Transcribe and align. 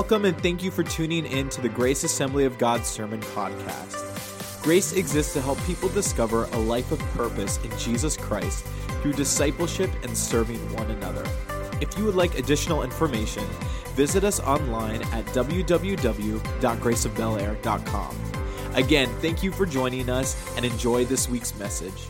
Welcome 0.00 0.24
and 0.24 0.40
thank 0.40 0.62
you 0.62 0.70
for 0.70 0.82
tuning 0.82 1.26
in 1.26 1.50
to 1.50 1.60
the 1.60 1.68
Grace 1.68 2.04
Assembly 2.04 2.46
of 2.46 2.56
God 2.56 2.86
Sermon 2.86 3.20
Podcast. 3.20 4.62
Grace 4.62 4.94
exists 4.94 5.34
to 5.34 5.42
help 5.42 5.62
people 5.64 5.90
discover 5.90 6.44
a 6.44 6.56
life 6.56 6.90
of 6.90 6.98
purpose 7.14 7.62
in 7.62 7.70
Jesus 7.78 8.16
Christ 8.16 8.64
through 9.02 9.12
discipleship 9.12 9.90
and 10.02 10.16
serving 10.16 10.56
one 10.72 10.90
another. 10.90 11.22
If 11.82 11.98
you 11.98 12.06
would 12.06 12.14
like 12.14 12.38
additional 12.38 12.82
information, 12.82 13.44
visit 13.94 14.24
us 14.24 14.40
online 14.40 15.02
at 15.12 15.26
www.graceofbelair.com. 15.26 18.16
Again, 18.72 19.08
thank 19.20 19.42
you 19.42 19.52
for 19.52 19.66
joining 19.66 20.08
us 20.08 20.56
and 20.56 20.64
enjoy 20.64 21.04
this 21.04 21.28
week's 21.28 21.54
message. 21.58 22.08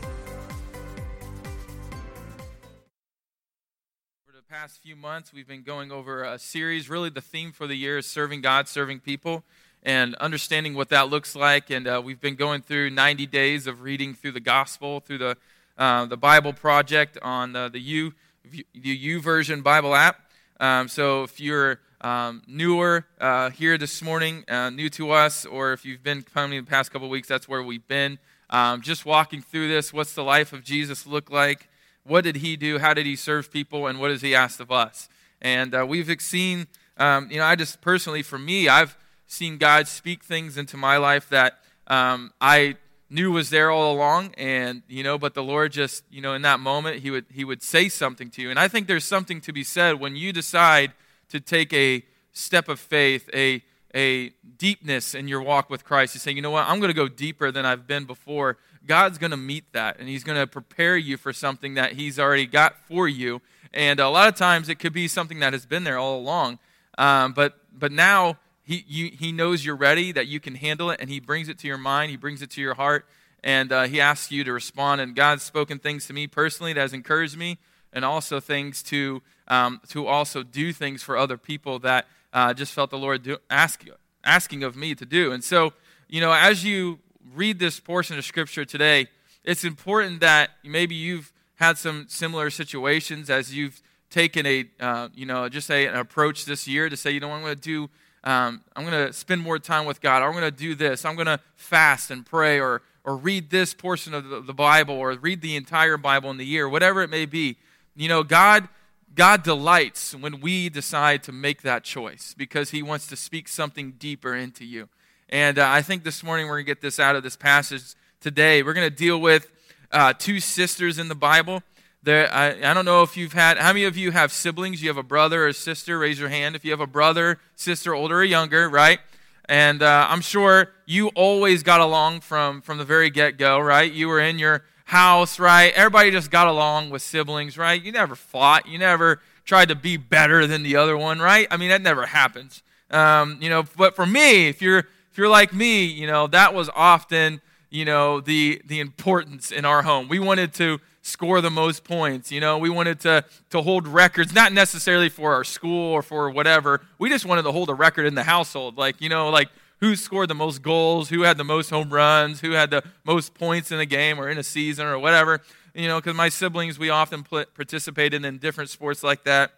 Past 4.61 4.83
few 4.83 4.95
months, 4.95 5.33
we've 5.33 5.47
been 5.47 5.63
going 5.63 5.91
over 5.91 6.23
a 6.23 6.37
series. 6.37 6.87
Really, 6.87 7.09
the 7.09 7.19
theme 7.19 7.51
for 7.51 7.65
the 7.65 7.73
year 7.73 7.97
is 7.97 8.05
serving 8.05 8.41
God, 8.41 8.67
serving 8.67 8.99
people, 8.99 9.43
and 9.81 10.13
understanding 10.17 10.75
what 10.75 10.89
that 10.89 11.09
looks 11.09 11.35
like. 11.35 11.71
And 11.71 11.87
uh, 11.87 11.99
we've 12.05 12.21
been 12.21 12.35
going 12.35 12.61
through 12.61 12.91
90 12.91 13.25
days 13.25 13.65
of 13.65 13.81
reading 13.81 14.13
through 14.13 14.33
the 14.33 14.39
gospel, 14.39 14.99
through 14.99 15.17
the, 15.17 15.37
uh, 15.79 16.05
the 16.05 16.15
Bible 16.15 16.53
Project 16.53 17.17
on 17.23 17.55
uh, 17.55 17.69
the 17.69 17.79
U, 17.79 18.13
the 18.51 19.15
YouVersion 19.15 19.63
Bible 19.63 19.95
app. 19.95 20.29
Um, 20.59 20.87
so 20.87 21.23
if 21.23 21.39
you're 21.39 21.79
um, 22.01 22.43
newer 22.45 23.07
uh, 23.19 23.49
here 23.49 23.79
this 23.79 23.99
morning, 24.03 24.43
uh, 24.47 24.69
new 24.69 24.91
to 24.91 25.09
us, 25.09 25.43
or 25.43 25.73
if 25.73 25.85
you've 25.85 26.03
been 26.03 26.21
coming 26.21 26.63
the 26.63 26.69
past 26.69 26.91
couple 26.91 27.09
weeks, 27.09 27.27
that's 27.27 27.47
where 27.47 27.63
we've 27.63 27.87
been. 27.87 28.19
Um, 28.51 28.83
just 28.83 29.07
walking 29.07 29.41
through 29.41 29.69
this. 29.69 29.91
What's 29.91 30.13
the 30.13 30.23
life 30.23 30.53
of 30.53 30.63
Jesus 30.63 31.07
look 31.07 31.31
like? 31.31 31.67
What 32.03 32.23
did 32.23 32.37
he 32.37 32.55
do? 32.55 32.79
How 32.79 32.93
did 32.93 33.05
he 33.05 33.15
serve 33.15 33.51
people? 33.51 33.87
And 33.87 33.99
what 33.99 34.11
has 34.11 34.21
he 34.21 34.33
asked 34.33 34.59
of 34.59 34.71
us? 34.71 35.09
And 35.41 35.73
uh, 35.73 35.85
we've 35.87 36.21
seen, 36.21 36.67
um, 36.97 37.29
you 37.31 37.37
know, 37.37 37.45
I 37.45 37.55
just 37.55 37.81
personally, 37.81 38.23
for 38.23 38.37
me, 38.37 38.67
I've 38.67 38.97
seen 39.27 39.57
God 39.57 39.87
speak 39.87 40.23
things 40.23 40.57
into 40.57 40.77
my 40.77 40.97
life 40.97 41.29
that 41.29 41.59
um, 41.87 42.31
I 42.39 42.75
knew 43.11 43.31
was 43.31 43.49
there 43.49 43.69
all 43.69 43.93
along 43.93 44.33
and 44.37 44.83
you 44.87 45.03
know 45.03 45.17
but 45.17 45.33
the 45.33 45.43
lord 45.43 45.69
just 45.69 46.05
you 46.09 46.21
know 46.21 46.33
in 46.33 46.41
that 46.43 46.61
moment 46.61 46.99
he 46.99 47.11
would 47.11 47.25
he 47.29 47.43
would 47.43 47.61
say 47.61 47.89
something 47.89 48.29
to 48.29 48.41
you 48.41 48.49
and 48.49 48.57
i 48.57 48.69
think 48.69 48.87
there's 48.87 49.03
something 49.03 49.41
to 49.41 49.51
be 49.51 49.65
said 49.65 49.99
when 49.99 50.15
you 50.15 50.31
decide 50.31 50.93
to 51.27 51.37
take 51.37 51.73
a 51.73 52.01
step 52.31 52.69
of 52.69 52.79
faith 52.79 53.29
a 53.33 53.61
a 53.93 54.29
deepness 54.57 55.13
in 55.13 55.27
your 55.27 55.41
walk 55.41 55.69
with 55.69 55.83
christ 55.83 56.15
you 56.15 56.19
say 56.21 56.31
you 56.31 56.41
know 56.41 56.51
what 56.51 56.65
i'm 56.67 56.79
going 56.79 56.89
to 56.89 56.95
go 56.95 57.09
deeper 57.09 57.51
than 57.51 57.65
i've 57.65 57.85
been 57.85 58.05
before 58.05 58.57
god's 58.85 59.17
going 59.17 59.31
to 59.31 59.37
meet 59.37 59.65
that 59.73 59.99
and 59.99 60.07
he's 60.07 60.23
going 60.23 60.37
to 60.37 60.47
prepare 60.47 60.97
you 60.97 61.17
for 61.17 61.31
something 61.31 61.75
that 61.75 61.93
he's 61.93 62.19
already 62.19 62.45
got 62.45 62.75
for 62.87 63.07
you 63.07 63.41
and 63.73 63.99
a 63.99 64.09
lot 64.09 64.27
of 64.27 64.35
times 64.35 64.69
it 64.69 64.75
could 64.75 64.93
be 64.93 65.07
something 65.07 65.39
that 65.39 65.53
has 65.53 65.65
been 65.65 65.83
there 65.83 65.97
all 65.97 66.19
along 66.19 66.59
um, 66.97 67.33
but 67.33 67.57
but 67.73 67.91
now 67.91 68.37
he, 68.63 68.85
you, 68.87 69.11
he 69.11 69.31
knows 69.31 69.65
you're 69.65 69.75
ready, 69.75 70.11
that 70.11 70.27
you 70.27 70.39
can 70.39 70.55
handle 70.55 70.91
it, 70.91 71.01
and 71.01 71.09
He 71.09 71.19
brings 71.19 71.49
it 71.49 71.57
to 71.59 71.67
your 71.67 71.77
mind, 71.77 72.11
He 72.11 72.17
brings 72.17 72.41
it 72.41 72.51
to 72.51 72.61
your 72.61 72.75
heart, 72.75 73.05
and 73.43 73.71
uh, 73.71 73.83
He 73.83 73.99
asks 73.99 74.31
you 74.31 74.43
to 74.43 74.53
respond. 74.53 75.01
And 75.01 75.15
God's 75.15 75.43
spoken 75.43 75.79
things 75.79 76.05
to 76.07 76.13
me 76.13 76.27
personally 76.27 76.73
that 76.73 76.79
has 76.79 76.93
encouraged 76.93 77.37
me, 77.37 77.57
and 77.91 78.05
also 78.05 78.39
things 78.39 78.81
to, 78.83 79.21
um, 79.47 79.81
to 79.89 80.07
also 80.07 80.43
do 80.43 80.71
things 80.71 81.03
for 81.03 81.17
other 81.17 81.37
people 81.37 81.79
that 81.79 82.07
uh, 82.31 82.53
just 82.53 82.71
felt 82.71 82.91
the 82.91 82.97
Lord 82.97 83.23
do, 83.23 83.37
ask, 83.49 83.83
asking 84.23 84.63
of 84.63 84.75
me 84.75 84.95
to 84.95 85.05
do. 85.05 85.31
And 85.31 85.43
so, 85.43 85.73
you 86.07 86.21
know, 86.21 86.31
as 86.31 86.63
you 86.63 86.99
read 87.33 87.59
this 87.59 87.79
portion 87.79 88.17
of 88.17 88.25
Scripture 88.25 88.65
today, 88.65 89.07
it's 89.43 89.63
important 89.63 90.21
that 90.21 90.51
maybe 90.63 90.95
you've 90.95 91.31
had 91.55 91.77
some 91.77 92.05
similar 92.09 92.49
situations 92.49 93.29
as 93.29 93.53
you've 93.55 93.81
taken 94.09 94.45
a, 94.45 94.65
uh, 94.79 95.09
you 95.13 95.25
know, 95.25 95.47
just 95.49 95.67
say 95.67 95.85
an 95.85 95.95
approach 95.95 96.45
this 96.45 96.67
year 96.67 96.89
to 96.89 96.97
say, 96.97 97.11
you 97.11 97.19
know, 97.19 97.31
I'm 97.31 97.41
going 97.41 97.55
to 97.55 97.61
do 97.61 97.89
um, 98.23 98.61
I'm 98.75 98.85
going 98.85 99.07
to 99.07 99.13
spend 99.13 99.41
more 99.41 99.57
time 99.57 99.85
with 99.85 99.99
God. 99.99 100.21
I'm 100.21 100.31
going 100.31 100.43
to 100.43 100.51
do 100.51 100.75
this. 100.75 101.05
I'm 101.05 101.15
going 101.15 101.27
to 101.27 101.39
fast 101.55 102.11
and 102.11 102.25
pray 102.25 102.59
or, 102.59 102.83
or 103.03 103.15
read 103.17 103.49
this 103.49 103.73
portion 103.73 104.13
of 104.13 104.29
the, 104.29 104.41
the 104.41 104.53
Bible 104.53 104.95
or 104.95 105.13
read 105.13 105.41
the 105.41 105.55
entire 105.55 105.97
Bible 105.97 106.29
in 106.29 106.37
the 106.37 106.45
year, 106.45 106.69
whatever 106.69 107.01
it 107.01 107.09
may 107.09 107.25
be. 107.25 107.57
You 107.95 108.09
know, 108.09 108.23
God, 108.23 108.69
God 109.15 109.41
delights 109.41 110.13
when 110.13 110.39
we 110.39 110.69
decide 110.69 111.23
to 111.23 111.31
make 111.31 111.63
that 111.63 111.83
choice 111.83 112.35
because 112.37 112.69
He 112.69 112.83
wants 112.83 113.07
to 113.07 113.15
speak 113.15 113.47
something 113.47 113.93
deeper 113.93 114.35
into 114.35 114.65
you. 114.65 114.87
And 115.31 115.59
uh, 115.59 115.65
I 115.69 115.81
think 115.81 116.03
this 116.03 116.23
morning 116.23 116.47
we're 116.47 116.55
going 116.55 116.65
to 116.65 116.69
get 116.69 116.81
this 116.81 116.99
out 116.99 117.15
of 117.15 117.23
this 117.23 117.37
passage 117.37 117.95
today. 118.19 118.63
We're 118.63 118.73
going 118.73 118.89
to 118.89 118.95
deal 118.95 119.17
with 119.17 119.49
uh, 119.89 120.11
two 120.11 120.41
sisters 120.41 120.99
in 120.99 121.07
the 121.07 121.15
Bible. 121.15 121.63
There, 122.03 122.29
I, 122.33 122.69
I 122.69 122.73
don't 122.73 122.83
know 122.83 123.01
if 123.01 123.15
you've 123.15 123.31
had, 123.31 123.57
how 123.57 123.69
many 123.69 123.85
of 123.85 123.95
you 123.95 124.11
have 124.11 124.33
siblings? 124.33 124.81
You 124.81 124.89
have 124.89 124.97
a 124.97 125.03
brother 125.03 125.45
or 125.45 125.47
a 125.47 125.53
sister? 125.53 125.97
Raise 125.97 126.19
your 126.19 126.27
hand. 126.27 126.57
If 126.57 126.65
you 126.65 126.71
have 126.71 126.81
a 126.81 126.87
brother, 126.87 127.39
sister, 127.55 127.95
older 127.95 128.17
or 128.17 128.23
younger, 128.25 128.67
right? 128.67 128.99
And 129.45 129.81
uh, 129.81 130.07
I'm 130.09 130.19
sure 130.19 130.73
you 130.85 131.07
always 131.09 131.63
got 131.63 131.79
along 131.79 132.21
from, 132.21 132.61
from 132.61 132.77
the 132.77 132.85
very 132.85 133.09
get 133.09 133.37
go, 133.37 133.57
right? 133.57 133.89
You 133.89 134.09
were 134.09 134.19
in 134.19 134.37
your 134.37 134.65
house, 134.83 135.39
right? 135.39 135.71
Everybody 135.73 136.11
just 136.11 136.29
got 136.29 136.47
along 136.47 136.89
with 136.89 137.03
siblings, 137.03 137.57
right? 137.57 137.81
You 137.81 137.93
never 137.93 138.15
fought. 138.15 138.67
You 138.67 138.79
never 138.79 139.21
tried 139.45 139.69
to 139.69 139.75
be 139.75 139.95
better 139.95 140.45
than 140.45 140.63
the 140.63 140.75
other 140.75 140.97
one, 140.97 141.19
right? 141.19 141.47
I 141.49 141.55
mean, 141.55 141.69
that 141.69 141.81
never 141.81 142.05
happens. 142.05 142.63
Um, 142.89 143.37
you 143.39 143.49
know, 143.49 143.63
but 143.77 143.95
for 143.95 144.05
me, 144.05 144.49
if 144.49 144.61
you're 144.61 144.87
if 145.11 145.17
you're 145.17 145.29
like 145.29 145.53
me, 145.53 145.85
you 145.85 146.07
know, 146.07 146.27
that 146.27 146.53
was 146.53 146.69
often, 146.75 147.41
you 147.69 147.85
know, 147.85 148.21
the 148.21 148.61
the 148.65 148.79
importance 148.79 149.51
in 149.51 149.65
our 149.65 149.81
home. 149.81 150.07
We 150.07 150.19
wanted 150.19 150.53
to 150.55 150.79
score 151.01 151.41
the 151.41 151.49
most 151.49 151.83
points. 151.83 152.31
You 152.31 152.39
know, 152.39 152.57
we 152.57 152.69
wanted 152.69 152.99
to, 153.01 153.25
to 153.49 153.61
hold 153.61 153.87
records, 153.87 154.33
not 154.33 154.53
necessarily 154.53 155.09
for 155.09 155.33
our 155.33 155.43
school 155.43 155.91
or 155.91 156.01
for 156.01 156.29
whatever. 156.29 156.81
We 156.99 157.09
just 157.09 157.25
wanted 157.25 157.43
to 157.43 157.51
hold 157.51 157.69
a 157.69 157.73
record 157.73 158.05
in 158.05 158.15
the 158.15 158.23
household. 158.23 158.77
Like, 158.77 159.01
you 159.01 159.09
know, 159.09 159.29
like 159.29 159.49
who 159.79 159.95
scored 159.95 160.29
the 160.29 160.35
most 160.35 160.61
goals, 160.61 161.09
who 161.09 161.23
had 161.23 161.37
the 161.37 161.43
most 161.43 161.69
home 161.69 161.91
runs, 161.91 162.39
who 162.39 162.51
had 162.51 162.69
the 162.69 162.83
most 163.03 163.33
points 163.33 163.71
in 163.71 163.79
a 163.79 163.85
game 163.85 164.19
or 164.19 164.29
in 164.29 164.37
a 164.37 164.43
season 164.43 164.85
or 164.85 164.99
whatever. 164.99 165.41
You 165.73 165.87
know, 165.87 165.99
because 165.99 166.15
my 166.15 166.29
siblings, 166.29 166.77
we 166.77 166.89
often 166.89 167.23
participated 167.23 168.23
in 168.23 168.37
different 168.37 168.69
sports 168.69 169.03
like 169.03 169.23
that. 169.23 169.51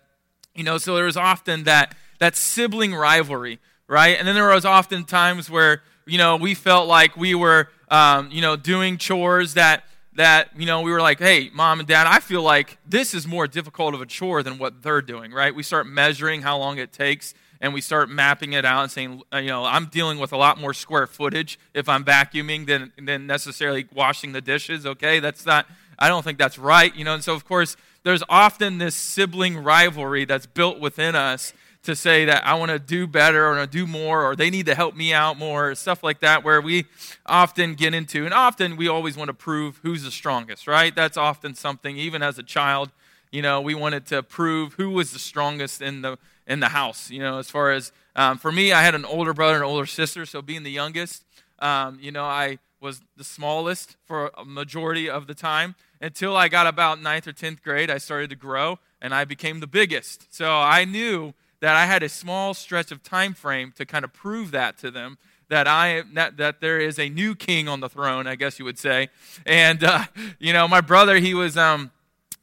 You 0.56 0.64
know, 0.64 0.78
so 0.78 0.96
there 0.96 1.06
was 1.06 1.18
often 1.18 1.64
that, 1.64 1.96
that 2.20 2.36
sibling 2.36 2.94
rivalry, 2.94 3.60
right? 3.88 4.18
And 4.18 4.28
then 4.28 4.36
there 4.36 4.50
was 4.50 4.66
often 4.66 5.04
times 5.06 5.50
where, 5.50 5.82
you 6.06 6.18
know, 6.18 6.36
we 6.36 6.54
felt 6.54 6.88
like 6.88 7.16
we 7.16 7.36
were, 7.36 7.70
um, 7.90 8.30
you 8.32 8.42
know, 8.42 8.56
doing 8.56 8.98
chores 8.98 9.54
that 9.56 9.84
that, 10.16 10.50
you 10.56 10.66
know, 10.66 10.82
we 10.82 10.92
were 10.92 11.02
like, 11.02 11.20
hey, 11.20 11.50
mom 11.54 11.80
and 11.80 11.88
dad, 11.88 12.06
I 12.06 12.20
feel 12.20 12.44
like 12.44 12.78
this 12.88 13.14
is 13.14 13.26
more 13.26 13.48
difficult 13.48 13.94
of 13.96 14.02
a 14.02 14.06
chore 14.06 14.44
than 14.44 14.60
what 14.60 14.84
they're 14.84 15.02
doing, 15.02 15.32
right? 15.32 15.54
We 15.54 15.64
start 15.64 15.88
measuring 15.88 16.44
how 16.44 16.58
long 16.58 16.78
it 16.78 16.92
takes 16.92 17.34
and 17.60 17.74
we 17.74 17.82
start 17.82 18.10
mapping 18.10 18.54
it 18.54 18.66
out 18.66 18.84
and 18.84 18.92
saying, 18.92 19.22
uh, 19.34 19.38
you 19.38 19.48
know, 19.48 19.64
I'm 19.64 19.88
dealing 19.88 20.20
with 20.20 20.34
a 20.34 20.38
lot 20.38 20.60
more 20.60 20.74
square 20.74 21.08
footage 21.08 21.58
if 21.74 21.88
I'm 21.90 22.04
vacuuming 22.04 22.68
than, 22.68 22.92
than 23.02 23.26
necessarily 23.26 23.88
washing 23.94 24.34
the 24.34 24.42
dishes, 24.42 24.86
okay? 24.86 25.20
That's 25.20 25.46
not, 25.46 25.66
I 25.98 26.10
don't 26.10 26.24
think 26.24 26.38
that's 26.38 26.60
right, 26.60 26.94
you 26.96 27.06
know, 27.06 27.14
and 27.14 27.24
so 27.24 27.34
of 27.34 27.46
course, 27.46 27.76
there's 28.04 28.22
often 28.28 28.80
this 28.80 28.96
sibling 28.96 29.58
rivalry 29.58 30.26
that's 30.26 30.46
built 30.46 30.80
within 30.80 31.16
us 31.16 31.54
to 31.84 31.96
say 31.96 32.26
that 32.26 32.46
I 32.46 32.54
want 32.56 32.72
to 32.72 32.80
do 32.80 33.06
better 33.08 33.48
or 33.48 33.66
do 33.66 33.86
more 33.86 34.26
or 34.26 34.36
they 34.36 34.50
need 34.50 34.66
to 34.68 34.76
help 34.76 34.96
me 34.96 35.14
out 35.14 35.38
more, 35.38 35.76
stuff 35.76 36.02
like 36.02 36.22
that, 36.22 36.44
where 36.44 36.62
we 36.62 36.86
often 37.26 37.76
get 37.76 37.94
into, 37.94 38.26
and 38.26 38.34
often 38.34 38.78
we 38.78 38.88
always 38.88 39.18
want 39.18 39.28
to 39.28 39.34
prove 39.34 39.80
who's 39.84 40.04
the 40.04 40.12
strongest, 40.12 40.68
right? 40.68 40.96
That's 40.96 41.18
often 41.18 41.56
something, 41.56 41.98
even 41.98 42.24
as 42.24 42.40
a 42.40 42.44
child, 42.44 42.92
you 43.32 43.42
know, 43.42 43.60
we 43.62 43.74
wanted 43.76 44.06
to 44.08 44.24
prove 44.24 44.74
who 44.76 44.92
was 44.92 45.12
the 45.12 45.20
strongest 45.20 45.82
in 45.82 46.02
the 46.02 46.18
in 46.46 46.60
the 46.60 46.70
house. 46.70 47.10
You 47.10 47.20
know, 47.20 47.40
as 47.40 47.50
far 47.50 47.72
as 47.72 47.92
um, 48.16 48.38
for 48.38 48.52
me, 48.52 48.72
I 48.72 48.84
had 48.84 48.96
an 48.96 49.06
older 49.06 49.34
brother 49.34 49.56
and 49.56 49.64
older 49.64 49.88
sister, 49.88 50.26
so 50.26 50.42
being 50.42 50.64
the 50.64 50.72
youngest, 50.72 51.26
um, 51.60 51.98
you 52.00 52.12
know, 52.12 52.26
I 52.26 52.60
was 52.80 53.02
the 53.18 53.24
smallest 53.24 53.98
for 54.06 54.30
a 54.38 54.46
majority 54.46 55.10
of 55.10 55.26
the 55.26 55.34
time 55.34 55.76
until 56.00 56.36
I 56.36 56.48
got 56.48 56.68
about 56.68 57.02
ninth 57.02 57.28
or 57.28 57.32
tenth 57.32 57.64
grade. 57.64 57.90
I 57.90 57.98
started 57.98 58.30
to 58.30 58.36
grow, 58.36 58.78
and 59.02 59.16
I 59.16 59.26
became 59.26 59.62
the 59.62 59.68
biggest. 59.68 60.34
So 60.34 60.52
I 60.52 60.86
knew 60.86 61.34
that 61.64 61.78
I 61.78 61.86
had 61.86 62.04
a 62.04 62.10
small 62.10 62.54
stretch 62.54 62.92
of 62.92 63.04
time 63.04 63.34
frame 63.34 63.72
to 63.78 63.86
kind 63.86 64.04
of 64.04 64.12
prove 64.12 64.52
that 64.52 64.78
to 64.80 64.92
them 64.92 65.18
that 65.48 65.66
I 65.66 66.04
that, 66.14 66.36
that 66.36 66.60
there 66.60 66.78
is 66.78 67.00
a 67.00 67.08
new 67.08 67.36
king 67.36 67.70
on 67.70 67.80
the 67.80 67.88
throne, 67.88 68.28
I 68.28 68.36
guess 68.36 68.60
you 68.60 68.66
would 68.66 68.78
say. 68.78 69.08
And 69.46 69.82
uh, 69.82 70.04
you 70.40 70.52
know, 70.52 70.68
my 70.68 70.82
brother, 70.82 71.20
he 71.20 71.34
was 71.34 71.56
um, 71.56 71.92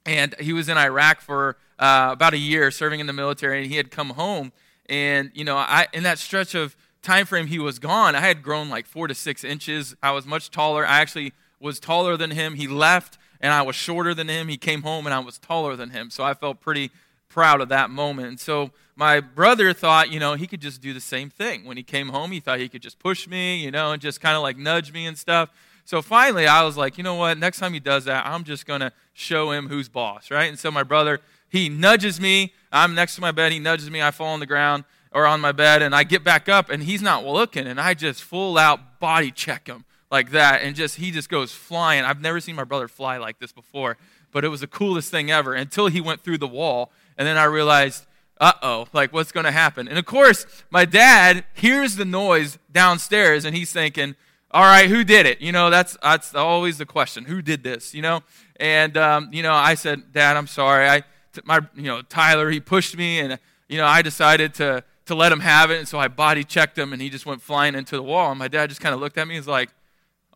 and 0.07 0.35
he 0.41 0.55
was 0.55 0.71
in 0.71 0.79
Iraq 0.79 1.21
for 1.21 1.59
uh, 1.79 2.09
about 2.13 2.33
a 2.33 2.39
year, 2.39 2.71
serving 2.71 2.99
in 2.99 3.07
the 3.07 3.13
military, 3.13 3.59
and 3.59 3.71
he 3.71 3.77
had 3.77 3.91
come 3.91 4.09
home. 4.09 4.53
And 4.89 5.31
you 5.35 5.45
know, 5.45 5.59
I 5.59 5.89
in 5.93 6.03
that 6.05 6.19
stretch 6.19 6.55
of 6.55 6.75
time 7.03 7.27
frame 7.27 7.49
he 7.49 7.59
was 7.59 7.79
gone, 7.79 8.17
I 8.17 8.21
had 8.21 8.43
grown 8.43 8.71
like 8.71 8.87
four 8.87 9.07
to 9.07 9.15
six 9.15 9.45
inches. 9.45 9.95
I 10.03 10.13
was 10.13 10.25
much 10.25 10.51
taller. 10.51 10.87
I 10.87 11.01
actually 11.01 11.35
was 11.61 11.79
taller 11.79 12.17
than 12.17 12.31
him. 12.31 12.55
He 12.55 12.67
left, 12.67 13.19
and 13.39 13.53
I 13.53 13.61
was 13.61 13.77
shorter 13.77 14.15
than 14.15 14.29
him. 14.29 14.49
He 14.49 14.57
came 14.57 14.81
home, 14.81 15.07
and 15.07 15.13
I 15.13 15.19
was 15.19 15.37
taller 15.37 15.77
than 15.77 15.91
him. 15.91 16.09
So 16.09 16.25
I 16.25 16.33
felt 16.33 16.63
pretty 16.63 16.91
proud 17.31 17.63
of 17.63 17.71
that 17.71 17.89
moment. 17.89 18.29
And 18.29 18.39
so 18.39 18.71
my 18.95 19.21
brother 19.21 19.73
thought, 19.73 20.11
you 20.11 20.21
know, 20.21 20.35
he 20.35 20.47
could 20.47 20.61
just 20.61 20.83
do 20.83 20.93
the 20.93 21.01
same 21.01 21.31
thing. 21.31 21.65
When 21.65 21.79
he 21.79 21.83
came 21.83 22.11
home, 22.11 22.33
he 22.33 22.41
thought 22.41 22.59
he 22.59 22.69
could 22.69 22.83
just 22.83 22.99
push 22.99 23.27
me, 23.27 23.65
you 23.65 23.71
know, 23.71 23.93
and 23.93 24.03
just 24.03 24.21
kind 24.21 24.37
of 24.37 24.43
like 24.43 24.59
nudge 24.59 24.93
me 24.93 25.07
and 25.07 25.17
stuff. 25.17 25.49
So 25.87 26.03
finally, 26.03 26.47
I 26.47 26.63
was 26.63 26.77
like, 26.77 26.99
you 26.99 27.05
know 27.05 27.15
what? 27.15 27.39
Next 27.39 27.59
time 27.59 27.73
he 27.73 27.81
does 27.81 28.05
that, 28.05 28.27
I'm 28.27 28.45
just 28.45 28.67
going 28.67 28.81
to 28.81 28.93
show 29.15 29.51
him 29.51 29.69
who's 29.69 29.89
boss, 29.89 30.31
right? 30.31 30.51
And 30.51 30.59
so 30.59 30.71
my 30.71 30.83
brother, 30.83 31.21
he 31.49 31.69
nudges 31.69 32.21
me. 32.21 32.53
I'm 32.71 32.95
next 32.95 33.15
to 33.15 33.23
my 33.23 33.33
bed. 33.33 33.53
He 33.53 33.59
nudges 33.59 33.91
me. 33.91 34.03
I 34.03 34.11
fall 34.11 34.35
on 34.35 34.41
the 34.41 34.47
ground. 34.47 34.85
or 35.13 35.27
on 35.27 35.41
my 35.41 35.53
bed, 35.53 35.83
and 35.83 35.95
I 35.95 36.05
get 36.05 36.23
back 36.23 36.49
up, 36.49 36.71
and 36.71 36.83
he's 36.83 37.03
not 37.03 37.25
looking, 37.25 37.67
and 37.67 37.81
I 37.81 37.95
just 37.95 38.23
full 38.23 38.57
out 38.57 39.01
body 39.01 39.31
check 39.31 39.67
him 39.67 39.85
like 40.11 40.31
that, 40.31 40.63
and 40.63 40.77
just 40.77 40.97
he 40.97 41.11
just 41.11 41.29
goes 41.29 41.53
flying. 41.53 42.05
I've 42.05 42.21
never 42.21 42.41
seen 42.41 42.55
my 42.55 42.65
brother 42.65 42.89
fly 42.89 43.17
like 43.17 43.39
this 43.39 43.53
before, 43.53 43.97
but 44.33 44.45
it 44.45 44.49
was 44.49 44.61
the 44.61 44.67
coolest 44.67 45.11
thing 45.11 45.31
ever 45.31 45.55
until 45.55 45.89
he 45.89 46.01
went 46.01 46.21
through 46.23 46.39
the 46.39 46.47
wall, 46.49 46.93
and 47.19 47.27
then 47.27 47.37
I 47.37 47.45
realized, 47.45 48.07
uh 48.41 48.53
oh, 48.63 48.89
like 48.93 49.13
what's 49.13 49.33
going 49.33 49.45
to 49.45 49.53
happen? 49.53 49.89
And 49.89 49.99
of 49.99 50.07
course, 50.07 50.47
my 50.71 50.85
dad 50.85 51.45
hears 51.55 51.97
the 51.97 52.05
noise 52.05 52.59
downstairs, 52.73 53.45
and 53.45 53.57
he's 53.57 53.73
thinking, 53.73 54.17
all 54.51 54.65
right, 54.65 54.89
who 54.89 55.05
did 55.05 55.27
it? 55.27 55.41
You 55.41 55.53
know, 55.53 55.71
that's 55.71 55.97
that's 56.03 56.35
always 56.35 56.79
the 56.79 56.87
question, 56.87 57.25
who 57.25 57.43
did 57.43 57.63
this? 57.63 57.95
You 57.95 58.03
know, 58.03 58.23
and 58.57 58.97
um, 58.97 59.29
you 59.33 59.43
know, 59.43 59.53
I 59.53 59.75
said, 59.75 60.13
Dad, 60.13 60.37
I'm 60.37 60.47
sorry. 60.47 60.89
I 60.89 61.03
my 61.45 61.61
you 61.75 61.85
know 61.85 62.03
Tyler, 62.03 62.51
he 62.51 62.61
pushed 62.61 62.97
me, 62.97 63.21
and 63.21 63.39
you 63.69 63.79
know, 63.79 63.87
I 63.87 64.03
decided 64.03 64.55
to 64.55 64.83
to 65.07 65.15
let 65.15 65.33
him 65.33 65.41
have 65.41 65.71
it, 65.71 65.79
and 65.79 65.89
so 65.89 65.99
I 65.99 66.09
body 66.09 66.45
checked 66.45 66.79
him, 66.79 66.93
and 66.93 67.01
he 67.01 67.11
just 67.11 67.27
went 67.27 67.43
flying 67.43 67.75
into 67.75 67.97
the 67.97 68.03
wall. 68.03 68.31
And 68.31 68.39
my 68.39 68.49
dad 68.49 68.69
just 68.69 68.81
kind 68.81 68.95
of 68.95 69.01
looked 69.01 69.19
at 69.19 69.27
me, 69.29 69.37
and 69.37 69.41
was 69.41 69.49
like 69.49 69.71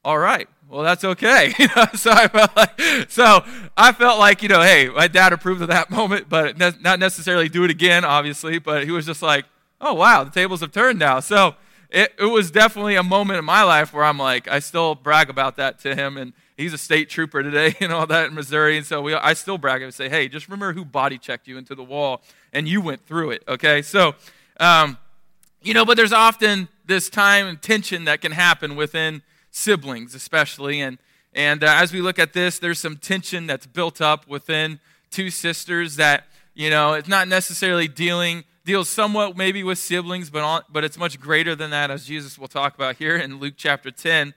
all 0.05 0.19
right, 0.19 0.49
well, 0.69 0.83
that's 0.83 1.05
okay. 1.05 1.53
So 1.95 2.11
I 2.11 2.29
felt 2.29 2.57
like, 2.57 2.81
so 3.09 3.45
I 3.77 3.93
felt 3.93 4.19
like, 4.19 4.43
you 4.43 4.49
know, 4.49 4.61
hey, 4.61 4.89
my 4.89 5.09
dad 5.09 5.33
approved 5.33 5.63
of 5.63 5.69
that 5.69 5.91
moment, 5.99 6.29
but 6.29 6.59
ne- 6.59 6.73
not 6.81 6.99
necessarily 6.99 7.49
do 7.49 7.65
it 7.65 7.71
again, 7.71 8.05
obviously. 8.05 8.59
But 8.59 8.85
he 8.85 8.91
was 8.91 9.07
just 9.07 9.23
like, 9.23 9.45
oh 9.81 9.95
wow, 9.95 10.25
the 10.25 10.31
tables 10.31 10.61
have 10.61 10.73
turned 10.73 10.99
now. 10.99 11.21
So 11.21 11.55
it, 11.91 12.13
it 12.19 12.27
was 12.27 12.51
definitely 12.51 12.97
a 12.97 13.03
moment 13.03 13.39
in 13.39 13.45
my 13.45 13.63
life 13.63 13.93
where 13.93 14.05
I'm 14.05 14.19
like, 14.19 14.49
I 14.49 14.59
still 14.59 14.95
brag 14.95 15.31
about 15.31 15.57
that 15.57 15.79
to 15.81 15.95
him, 15.95 16.17
and 16.17 16.33
he's 16.57 16.73
a 16.73 16.79
state 16.79 17.09
trooper 17.09 17.43
today 17.43 17.77
and 17.81 17.93
all 17.93 18.07
that 18.09 18.29
in 18.29 18.35
Missouri, 18.35 18.77
and 18.77 18.85
so 18.85 19.01
we, 19.01 19.15
I 19.15 19.35
still 19.35 19.59
brag 19.59 19.83
and 19.83 19.95
say, 19.95 20.09
hey, 20.09 20.29
just 20.29 20.49
remember 20.49 20.73
who 20.73 20.85
body 20.85 21.19
checked 21.19 21.47
you 21.47 21.57
into 21.57 21.75
the 21.75 21.85
wall, 21.85 22.23
and 22.53 22.67
you 22.67 22.81
went 22.81 23.07
through 23.07 23.31
it. 23.31 23.43
Okay, 23.49 23.83
so. 23.83 24.15
Um, 24.61 24.99
you 25.65 25.73
know, 25.73 25.87
but 25.87 25.97
there's 25.97 26.13
often 26.13 26.69
this 26.85 27.09
time 27.09 27.47
and 27.47 27.61
tension 27.61 28.05
that 28.05 28.21
can 28.21 28.33
happen 28.33 28.77
within 28.77 29.23
siblings, 29.55 30.15
especially. 30.15 30.81
And, 30.81 30.99
and 31.33 31.63
uh, 31.63 31.69
as 31.69 31.93
we 31.93 32.01
look 32.01 32.19
at 32.19 32.33
this, 32.33 32.59
there's 32.59 32.81
some 32.81 32.97
tension 32.97 33.47
that's 33.47 33.67
built 33.67 34.01
up 34.01 34.27
within 34.27 34.81
two 35.11 35.31
sisters 35.31 35.97
that, 35.97 36.25
you 36.55 36.71
know, 36.71 36.95
it's 36.95 37.09
not 37.09 37.29
necessarily 37.29 37.87
dealing, 37.87 38.43
deals 38.65 38.89
somewhat 38.89 39.37
maybe 39.37 39.63
with 39.63 39.79
siblings, 39.79 40.29
but, 40.29 40.43
on, 40.43 40.63
but 40.69 40.83
it's 40.83 40.99
much 40.99 41.21
greater 41.21 41.55
than 41.55 41.71
that, 41.71 41.91
as 41.91 42.05
Jesus 42.05 42.37
will 42.37 42.49
talk 42.49 42.75
about 42.75 42.97
here 42.97 43.17
in 43.17 43.39
Luke 43.39 43.55
chapter 43.57 43.93
10. 43.93 44.35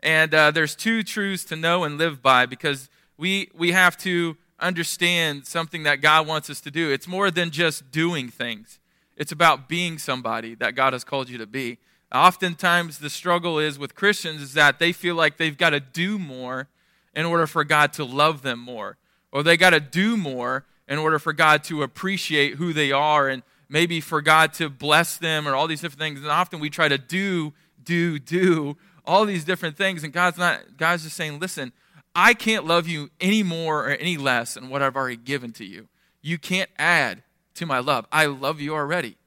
And 0.00 0.34
uh, 0.34 0.50
there's 0.50 0.76
two 0.76 1.02
truths 1.02 1.44
to 1.44 1.56
know 1.56 1.84
and 1.84 1.96
live 1.96 2.22
by 2.22 2.44
because 2.44 2.90
we, 3.16 3.50
we 3.54 3.72
have 3.72 3.96
to 3.98 4.36
understand 4.60 5.46
something 5.46 5.84
that 5.84 6.02
God 6.02 6.26
wants 6.26 6.50
us 6.50 6.60
to 6.60 6.70
do. 6.70 6.90
It's 6.90 7.08
more 7.08 7.30
than 7.30 7.50
just 7.50 7.90
doing 7.90 8.28
things, 8.28 8.78
it's 9.16 9.32
about 9.32 9.68
being 9.68 9.98
somebody 9.98 10.54
that 10.56 10.74
God 10.74 10.92
has 10.92 11.04
called 11.04 11.30
you 11.30 11.38
to 11.38 11.46
be. 11.46 11.78
Oftentimes, 12.12 12.98
the 12.98 13.10
struggle 13.10 13.58
is 13.58 13.78
with 13.78 13.94
Christians 13.94 14.40
is 14.40 14.54
that 14.54 14.78
they 14.78 14.92
feel 14.92 15.14
like 15.14 15.36
they've 15.36 15.58
got 15.58 15.70
to 15.70 15.80
do 15.80 16.18
more 16.18 16.68
in 17.14 17.26
order 17.26 17.46
for 17.46 17.64
God 17.64 17.92
to 17.94 18.04
love 18.04 18.42
them 18.42 18.58
more, 18.58 18.96
or 19.30 19.42
they 19.42 19.56
got 19.56 19.70
to 19.70 19.80
do 19.80 20.16
more 20.16 20.64
in 20.88 20.98
order 20.98 21.18
for 21.18 21.34
God 21.34 21.62
to 21.64 21.82
appreciate 21.82 22.54
who 22.54 22.72
they 22.72 22.92
are, 22.92 23.28
and 23.28 23.42
maybe 23.68 24.00
for 24.00 24.22
God 24.22 24.54
to 24.54 24.70
bless 24.70 25.18
them, 25.18 25.46
or 25.46 25.54
all 25.54 25.66
these 25.66 25.82
different 25.82 26.00
things. 26.00 26.20
And 26.20 26.30
often 26.30 26.60
we 26.60 26.70
try 26.70 26.88
to 26.88 26.96
do, 26.96 27.52
do, 27.82 28.18
do 28.18 28.78
all 29.04 29.26
these 29.26 29.44
different 29.44 29.76
things, 29.76 30.02
and 30.02 30.12
God's 30.12 30.38
not. 30.38 30.78
God's 30.78 31.02
just 31.02 31.16
saying, 31.16 31.38
"Listen, 31.38 31.72
I 32.14 32.32
can't 32.32 32.64
love 32.64 32.88
you 32.88 33.10
any 33.20 33.42
more 33.42 33.84
or 33.84 33.90
any 33.90 34.16
less 34.16 34.54
than 34.54 34.70
what 34.70 34.80
I've 34.80 34.96
already 34.96 35.16
given 35.18 35.52
to 35.54 35.64
you. 35.64 35.88
You 36.22 36.38
can't 36.38 36.70
add 36.78 37.22
to 37.54 37.66
my 37.66 37.80
love. 37.80 38.06
I 38.10 38.24
love 38.26 38.60
you 38.60 38.74
already." 38.74 39.17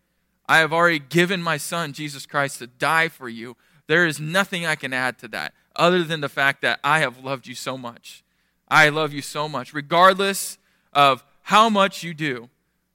I 0.51 0.57
have 0.57 0.74
already 0.74 1.00
given 1.00 1.42
my 1.42 1.56
son, 1.56 1.94
Jesus 1.94 2.25
Christ, 2.25 2.59
to 2.59 2.68
die 2.68 3.07
for 3.07 3.30
you. 3.30 3.56
There 3.88 4.06
is 4.06 4.19
nothing 4.19 4.65
I 4.65 4.75
can 4.75 4.92
add 4.92 5.18
to 5.19 5.30
that 5.30 5.53
other 5.77 6.03
than 6.03 6.19
the 6.19 6.27
fact 6.27 6.62
that 6.62 6.81
I 6.83 7.00
have 7.00 7.24
loved 7.24 7.48
you 7.48 7.56
so 7.56 7.77
much. 7.77 8.21
I 8.68 8.89
love 8.89 9.13
you 9.13 9.21
so 9.21 9.48
much. 9.48 9.74
Regardless 9.74 10.57
of 10.92 11.24
how 11.44 11.69
much 11.69 12.03
you 12.03 12.13
do, 12.13 12.50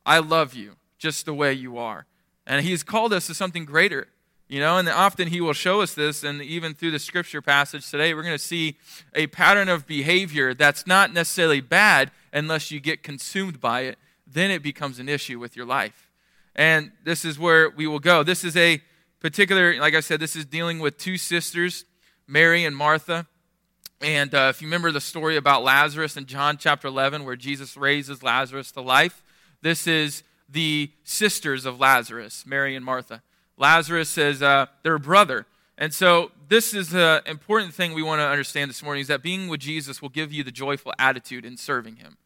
I 0.05 0.19
love 0.19 0.53
you 0.53 0.77
just 0.99 1.25
the 1.25 1.33
way 1.33 1.55
you 1.55 1.79
are. 1.79 2.05
And 2.47 2.63
He's 2.63 2.83
called 2.83 3.15
us 3.15 3.27
to 3.29 3.33
something 3.33 3.65
greater. 3.65 4.09
You 4.49 4.61
know, 4.61 4.77
and 4.77 4.87
often 4.87 5.29
he 5.29 5.41
will 5.41 5.55
show 5.55 5.81
us 5.81 5.95
this, 5.95 6.23
and 6.23 6.43
even 6.43 6.75
through 6.75 6.91
the 6.91 6.99
scripture 6.99 7.41
passage 7.41 7.91
today, 7.91 8.13
we're 8.13 8.23
going 8.23 8.37
to 8.37 8.39
see 8.39 8.77
a 9.15 9.29
pattern 9.29 9.71
of 9.71 9.87
behavior 9.87 10.53
that's 10.53 10.87
not 10.87 11.11
necessarily 11.11 11.63
bad 11.63 12.11
unless 12.35 12.71
you 12.71 12.81
get 12.81 13.03
consumed 13.03 13.61
by 13.61 13.81
it. 13.81 13.99
Then 14.27 14.51
it 14.51 14.63
becomes 14.63 14.99
an 14.99 15.09
issue 15.09 15.39
with 15.39 15.57
your 15.57 15.67
life. 15.67 16.06
And 16.57 16.91
this 17.05 17.25
is 17.25 17.39
where 17.39 17.71
we 17.71 17.87
will 17.87 18.01
go. 18.01 18.23
This 18.23 18.43
is 18.43 18.57
a 18.57 18.83
particular, 19.21 19.79
like 19.79 19.95
I 19.95 20.01
said, 20.01 20.21
this 20.21 20.35
is 20.35 20.47
dealing 20.47 20.79
with 20.79 20.97
two 20.97 21.19
sisters, 21.19 21.85
Mary 22.27 22.65
and 22.65 22.75
Martha. 22.75 23.27
And 24.01 24.35
uh, 24.35 24.49
if 24.51 24.63
you 24.63 24.67
remember 24.67 24.91
the 24.91 25.01
story 25.01 25.37
about 25.37 25.63
Lazarus 25.63 26.17
in 26.17 26.25
John 26.25 26.57
chapter 26.57 26.89
11, 26.89 27.25
where 27.25 27.37
Jesus 27.37 27.77
raises 27.77 28.23
Lazarus 28.23 28.73
to 28.73 28.81
life, 28.81 29.23
this 29.61 29.87
is 29.87 30.23
the 30.49 30.91
sisters 31.05 31.67
of 31.67 31.79
Lazarus, 31.79 32.45
Mary 32.47 32.75
and 32.75 32.85
Martha. 32.85 33.23
Lazarus 33.59 34.09
says 34.09 34.43
uh, 34.43 34.67
their 34.83 34.99
brother. 34.99 35.47
And 35.79 35.93
so, 35.93 36.31
this 36.49 36.73
is 36.73 36.95
an 36.95 37.21
important 37.27 37.75
thing 37.75 37.93
we 37.93 38.03
want 38.03 38.21
to 38.21 38.27
understand 38.27 38.71
this 38.71 38.83
morning 38.83 39.01
is 39.01 39.09
that 39.09 39.23
being 39.23 39.49
with 39.49 39.61
Jesus 39.61 40.01
will 40.01 40.09
give 40.09 40.33
you 40.33 40.45
the 40.45 40.53
joyful 40.53 40.93
attitude 40.99 41.45
in 41.45 41.57
serving 41.57 41.97
him. 41.97 42.17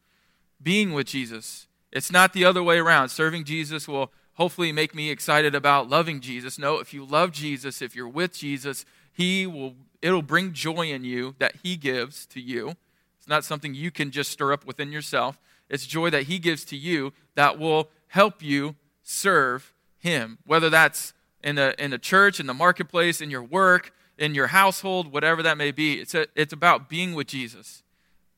Being 0.61 0.93
with 0.93 1.07
Jesus. 1.07 1.67
It's 1.91 2.11
not 2.11 2.33
the 2.33 2.45
other 2.45 2.61
way 2.63 2.77
around. 2.77 3.09
Serving 3.09 3.43
Jesus 3.43 3.87
will 3.87 4.11
hopefully 4.41 4.71
make 4.71 4.95
me 4.95 5.11
excited 5.11 5.53
about 5.53 5.87
loving 5.87 6.19
Jesus. 6.19 6.57
No, 6.57 6.79
if 6.79 6.95
you 6.95 7.05
love 7.05 7.31
Jesus, 7.31 7.79
if 7.79 7.95
you're 7.95 8.07
with 8.07 8.33
Jesus, 8.33 8.85
he 9.13 9.45
will 9.45 9.75
it'll 10.01 10.23
bring 10.23 10.51
joy 10.51 10.91
in 10.91 11.03
you 11.03 11.35
that 11.37 11.53
he 11.61 11.75
gives 11.75 12.25
to 12.25 12.41
you. 12.41 12.73
It's 13.19 13.27
not 13.27 13.43
something 13.43 13.75
you 13.75 13.91
can 13.91 14.09
just 14.09 14.31
stir 14.31 14.51
up 14.51 14.65
within 14.65 14.91
yourself. 14.91 15.39
It's 15.69 15.85
joy 15.85 16.09
that 16.09 16.23
he 16.23 16.39
gives 16.39 16.65
to 16.65 16.75
you 16.75 17.13
that 17.35 17.59
will 17.59 17.89
help 18.07 18.41
you 18.41 18.73
serve 19.03 19.75
him. 19.99 20.39
Whether 20.43 20.71
that's 20.71 21.13
in 21.43 21.57
the 21.57 21.75
in 21.77 21.91
the 21.91 21.99
church, 21.99 22.39
in 22.39 22.47
the 22.47 22.55
marketplace, 22.55 23.21
in 23.21 23.29
your 23.29 23.43
work, 23.43 23.93
in 24.17 24.33
your 24.33 24.47
household, 24.47 25.11
whatever 25.11 25.43
that 25.43 25.55
may 25.55 25.69
be. 25.69 26.01
It's 26.01 26.15
a, 26.15 26.25
it's 26.35 26.51
about 26.51 26.89
being 26.89 27.13
with 27.13 27.27
Jesus. 27.27 27.83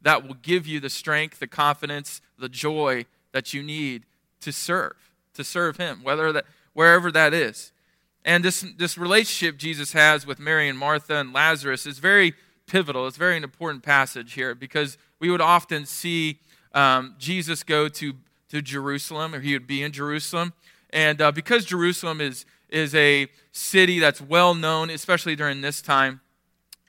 That 0.01 0.27
will 0.27 0.35
give 0.35 0.67
you 0.67 0.81
the 0.81 0.89
strength, 0.89 1.39
the 1.39 1.47
confidence, 1.47 2.19
the 2.37 2.49
joy 2.49 3.05
that 3.31 3.53
you 3.53 3.63
need 3.63 4.03
to 4.41 4.51
serve 4.51 5.12
to 5.33 5.43
serve 5.43 5.77
him, 5.77 6.01
whether 6.03 6.31
that, 6.31 6.45
wherever 6.73 7.11
that 7.11 7.33
is. 7.33 7.71
And 8.25 8.43
this, 8.43 8.65
this 8.77 8.97
relationship 8.97 9.57
Jesus 9.57 9.93
has 9.93 10.25
with 10.25 10.39
Mary 10.39 10.69
and 10.69 10.77
Martha 10.77 11.15
and 11.15 11.33
Lazarus 11.33 11.85
is 11.85 11.99
very 11.99 12.33
pivotal. 12.67 13.07
It's 13.07 13.17
very 13.17 13.35
an 13.35 13.43
important 13.43 13.83
passage 13.83 14.33
here 14.33 14.55
because 14.55 14.97
we 15.19 15.29
would 15.29 15.41
often 15.41 15.85
see 15.85 16.39
um, 16.73 17.15
Jesus 17.17 17.63
go 17.63 17.87
to, 17.89 18.13
to 18.49 18.61
Jerusalem, 18.61 19.35
or 19.35 19.41
he 19.41 19.53
would 19.53 19.67
be 19.67 19.83
in 19.83 19.91
Jerusalem. 19.91 20.53
And 20.91 21.21
uh, 21.21 21.31
because 21.31 21.65
Jerusalem 21.65 22.21
is, 22.21 22.45
is 22.69 22.95
a 22.95 23.27
city 23.51 23.99
that's 23.99 24.21
well 24.21 24.53
known, 24.53 24.89
especially 24.89 25.35
during 25.35 25.61
this 25.61 25.81
time, 25.81 26.21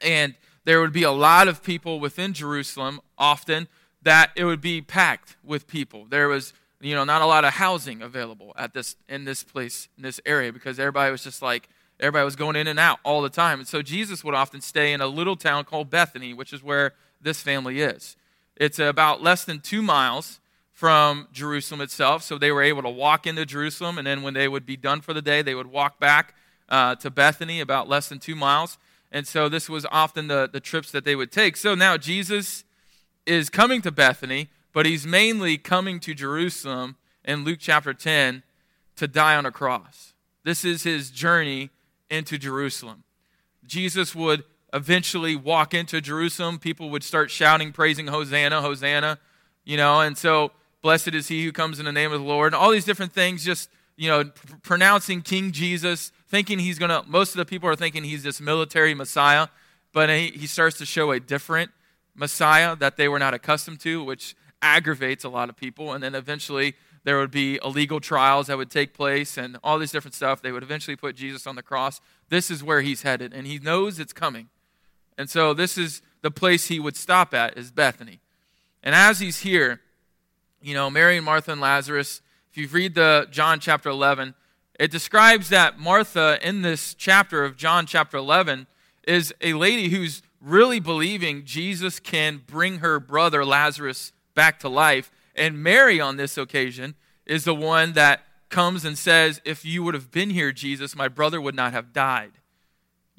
and 0.01 0.35
there 0.65 0.81
would 0.81 0.93
be 0.93 1.03
a 1.03 1.11
lot 1.11 1.49
of 1.49 1.63
people 1.63 2.01
within 2.01 2.33
Jerusalem 2.33 3.01
often 3.19 3.69
that 4.03 4.31
it 4.37 4.45
would 4.45 4.61
be 4.61 4.81
packed 4.81 5.37
with 5.43 5.67
people. 5.67 6.07
There 6.09 6.29
was 6.29 6.53
you 6.85 6.95
know, 6.95 7.05
not 7.05 7.23
a 7.23 7.27
lot 7.27 7.45
of 7.45 7.55
housing 7.55 8.03
available 8.03 8.53
at 8.57 8.75
this 8.75 8.97
in 9.09 9.25
this 9.25 9.43
place 9.43 9.89
in 9.97 10.03
this 10.03 10.21
area 10.27 10.53
because 10.53 10.79
everybody 10.79 11.11
was 11.11 11.23
just 11.23 11.43
like 11.43 11.69
everybody 12.01 12.25
was 12.25 12.37
going 12.37 12.57
in 12.57 12.67
and 12.67 12.79
out 12.79 12.99
all 13.05 13.23
the 13.23 13.31
time. 13.31 13.61
And 13.61 13.69
so 13.69 13.83
Jesus 13.83 14.25
would 14.25 14.35
often 14.35 14.61
stay 14.61 14.93
in 14.93 15.01
a 15.01 15.07
little 15.07 15.37
town 15.37 15.65
called 15.65 15.91
Bethany, 15.91 16.35
which 16.35 16.53
is 16.53 16.63
where 16.63 16.93
this 17.21 17.41
family 17.41 17.81
is. 17.81 18.17
It's 18.57 18.79
about 18.79 19.23
less 19.23 19.45
than 19.45 19.61
2 19.61 19.83
miles 19.83 20.41
from 20.73 21.29
Jerusalem 21.33 21.81
itself, 21.81 22.23
so 22.23 22.37
they 22.37 22.51
were 22.51 22.63
able 22.63 22.83
to 22.83 22.91
walk 22.91 23.27
into 23.27 23.47
Jerusalem 23.47 23.97
and 23.97 24.07
then 24.07 24.23
when 24.23 24.35
they 24.35 24.49
would 24.49 24.67
be 24.67 24.77
done 24.77 25.01
for 25.01 25.15
the 25.15 25.23
day, 25.23 25.41
they 25.41 25.55
would 25.55 25.69
walk 25.69 26.01
back 26.01 26.35
uh, 26.69 26.97
to 26.97 27.11
Bethany 27.11 27.61
about 27.61 27.89
less 27.89 28.09
than 28.09 28.19
2 28.19 28.35
miles. 28.35 28.77
And 29.13 29.27
so 29.27 29.49
this 29.49 29.69
was 29.69 29.87
often 29.93 30.27
the, 30.27 30.49
the 30.53 30.61
trips 30.61 30.91
that 30.91 31.05
they 31.05 31.15
would 31.15 31.31
take. 31.31 31.57
So 31.57 31.77
now 31.77 31.97
Jesus 31.97 32.65
is 33.27 33.49
coming 33.49 33.81
to 33.83 33.93
Bethany, 33.93 34.49
but 34.75 34.85
he's 34.85 35.07
mainly 35.07 35.57
coming 35.57 36.01
to 36.01 36.13
Jerusalem 36.13 36.97
in 37.25 37.45
Luke 37.45 37.59
chapter 37.61 37.95
10 37.95 38.43
to 38.97 39.09
die 39.09 39.37
on 39.37 39.47
a 39.47 39.53
cross. 39.53 40.13
This 40.43 40.65
is 40.65 40.83
his 40.83 41.11
journey 41.11 41.71
into 42.11 42.37
Jerusalem. 42.37 43.05
Jesus 43.67 44.15
would 44.15 44.45
eventually 44.75 45.37
walk 45.37 45.73
into 45.73 46.01
Jerusalem. 46.01 46.59
People 46.59 46.91
would 46.91 47.05
start 47.05 47.31
shouting, 47.31 47.73
praising 47.73 48.09
Hosanna, 48.09 48.61
Hosanna, 48.61 49.19
you 49.65 49.77
know, 49.77 50.01
and 50.01 50.19
so 50.19 50.51
blessed 50.83 51.15
is 51.15 51.29
he 51.29 51.45
who 51.45 51.53
comes 51.53 51.79
in 51.79 51.87
the 51.87 51.93
name 51.93 52.13
of 52.13 52.21
the 52.21 52.27
Lord. 52.27 52.53
And 52.53 52.61
all 52.61 52.73
these 52.73 52.85
different 52.85 53.13
things, 53.13 53.45
just, 53.45 53.71
you 53.97 54.09
know, 54.09 54.25
pr- 54.25 54.57
pronouncing 54.63 55.23
King 55.23 55.53
Jesus, 55.53 56.11
thinking 56.29 56.59
he's 56.59 56.81
going 56.81 56.91
to, 56.91 57.09
most 57.09 57.31
of 57.31 57.37
the 57.37 57.47
people 57.47 57.69
are 57.69 57.77
thinking 57.77 58.03
he's 58.03 58.25
this 58.25 58.41
military 58.41 58.93
Messiah, 58.93 59.47
but 59.93 60.11
he, 60.11 60.33
he 60.33 60.49
starts 60.49 60.77
to 60.79 60.85
show 60.85 61.13
a 61.13 61.21
different 61.21 61.71
Messiah 62.15 62.75
that 62.77 62.97
they 62.97 63.09
were 63.09 63.21
not 63.21 63.35
accustomed 63.35 63.79
to, 63.81 64.03
which 64.03 64.35
aggravates 64.65 65.23
a 65.25 65.29
lot 65.29 65.49
of 65.49 65.57
people. 65.57 65.93
And 65.93 66.03
then 66.03 66.15
eventually 66.15 66.75
there 67.05 67.19
would 67.19 67.31
be 67.31 67.61
illegal 67.63 68.01
trials 68.01 68.47
that 68.47 68.57
would 68.57 68.71
take 68.71 68.95
place 68.95 69.37
and 69.37 69.59
all 69.63 69.79
this 69.79 69.93
different 69.93 70.15
stuff. 70.15 70.41
They 70.41 70.51
would 70.51 70.63
eventually 70.63 70.97
put 70.97 71.15
Jesus 71.15 71.47
on 71.47 71.55
the 71.55 71.63
cross. 71.63 72.01
This 72.31 72.51
is 72.51 72.65
where 72.65 72.81
he's 72.81 73.03
headed, 73.03 73.35
and 73.35 73.47
he 73.47 73.59
knows 73.59 74.01
it's 74.01 74.15
coming. 74.15 74.49
And 75.19 75.29
so 75.29 75.53
this 75.53 75.77
is 75.77 76.01
the 76.23 76.31
place 76.31 76.69
he 76.69 76.81
would 76.81 76.97
stop 76.97 77.35
at 77.35 77.57
is 77.59 77.71
Bethany. 77.71 78.21
And 78.83 78.95
as 78.95 79.21
he's 79.21 79.41
here, 79.41 79.81
you 80.63 80.75
know, 80.75 80.89
Mary 80.89 81.17
and 81.17 81.27
Martha 81.27 81.53
and 81.53 81.61
Lazarus, 81.61 82.23
if 82.51 82.57
you 82.57 82.67
read 82.69 82.95
the 82.95 83.29
John 83.31 83.61
chapter 83.61 83.91
11, 83.91 84.35
it 84.81 84.91
describes 84.91 85.51
that 85.51 85.79
Martha 85.79 86.39
in 86.43 86.63
this 86.63 86.95
chapter 86.95 87.45
of 87.45 87.57
John 87.57 87.85
chapter 87.87 88.17
11 88.17 88.67
is 89.07 89.33
a 89.43 89.53
lady 89.53 89.91
who's 89.91 90.23
really 90.41 90.81
believing 90.81 91.45
Jesus 91.45 92.01
can 92.01 92.43
bring 92.47 92.79
her 92.79 92.99
brother 92.99 93.45
Lazarus 93.45 94.13
back 94.35 94.59
to 94.61 94.69
life. 94.69 95.11
And 95.35 95.63
Mary, 95.63 96.01
on 96.01 96.17
this 96.17 96.39
occasion, 96.39 96.95
is 97.27 97.45
the 97.45 97.55
one 97.55 97.93
that 97.95 98.23
comes 98.51 98.85
and 98.85 98.97
says, 98.97 99.41
If 99.45 99.65
you 99.65 99.83
would 99.83 99.95
have 99.95 100.11
been 100.11 100.31
here, 100.31 100.53
Jesus, 100.53 100.95
my 100.95 101.09
brother 101.09 101.41
would 101.41 101.55
not 101.55 101.73
have 101.73 101.93
died. 101.93 102.33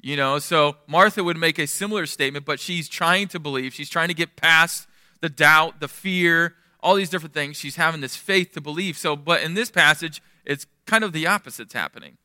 You 0.00 0.16
know, 0.16 0.38
so 0.38 0.76
Martha 0.86 1.24
would 1.24 1.36
make 1.36 1.58
a 1.58 1.66
similar 1.66 2.06
statement, 2.06 2.44
but 2.44 2.60
she's 2.60 2.88
trying 2.88 3.28
to 3.28 3.40
believe. 3.40 3.74
She's 3.74 3.90
trying 3.90 4.08
to 4.08 4.14
get 4.14 4.36
past 4.36 4.86
the 5.20 5.28
doubt, 5.28 5.80
the 5.80 5.88
fear, 5.88 6.54
all 6.80 6.94
these 6.94 7.10
different 7.10 7.34
things. 7.34 7.56
She's 7.56 7.76
having 7.76 8.00
this 8.00 8.14
faith 8.14 8.52
to 8.52 8.60
believe. 8.60 8.96
So, 8.96 9.16
but 9.16 9.42
in 9.42 9.54
this 9.54 9.70
passage, 9.70 10.22
it's 10.44 10.66
kind 10.86 11.02
of 11.02 11.12
the 11.12 11.26
opposite's 11.26 11.74
happening. 11.74 12.18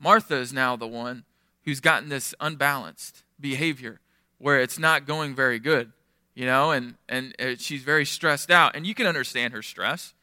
Martha 0.00 0.36
is 0.36 0.52
now 0.52 0.76
the 0.76 0.86
one 0.86 1.24
who's 1.64 1.80
gotten 1.80 2.08
this 2.08 2.34
unbalanced 2.40 3.24
behavior 3.38 4.00
where 4.38 4.60
it's 4.60 4.78
not 4.78 5.06
going 5.06 5.34
very 5.34 5.58
good, 5.58 5.92
you 6.38 6.46
know, 6.46 6.70
and, 6.70 6.94
and 7.08 7.34
uh, 7.40 7.56
she's 7.58 7.82
very 7.82 8.04
stressed 8.04 8.48
out. 8.48 8.76
And 8.76 8.86
you 8.86 8.94
can 8.94 9.08
understand 9.08 9.52
her 9.54 9.60
stress, 9.60 10.14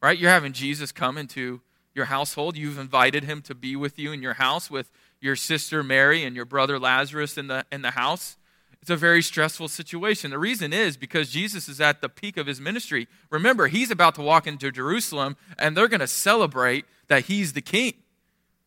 right? 0.00 0.16
You're 0.16 0.30
having 0.30 0.52
Jesus 0.52 0.92
come 0.92 1.18
into 1.18 1.62
your 1.96 2.04
household. 2.04 2.56
You've 2.56 2.78
invited 2.78 3.24
him 3.24 3.42
to 3.42 3.56
be 3.56 3.74
with 3.74 3.98
you 3.98 4.12
in 4.12 4.22
your 4.22 4.34
house 4.34 4.70
with 4.70 4.88
your 5.20 5.34
sister 5.34 5.82
Mary 5.82 6.22
and 6.22 6.36
your 6.36 6.44
brother 6.44 6.78
Lazarus 6.78 7.36
in 7.36 7.48
the, 7.48 7.66
in 7.72 7.82
the 7.82 7.90
house. 7.90 8.36
It's 8.80 8.90
a 8.90 8.94
very 8.94 9.20
stressful 9.20 9.66
situation. 9.66 10.30
The 10.30 10.38
reason 10.38 10.72
is 10.72 10.96
because 10.96 11.28
Jesus 11.28 11.68
is 11.68 11.80
at 11.80 12.00
the 12.00 12.08
peak 12.08 12.36
of 12.36 12.46
his 12.46 12.60
ministry. 12.60 13.08
Remember, 13.28 13.66
he's 13.66 13.90
about 13.90 14.14
to 14.14 14.22
walk 14.22 14.46
into 14.46 14.70
Jerusalem 14.70 15.36
and 15.58 15.76
they're 15.76 15.88
going 15.88 15.98
to 15.98 16.06
celebrate 16.06 16.84
that 17.08 17.24
he's 17.24 17.52
the 17.52 17.60
king. 17.60 17.94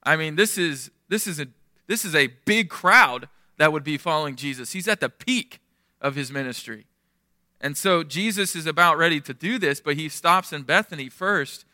I 0.03 0.17
mean, 0.17 0.35
this 0.35 0.57
is 0.57 0.91
this 1.07 1.25
is 1.25 1.39
a 1.39 1.47
this 1.87 2.03
is 2.03 2.13
a 2.13 2.27
big 2.43 2.69
crowd 2.69 3.29
that 3.55 3.71
would 3.71 3.85
be 3.85 3.95
following 3.95 4.35
Jesus. 4.35 4.73
He's 4.73 4.89
at 4.89 4.99
the 4.99 5.07
peak 5.07 5.61
of 6.01 6.15
his 6.15 6.33
ministry. 6.33 6.85
And 7.59 7.75
so 7.75 8.03
Jesus 8.03 8.55
is 8.55 8.67
about 8.67 8.97
ready 8.97 9.19
to 9.21 9.33
do 9.33 9.57
this, 9.57 9.81
but 9.81 9.95
he 9.95 10.09
stops 10.09 10.53
in 10.53 10.63
Bethany 10.63 11.09
first, 11.09 11.65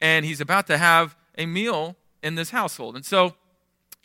and 0.00 0.24
he's 0.24 0.40
about 0.40 0.66
to 0.68 0.78
have 0.78 1.16
a 1.36 1.46
meal 1.46 1.96
in 2.22 2.34
this 2.34 2.50
household. 2.50 2.96
And 2.96 3.04
so, 3.04 3.34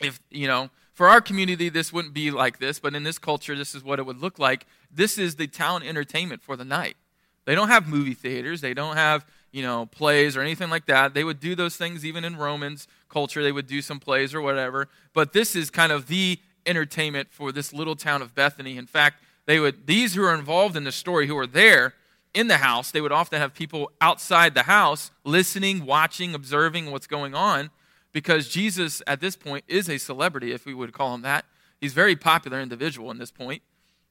if, 0.00 0.20
you 0.30 0.46
know, 0.46 0.70
for 0.92 1.08
our 1.08 1.20
community, 1.20 1.68
this 1.68 1.92
wouldn't 1.92 2.12
be 2.12 2.30
like 2.30 2.58
this, 2.58 2.78
but 2.78 2.94
in 2.94 3.02
this 3.02 3.18
culture, 3.18 3.56
this 3.56 3.74
is 3.74 3.82
what 3.82 3.98
it 3.98 4.04
would 4.04 4.18
look 4.18 4.38
like. 4.38 4.66
This 4.90 5.16
is 5.16 5.36
the 5.36 5.46
town 5.46 5.82
entertainment 5.82 6.42
for 6.42 6.56
the 6.56 6.64
night. 6.64 6.96
They 7.44 7.54
don't 7.54 7.68
have 7.68 7.88
movie 7.88 8.14
theaters, 8.14 8.60
they 8.60 8.74
don't 8.74 8.96
have, 8.96 9.26
you 9.50 9.62
know, 9.62 9.86
plays 9.86 10.36
or 10.36 10.42
anything 10.42 10.70
like 10.70 10.86
that. 10.86 11.14
They 11.14 11.24
would 11.24 11.40
do 11.40 11.54
those 11.54 11.76
things 11.76 12.04
even 12.04 12.24
in 12.24 12.36
Romans 12.36 12.86
culture, 13.08 13.42
they 13.42 13.52
would 13.52 13.66
do 13.66 13.82
some 13.82 14.00
plays 14.00 14.34
or 14.34 14.40
whatever. 14.40 14.88
But 15.14 15.32
this 15.32 15.56
is 15.56 15.70
kind 15.70 15.92
of 15.92 16.06
the 16.06 16.38
entertainment 16.66 17.32
for 17.32 17.52
this 17.52 17.72
little 17.72 17.96
town 17.96 18.22
of 18.22 18.34
Bethany. 18.34 18.76
In 18.76 18.86
fact, 18.86 19.22
they 19.46 19.58
would 19.58 19.86
these 19.86 20.14
who 20.14 20.24
are 20.24 20.34
involved 20.34 20.76
in 20.76 20.84
the 20.84 20.92
story 20.92 21.26
who 21.26 21.36
are 21.36 21.46
there 21.46 21.94
in 22.34 22.48
the 22.48 22.58
house, 22.58 22.90
they 22.90 23.00
would 23.00 23.12
often 23.12 23.40
have 23.40 23.54
people 23.54 23.90
outside 24.00 24.54
the 24.54 24.62
house 24.62 25.10
listening, 25.24 25.84
watching, 25.84 26.34
observing 26.34 26.90
what's 26.90 27.06
going 27.06 27.34
on 27.34 27.70
because 28.12 28.48
Jesus 28.48 29.02
at 29.06 29.20
this 29.20 29.36
point 29.36 29.64
is 29.68 29.88
a 29.88 29.98
celebrity 29.98 30.52
if 30.52 30.64
we 30.64 30.74
would 30.74 30.92
call 30.92 31.14
him 31.14 31.22
that. 31.22 31.44
He's 31.80 31.92
a 31.92 31.96
very 31.96 32.16
popular 32.16 32.60
individual 32.60 33.10
in 33.10 33.18
this 33.18 33.30
point. 33.30 33.62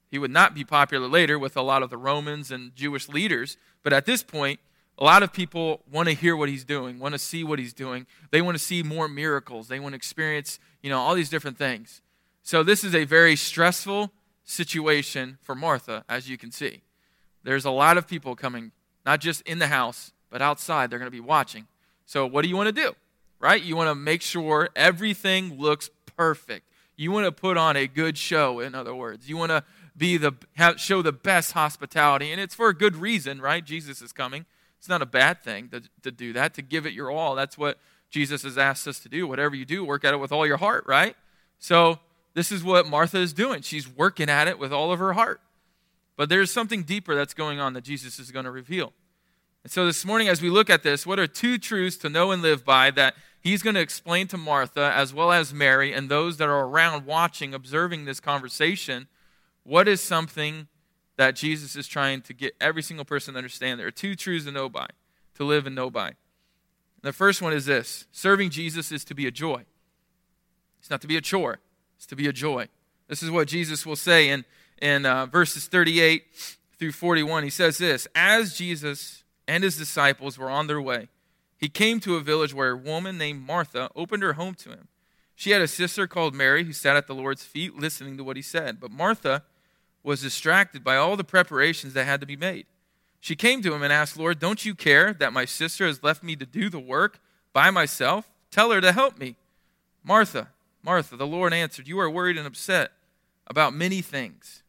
He 0.09 0.19
would 0.19 0.31
not 0.31 0.53
be 0.53 0.65
popular 0.65 1.07
later 1.07 1.39
with 1.39 1.55
a 1.55 1.61
lot 1.61 1.83
of 1.83 1.89
the 1.89 1.97
Romans 1.97 2.51
and 2.51 2.75
Jewish 2.75 3.07
leaders, 3.07 3.57
but 3.81 3.93
at 3.93 4.05
this 4.05 4.23
point 4.23 4.59
a 4.97 5.03
lot 5.03 5.23
of 5.23 5.33
people 5.33 5.81
want 5.91 6.09
to 6.09 6.13
hear 6.13 6.35
what 6.35 6.49
he's 6.49 6.63
doing, 6.63 6.99
want 6.99 7.13
to 7.13 7.19
see 7.19 7.43
what 7.43 7.57
he's 7.57 7.73
doing. 7.73 8.05
They 8.29 8.41
want 8.41 8.55
to 8.55 8.63
see 8.63 8.83
more 8.83 9.07
miracles. 9.07 9.67
They 9.67 9.79
want 9.79 9.93
to 9.93 9.95
experience, 9.95 10.59
you 10.83 10.89
know, 10.89 10.99
all 10.99 11.15
these 11.15 11.29
different 11.29 11.57
things. 11.57 12.01
So 12.43 12.61
this 12.61 12.83
is 12.83 12.93
a 12.93 13.05
very 13.05 13.35
stressful 13.35 14.11
situation 14.43 15.37
for 15.41 15.55
Martha, 15.55 16.03
as 16.09 16.29
you 16.29 16.37
can 16.37 16.51
see. 16.51 16.81
There's 17.43 17.65
a 17.65 17.71
lot 17.71 17.97
of 17.97 18.07
people 18.07 18.35
coming, 18.35 18.71
not 19.05 19.19
just 19.19 19.41
in 19.43 19.59
the 19.59 19.67
house, 19.67 20.11
but 20.29 20.41
outside. 20.41 20.89
They're 20.89 20.99
going 20.99 21.07
to 21.07 21.11
be 21.11 21.19
watching. 21.19 21.67
So 22.05 22.25
what 22.25 22.43
do 22.43 22.49
you 22.49 22.55
want 22.55 22.67
to 22.67 22.81
do? 22.81 22.93
Right? 23.39 23.61
You 23.61 23.75
want 23.75 23.89
to 23.89 23.95
make 23.95 24.21
sure 24.21 24.69
everything 24.75 25.59
looks 25.59 25.89
perfect. 26.15 26.67
You 26.95 27.11
want 27.11 27.25
to 27.25 27.31
put 27.31 27.57
on 27.57 27.75
a 27.75 27.87
good 27.87 28.17
show, 28.17 28.59
in 28.59 28.75
other 28.75 28.93
words. 28.93 29.27
You 29.27 29.37
want 29.37 29.49
to 29.49 29.63
be 29.97 30.17
the 30.17 30.33
show 30.77 31.01
the 31.01 31.11
best 31.11 31.53
hospitality, 31.53 32.31
and 32.31 32.39
it's 32.39 32.53
for 32.53 32.69
a 32.69 32.75
good 32.75 32.95
reason, 32.95 33.41
right? 33.41 33.65
Jesus 33.65 34.01
is 34.01 34.13
coming. 34.13 34.45
It's 34.77 34.89
not 34.89 35.01
a 35.01 35.05
bad 35.05 35.43
thing 35.43 35.69
to, 35.69 35.81
to 36.03 36.11
do 36.11 36.33
that, 36.33 36.53
to 36.55 36.61
give 36.61 36.85
it 36.85 36.93
your 36.93 37.11
all. 37.11 37.35
That's 37.35 37.57
what 37.57 37.77
Jesus 38.09 38.43
has 38.43 38.57
asked 38.57 38.87
us 38.87 38.99
to 38.99 39.09
do. 39.09 39.27
Whatever 39.27 39.55
you 39.55 39.65
do, 39.65 39.83
work 39.83 40.03
at 40.03 40.13
it 40.13 40.17
with 40.17 40.31
all 40.31 40.45
your 40.45 40.57
heart, 40.57 40.85
right? 40.87 41.15
So 41.59 41.99
this 42.33 42.51
is 42.51 42.63
what 42.63 42.87
Martha 42.87 43.17
is 43.17 43.33
doing. 43.33 43.61
She's 43.61 43.87
working 43.87 44.29
at 44.29 44.47
it 44.47 44.57
with 44.57 44.71
all 44.71 44.91
of 44.91 44.99
her 44.99 45.13
heart. 45.13 45.41
But 46.15 46.29
there's 46.29 46.51
something 46.51 46.83
deeper 46.83 47.15
that's 47.15 47.33
going 47.33 47.59
on 47.59 47.73
that 47.73 47.83
Jesus 47.83 48.19
is 48.19 48.31
going 48.31 48.45
to 48.45 48.51
reveal. 48.51 48.93
And 49.63 49.71
so 49.71 49.85
this 49.85 50.05
morning, 50.05 50.27
as 50.27 50.41
we 50.41 50.49
look 50.49 50.69
at 50.69 50.83
this, 50.83 51.05
what 51.05 51.19
are 51.19 51.27
two 51.27 51.57
truths 51.57 51.97
to 51.97 52.09
know 52.09 52.31
and 52.31 52.41
live 52.41 52.65
by 52.65 52.91
that 52.91 53.15
he's 53.39 53.61
going 53.61 53.75
to 53.75 53.81
explain 53.81 54.27
to 54.27 54.37
Martha 54.37 54.91
as 54.95 55.13
well 55.13 55.31
as 55.31 55.53
Mary 55.53 55.93
and 55.93 56.09
those 56.09 56.37
that 56.37 56.49
are 56.49 56.65
around 56.65 57.05
watching, 57.05 57.53
observing 57.53 58.05
this 58.05 58.19
conversation? 58.19 59.07
What 59.63 59.87
is 59.87 60.01
something 60.01 60.67
that 61.17 61.35
Jesus 61.35 61.75
is 61.75 61.87
trying 61.87 62.21
to 62.23 62.33
get 62.33 62.55
every 62.59 62.81
single 62.81 63.05
person 63.05 63.33
to 63.33 63.37
understand? 63.37 63.79
There 63.79 63.87
are 63.87 63.91
two 63.91 64.15
truths 64.15 64.45
to 64.45 64.51
know 64.51 64.69
by, 64.69 64.87
to 65.35 65.43
live 65.43 65.67
and 65.67 65.75
know 65.75 65.89
by. 65.91 66.13
The 67.03 67.13
first 67.13 67.41
one 67.41 67.53
is 67.53 67.65
this 67.65 68.07
serving 68.11 68.51
Jesus 68.51 68.91
is 68.91 69.03
to 69.05 69.15
be 69.15 69.27
a 69.27 69.31
joy, 69.31 69.65
it's 70.79 70.89
not 70.89 71.01
to 71.01 71.07
be 71.07 71.17
a 71.17 71.21
chore. 71.21 71.59
It's 72.01 72.07
to 72.07 72.15
be 72.15 72.27
a 72.27 72.33
joy. 72.33 72.67
This 73.07 73.21
is 73.21 73.29
what 73.29 73.47
Jesus 73.47 73.85
will 73.85 73.95
say 73.95 74.29
in, 74.29 74.43
in 74.81 75.05
uh, 75.05 75.27
verses 75.27 75.67
38 75.67 76.23
through 76.79 76.93
41. 76.93 77.43
He 77.43 77.51
says 77.51 77.77
this 77.77 78.07
As 78.15 78.57
Jesus 78.57 79.23
and 79.47 79.63
his 79.63 79.77
disciples 79.77 80.35
were 80.35 80.49
on 80.49 80.65
their 80.65 80.81
way, 80.81 81.09
he 81.59 81.69
came 81.69 81.99
to 81.99 82.15
a 82.15 82.19
village 82.19 82.55
where 82.55 82.71
a 82.71 82.75
woman 82.75 83.19
named 83.19 83.45
Martha 83.45 83.91
opened 83.95 84.23
her 84.23 84.33
home 84.33 84.55
to 84.55 84.69
him. 84.69 84.87
She 85.35 85.51
had 85.51 85.61
a 85.61 85.67
sister 85.67 86.07
called 86.07 86.33
Mary 86.33 86.63
who 86.63 86.73
sat 86.73 86.95
at 86.95 87.05
the 87.05 87.13
Lord's 87.13 87.43
feet 87.43 87.75
listening 87.75 88.17
to 88.17 88.23
what 88.23 88.35
he 88.35 88.41
said. 88.41 88.79
But 88.79 88.89
Martha 88.89 89.43
was 90.01 90.23
distracted 90.23 90.83
by 90.83 90.95
all 90.95 91.15
the 91.15 91.23
preparations 91.23 91.93
that 91.93 92.05
had 92.05 92.19
to 92.21 92.25
be 92.25 92.35
made. 92.35 92.65
She 93.19 93.35
came 93.35 93.61
to 93.61 93.75
him 93.75 93.83
and 93.83 93.93
asked, 93.93 94.17
Lord, 94.17 94.39
don't 94.39 94.65
you 94.65 94.73
care 94.73 95.13
that 95.13 95.33
my 95.33 95.45
sister 95.45 95.85
has 95.85 96.01
left 96.01 96.23
me 96.23 96.35
to 96.37 96.47
do 96.47 96.67
the 96.67 96.79
work 96.79 97.19
by 97.53 97.69
myself? 97.69 98.27
Tell 98.49 98.71
her 98.71 98.81
to 98.81 98.91
help 98.91 99.19
me. 99.19 99.35
Martha, 100.03 100.47
Martha, 100.83 101.15
the 101.15 101.27
Lord 101.27 101.53
answered, 101.53 101.87
You 101.87 101.99
are 101.99 102.09
worried 102.09 102.37
and 102.37 102.47
upset 102.47 102.91
about 103.47 103.73
many 103.73 104.01
things. 104.01 104.63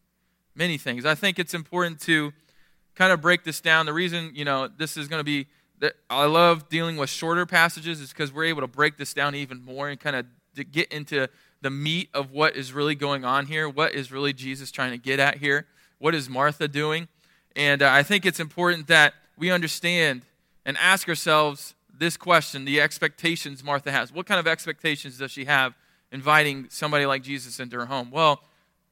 Many 0.55 0.77
things. 0.77 1.07
I 1.07 1.15
think 1.15 1.39
it's 1.39 1.55
important 1.55 2.01
to 2.03 2.33
kind 2.95 3.13
of 3.13 3.21
break 3.21 3.45
this 3.45 3.61
down. 3.61 3.87
The 3.87 3.93
reason, 3.93 4.33
you 4.35 4.45
know, 4.45 4.69
this 4.69 4.97
is 4.97 5.09
going 5.09 5.21
to 5.21 5.25
be 5.25 5.47
that 5.79 5.95
I 6.11 6.27
love 6.27 6.69
dealing 6.69 6.97
with 6.97 7.11
shorter 7.11 7.47
passages 7.47 8.01
is 8.01 8.11
because 8.11 8.33
we're 8.33 8.45
able 8.45 8.61
to 8.61 8.69
break 8.69 8.99
this 8.99 9.13
down 9.15 9.35
even 9.35 9.65
more 9.65 9.89
and 9.89 9.99
kind 9.99 10.15
of 10.15 10.27
get 10.71 10.93
into 10.93 11.27
the 11.61 11.71
meat 11.71 12.09
of 12.13 12.31
what 12.31 12.55
is 12.55 12.73
really 12.73 12.95
going 12.95 13.25
on 13.25 13.47
here. 13.47 13.69
What 13.69 13.95
is 13.95 14.13
really 14.13 14.33
Jesus 14.33 14.71
trying 14.71 14.93
to 14.93 14.99
get 14.99 15.19
at 15.19 15.39
here? 15.39 15.67
What 15.99 16.15
is 16.15 16.29
Martha 16.29 16.69
doing? 16.69 17.09
And 17.57 17.83
uh, 17.83 17.91
I 17.91 18.03
think 18.03 18.27
it's 18.27 18.41
important 18.41 18.87
that 18.89 19.15
we 19.37 19.51
understand 19.51 20.23
and 20.65 20.77
ask 20.79 21.09
ourselves 21.09 21.75
this 21.93 22.17
question 22.17 22.65
the 22.65 22.81
expectations 22.81 23.65
Martha 23.65 23.91
has. 23.91 24.13
What 24.13 24.27
kind 24.27 24.39
of 24.39 24.47
expectations 24.47 25.19
does 25.19 25.31
she 25.31 25.47
have 25.47 25.75
inviting 26.13 26.67
somebody 26.71 27.07
like 27.07 27.23
Jesus 27.23 27.59
into 27.59 27.77
her 27.79 27.87
home? 27.87 28.11
Well, 28.13 28.43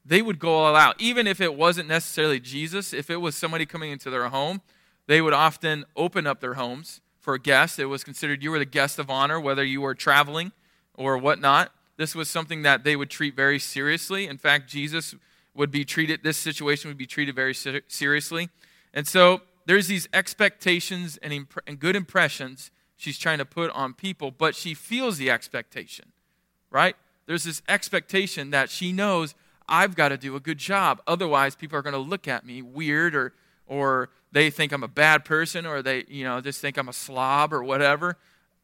they 0.05 0.23
would 0.23 0.39
go 0.39 0.55
all 0.55 0.75
out. 0.75 0.97
Even 0.99 1.27
if 1.27 1.41
it 1.41 1.55
wasn't 1.55 1.89
necessarily 1.89 2.41
Jesus, 2.41 2.93
if 2.93 3.11
it 3.11 3.19
was 3.19 3.37
somebody 3.37 3.67
coming 3.67 3.93
into 3.93 4.11
their 4.11 4.29
home, 4.29 4.63
they 5.07 5.21
would 5.21 5.35
often 5.35 5.85
open 5.95 6.27
up 6.27 6.41
their 6.41 6.55
homes 6.55 7.01
for 7.21 7.37
guests. 7.39 7.79
It 7.79 7.85
was 7.85 8.03
considered 8.03 8.43
you 8.43 8.51
were 8.51 8.59
the 8.59 8.65
guest 8.65 8.99
of 8.99 9.11
honor, 9.11 9.39
whether 9.39 9.63
you 9.63 9.81
were 9.81 9.95
traveling 9.95 10.53
or 10.95 11.19
whatnot. 11.19 11.73
This 11.97 12.15
was 12.15 12.31
something 12.31 12.63
that 12.63 12.83
they 12.83 12.97
would 12.97 13.11
treat 13.11 13.37
very 13.37 13.59
seriously. 13.59 14.27
In 14.27 14.39
fact, 14.39 14.71
Jesus 14.71 15.15
would 15.55 15.71
be 15.71 15.85
treated, 15.85 16.23
this 16.23 16.39
situation 16.39 16.89
would 16.89 16.97
be 16.97 17.07
treated 17.07 17.35
very 17.35 17.55
seriously. 17.55 18.49
And 18.95 19.07
so 19.07 19.43
there's 19.67 19.89
these 19.89 20.09
expectations 20.13 21.19
and, 21.23 21.33
imp- 21.33 21.61
and 21.67 21.79
good 21.79 21.97
impressions 21.97 22.71
she's 22.97 23.19
trying 23.19 23.39
to 23.39 23.45
put 23.45 23.71
on 23.73 23.95
people, 23.95 24.31
but 24.31 24.55
she 24.55 24.75
feels 24.75 25.19
the 25.19 25.31
expectation, 25.31 26.13
right? 26.71 26.97
There's 27.27 27.45
this 27.45 27.63
expectation 27.69 28.51
that 28.51 28.71
she 28.71 28.93
knows 28.93 29.35
I've 29.69 29.95
got 29.95 30.09
to 30.09 30.17
do 30.17 30.35
a 30.35 30.41
good 30.41 30.59
job. 30.59 31.01
Otherwise, 31.07 31.55
people 31.55 31.79
are 31.79 31.83
going 31.83 31.93
to 31.93 31.99
look 31.99 32.27
at 32.27 32.45
me 32.45 32.61
weird 32.61 33.15
or, 33.15 33.33
or 33.67 34.11
they 34.33 34.51
think 34.51 34.73
I'm 34.73 34.83
a 34.83 34.89
bad 34.89 35.25
person, 35.25 35.67
or 35.67 35.83
they, 35.83 36.05
you 36.09 36.25
know, 36.25 36.41
just 36.41 36.61
think 36.61 36.77
I'm 36.77 36.89
a 36.89 36.93
slob 36.93 37.53
or 37.53 37.63
whatever. 37.63 38.17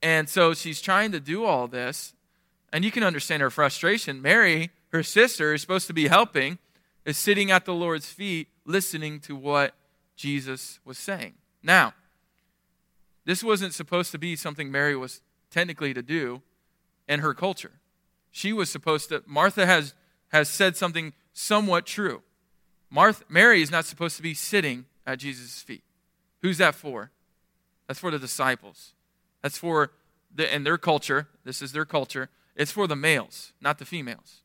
And 0.03 0.29
so 0.29 0.55
she's 0.55 0.81
trying 0.81 1.13
to 1.13 1.21
do 1.21 1.45
all 1.45 1.67
this, 1.69 2.15
and 2.73 2.85
you 2.85 2.91
can 2.91 3.03
understand 3.03 3.43
her 3.43 3.51
frustration. 3.51 4.21
Mary, 4.21 4.71
her 4.93 5.03
sister, 5.03 5.55
is 5.55 5.61
supposed 5.61 5.87
to 5.87 5.93
be 5.93 6.09
helping, 6.09 6.59
is 7.05 7.17
sitting 7.17 7.51
at 7.51 7.65
the 7.65 7.75
Lord's 7.75 8.11
feet 8.11 8.49
listening 8.65 9.21
to 9.21 9.35
what 9.35 9.75
Jesus 10.17 10.81
was 10.85 10.99
saying. 10.99 11.35
Now, 11.63 11.95
this 13.25 13.43
wasn't 13.43 13.75
supposed 13.75 14.13
to 14.13 14.19
be 14.19 14.37
something 14.37 14.71
Mary 14.71 14.97
was 14.97 15.21
technically 15.51 15.95
to 15.95 16.03
do 16.03 16.43
in 17.09 17.21
her 17.21 17.35
culture. 17.35 17.73
She 18.37 18.53
was 18.53 18.69
supposed 18.69 19.09
to, 19.09 19.23
Martha 19.25 19.65
has, 19.65 19.95
has 20.29 20.51
said 20.51 20.77
something 20.77 21.15
somewhat 21.33 21.87
true. 21.87 22.21
Martha, 22.91 23.25
Mary 23.31 23.63
is 23.63 23.71
not 23.71 23.87
supposed 23.87 24.15
to 24.19 24.23
be 24.23 24.35
sitting 24.35 24.85
at 25.07 25.21
Jesus' 25.21 25.63
feet. 25.63 25.83
Who's 26.43 26.59
that 26.59 26.75
for? 26.75 27.13
That's 27.87 27.99
for 27.99 28.11
the 28.11 28.19
disciples. 28.19 28.93
That's 29.41 29.57
for, 29.57 29.93
the, 30.35 30.55
in 30.55 30.65
their 30.65 30.77
culture, 30.77 31.29
this 31.45 31.63
is 31.63 31.73
their 31.73 31.87
culture, 31.87 32.29
it's 32.55 32.71
for 32.71 32.87
the 32.87 32.95
males, 32.95 33.55
not 33.63 33.79
the 33.79 33.87
females. 33.87 34.43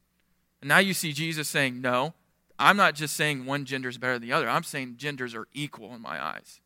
And 0.61 0.69
now 0.69 0.79
you 0.79 0.93
see 0.93 1.11
Jesus 1.11 1.49
saying, 1.49 1.81
No, 1.81 2.13
I'm 2.57 2.77
not 2.77 2.95
just 2.95 3.13
saying 3.17 3.45
one 3.45 3.65
gender 3.65 3.89
is 3.89 3.97
better 3.97 4.13
than 4.13 4.21
the 4.21 4.31
other. 4.31 4.47
I'm 4.47 4.63
saying 4.63 4.95
genders 4.95 5.35
are 5.35 5.49
equal 5.53 5.93
in 5.93 6.01
my 6.01 6.23
eyes. 6.23 6.61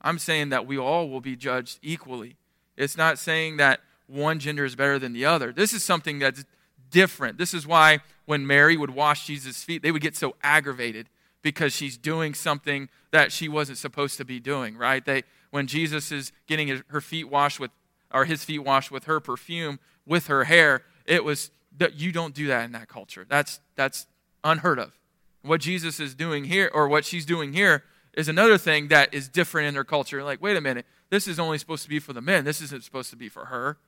I'm 0.00 0.20
saying 0.20 0.50
that 0.50 0.64
we 0.64 0.78
all 0.78 1.08
will 1.08 1.20
be 1.20 1.34
judged 1.34 1.80
equally. 1.82 2.36
It's 2.76 2.96
not 2.96 3.18
saying 3.18 3.56
that 3.56 3.80
one 4.12 4.38
gender 4.38 4.64
is 4.64 4.76
better 4.76 4.98
than 4.98 5.12
the 5.12 5.24
other. 5.24 5.52
This 5.52 5.72
is 5.72 5.82
something 5.82 6.18
that's 6.18 6.44
different. 6.90 7.38
This 7.38 7.54
is 7.54 7.66
why 7.66 8.00
when 8.26 8.46
Mary 8.46 8.76
would 8.76 8.90
wash 8.90 9.26
Jesus' 9.26 9.64
feet, 9.64 9.82
they 9.82 9.90
would 9.90 10.02
get 10.02 10.16
so 10.16 10.36
aggravated 10.42 11.08
because 11.42 11.72
she's 11.72 11.96
doing 11.96 12.34
something 12.34 12.88
that 13.10 13.32
she 13.32 13.48
wasn't 13.48 13.78
supposed 13.78 14.16
to 14.18 14.24
be 14.24 14.38
doing, 14.38 14.76
right? 14.76 15.04
They, 15.04 15.22
when 15.50 15.66
Jesus 15.66 16.12
is 16.12 16.32
getting 16.46 16.82
her 16.88 17.00
feet 17.00 17.28
washed 17.28 17.58
with, 17.58 17.70
or 18.12 18.26
his 18.26 18.44
feet 18.44 18.60
washed 18.60 18.90
with 18.90 19.04
her 19.04 19.18
perfume, 19.18 19.80
with 20.06 20.28
her 20.28 20.44
hair, 20.44 20.82
it 21.06 21.24
was 21.24 21.50
that 21.78 21.94
you 21.94 22.12
don't 22.12 22.34
do 22.34 22.46
that 22.48 22.64
in 22.64 22.72
that 22.72 22.88
culture. 22.88 23.26
That's, 23.28 23.60
that's 23.74 24.06
unheard 24.44 24.78
of. 24.78 24.98
What 25.42 25.60
Jesus 25.60 25.98
is 25.98 26.14
doing 26.14 26.44
here, 26.44 26.70
or 26.72 26.86
what 26.86 27.04
she's 27.04 27.26
doing 27.26 27.52
here, 27.52 27.82
is 28.14 28.28
another 28.28 28.58
thing 28.58 28.88
that 28.88 29.12
is 29.12 29.28
different 29.28 29.68
in 29.68 29.74
their 29.74 29.84
culture. 29.84 30.22
Like, 30.22 30.40
wait 30.40 30.56
a 30.56 30.60
minute, 30.60 30.86
this 31.10 31.26
is 31.26 31.40
only 31.40 31.58
supposed 31.58 31.82
to 31.82 31.88
be 31.88 31.98
for 31.98 32.12
the 32.12 32.20
men. 32.20 32.44
This 32.44 32.60
isn't 32.60 32.84
supposed 32.84 33.10
to 33.10 33.16
be 33.16 33.28
for 33.28 33.46
her. 33.46 33.78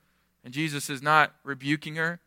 And 0.45 0.53
Jesus 0.53 0.89
is 0.91 1.01
not 1.01 1.33
rebuking 1.43 1.95
her. 1.95 2.19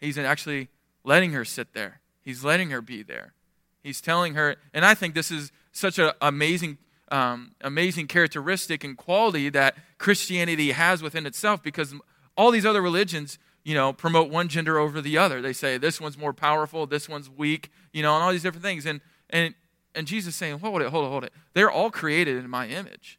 He's 0.00 0.16
actually 0.18 0.68
letting 1.04 1.32
her 1.32 1.44
sit 1.44 1.74
there. 1.74 2.00
He's 2.22 2.42
letting 2.42 2.70
her 2.70 2.80
be 2.80 3.02
there. 3.02 3.34
He's 3.82 4.00
telling 4.00 4.34
her, 4.34 4.56
and 4.72 4.84
I 4.84 4.94
think 4.94 5.14
this 5.14 5.30
is 5.30 5.52
such 5.70 5.98
an 5.98 6.12
amazing, 6.22 6.78
um, 7.10 7.52
amazing 7.60 8.06
characteristic 8.06 8.82
and 8.82 8.96
quality 8.96 9.50
that 9.50 9.76
Christianity 9.98 10.72
has 10.72 11.02
within 11.02 11.26
itself 11.26 11.62
because 11.62 11.94
all 12.36 12.50
these 12.50 12.64
other 12.66 12.80
religions, 12.80 13.38
you 13.62 13.74
know, 13.74 13.92
promote 13.92 14.30
one 14.30 14.48
gender 14.48 14.78
over 14.78 15.02
the 15.02 15.18
other. 15.18 15.42
They 15.42 15.52
say 15.52 15.76
this 15.76 16.00
one's 16.00 16.16
more 16.16 16.32
powerful, 16.32 16.86
this 16.86 17.08
one's 17.08 17.28
weak, 17.28 17.70
you 17.92 18.02
know, 18.02 18.14
and 18.14 18.24
all 18.24 18.32
these 18.32 18.42
different 18.42 18.64
things. 18.64 18.86
And 18.86 19.02
and 19.28 19.54
and 19.94 20.06
Jesus 20.06 20.34
saying, 20.34 20.60
hold 20.60 20.80
it, 20.82 20.88
hold 20.88 21.04
it, 21.04 21.08
hold 21.08 21.24
it. 21.24 21.32
They're 21.52 21.70
all 21.70 21.90
created 21.90 22.36
in 22.36 22.48
my 22.48 22.68
image. 22.68 23.18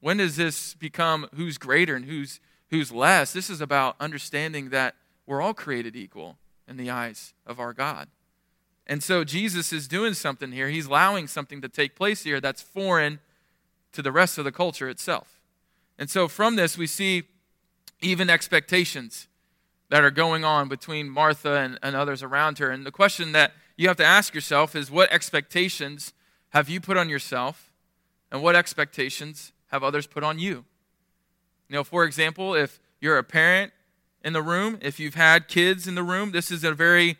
When 0.00 0.18
does 0.18 0.36
this 0.36 0.74
become 0.74 1.28
who's 1.34 1.58
greater 1.58 1.96
and 1.96 2.04
who's 2.04 2.38
who's 2.70 2.90
less? 2.92 3.32
This 3.32 3.50
is 3.50 3.60
about 3.60 3.96
understanding 4.00 4.70
that 4.70 4.94
we're 5.26 5.40
all 5.40 5.54
created 5.54 5.96
equal 5.96 6.38
in 6.66 6.76
the 6.76 6.90
eyes 6.90 7.34
of 7.46 7.60
our 7.60 7.72
God. 7.72 8.08
And 8.86 9.02
so 9.02 9.22
Jesus 9.22 9.72
is 9.72 9.86
doing 9.86 10.14
something 10.14 10.52
here. 10.52 10.68
He's 10.68 10.86
allowing 10.86 11.28
something 11.28 11.60
to 11.60 11.68
take 11.68 11.94
place 11.94 12.24
here 12.24 12.40
that's 12.40 12.62
foreign 12.62 13.20
to 13.92 14.02
the 14.02 14.12
rest 14.12 14.38
of 14.38 14.44
the 14.44 14.52
culture 14.52 14.88
itself. 14.88 15.40
And 15.98 16.08
so 16.08 16.28
from 16.28 16.56
this, 16.56 16.78
we 16.78 16.86
see 16.86 17.24
even 18.00 18.30
expectations 18.30 19.28
that 19.90 20.02
are 20.02 20.10
going 20.10 20.44
on 20.44 20.68
between 20.68 21.08
Martha 21.08 21.56
and, 21.56 21.78
and 21.82 21.94
others 21.94 22.22
around 22.22 22.58
her. 22.58 22.70
And 22.70 22.86
the 22.86 22.92
question 22.92 23.32
that 23.32 23.52
you 23.76 23.88
have 23.88 23.96
to 23.98 24.04
ask 24.04 24.34
yourself 24.34 24.74
is 24.74 24.90
what 24.90 25.10
expectations 25.12 26.12
have 26.50 26.68
you 26.68 26.80
put 26.80 26.96
on 26.96 27.08
yourself, 27.08 27.70
and 28.32 28.42
what 28.42 28.56
expectations 28.56 29.52
have 29.68 29.84
others 29.84 30.06
put 30.06 30.24
on 30.24 30.38
you? 30.38 30.64
You 31.70 31.76
know, 31.76 31.84
for 31.84 32.04
example, 32.04 32.56
if 32.56 32.80
you're 33.00 33.16
a 33.16 33.22
parent 33.22 33.72
in 34.24 34.32
the 34.32 34.42
room, 34.42 34.78
if 34.82 34.98
you've 34.98 35.14
had 35.14 35.46
kids 35.46 35.86
in 35.86 35.94
the 35.94 36.02
room, 36.02 36.32
this 36.32 36.50
is 36.50 36.64
a 36.64 36.74
very 36.74 37.16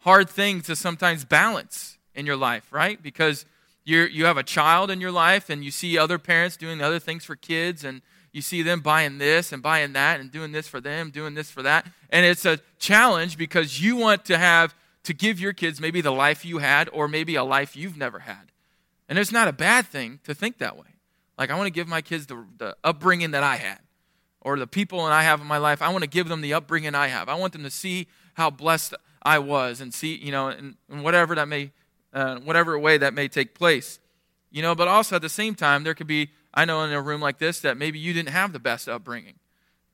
hard 0.00 0.28
thing 0.28 0.60
to 0.60 0.76
sometimes 0.76 1.24
balance 1.24 1.96
in 2.14 2.26
your 2.26 2.36
life, 2.36 2.70
right? 2.70 3.02
Because 3.02 3.46
you 3.82 4.02
you 4.02 4.26
have 4.26 4.36
a 4.36 4.42
child 4.42 4.90
in 4.90 5.00
your 5.00 5.10
life 5.10 5.48
and 5.48 5.64
you 5.64 5.70
see 5.70 5.96
other 5.96 6.18
parents 6.18 6.58
doing 6.58 6.82
other 6.82 6.98
things 6.98 7.24
for 7.24 7.34
kids 7.34 7.82
and 7.82 8.02
you 8.30 8.42
see 8.42 8.60
them 8.60 8.80
buying 8.80 9.16
this 9.16 9.52
and 9.52 9.62
buying 9.62 9.94
that 9.94 10.20
and 10.20 10.30
doing 10.30 10.52
this 10.52 10.68
for 10.68 10.82
them, 10.82 11.10
doing 11.10 11.32
this 11.32 11.50
for 11.50 11.62
that. 11.62 11.86
And 12.10 12.26
it's 12.26 12.44
a 12.44 12.60
challenge 12.78 13.38
because 13.38 13.80
you 13.82 13.96
want 13.96 14.26
to 14.26 14.36
have 14.36 14.74
to 15.04 15.14
give 15.14 15.40
your 15.40 15.54
kids 15.54 15.80
maybe 15.80 16.02
the 16.02 16.12
life 16.12 16.44
you 16.44 16.58
had 16.58 16.90
or 16.92 17.08
maybe 17.08 17.36
a 17.36 17.44
life 17.44 17.74
you've 17.74 17.96
never 17.96 18.18
had. 18.18 18.52
And 19.08 19.18
it's 19.18 19.32
not 19.32 19.48
a 19.48 19.52
bad 19.52 19.86
thing 19.86 20.20
to 20.24 20.34
think 20.34 20.58
that 20.58 20.76
way. 20.76 20.88
Like, 21.38 21.50
I 21.50 21.56
want 21.56 21.66
to 21.68 21.72
give 21.72 21.88
my 21.88 22.00
kids 22.00 22.26
the, 22.26 22.44
the 22.58 22.76
upbringing 22.84 23.32
that 23.32 23.42
I 23.42 23.56
had 23.56 23.80
or 24.44 24.58
the 24.58 24.66
people 24.66 25.04
and 25.04 25.14
I 25.14 25.22
have 25.22 25.40
in 25.40 25.46
my 25.46 25.58
life. 25.58 25.82
I 25.82 25.88
want 25.88 26.04
to 26.04 26.10
give 26.10 26.28
them 26.28 26.42
the 26.42 26.54
upbringing 26.54 26.94
I 26.94 27.08
have. 27.08 27.28
I 27.28 27.34
want 27.34 27.54
them 27.54 27.64
to 27.64 27.70
see 27.70 28.06
how 28.34 28.50
blessed 28.50 28.94
I 29.22 29.38
was 29.38 29.80
and 29.80 29.92
see, 29.92 30.14
you 30.14 30.30
know, 30.30 30.48
and, 30.48 30.76
and 30.90 31.02
whatever 31.02 31.34
that 31.34 31.48
may, 31.48 31.72
uh, 32.12 32.36
whatever 32.36 32.78
way 32.78 32.98
that 32.98 33.14
may 33.14 33.26
take 33.26 33.54
place. 33.54 33.98
You 34.52 34.62
know, 34.62 34.74
but 34.74 34.86
also 34.86 35.16
at 35.16 35.22
the 35.22 35.28
same 35.28 35.54
time, 35.54 35.82
there 35.82 35.94
could 35.94 36.06
be, 36.06 36.30
I 36.52 36.64
know 36.64 36.84
in 36.84 36.92
a 36.92 37.00
room 37.00 37.20
like 37.20 37.38
this, 37.38 37.58
that 37.60 37.76
maybe 37.76 37.98
you 37.98 38.12
didn't 38.12 38.28
have 38.28 38.52
the 38.52 38.60
best 38.60 38.88
upbringing. 38.88 39.34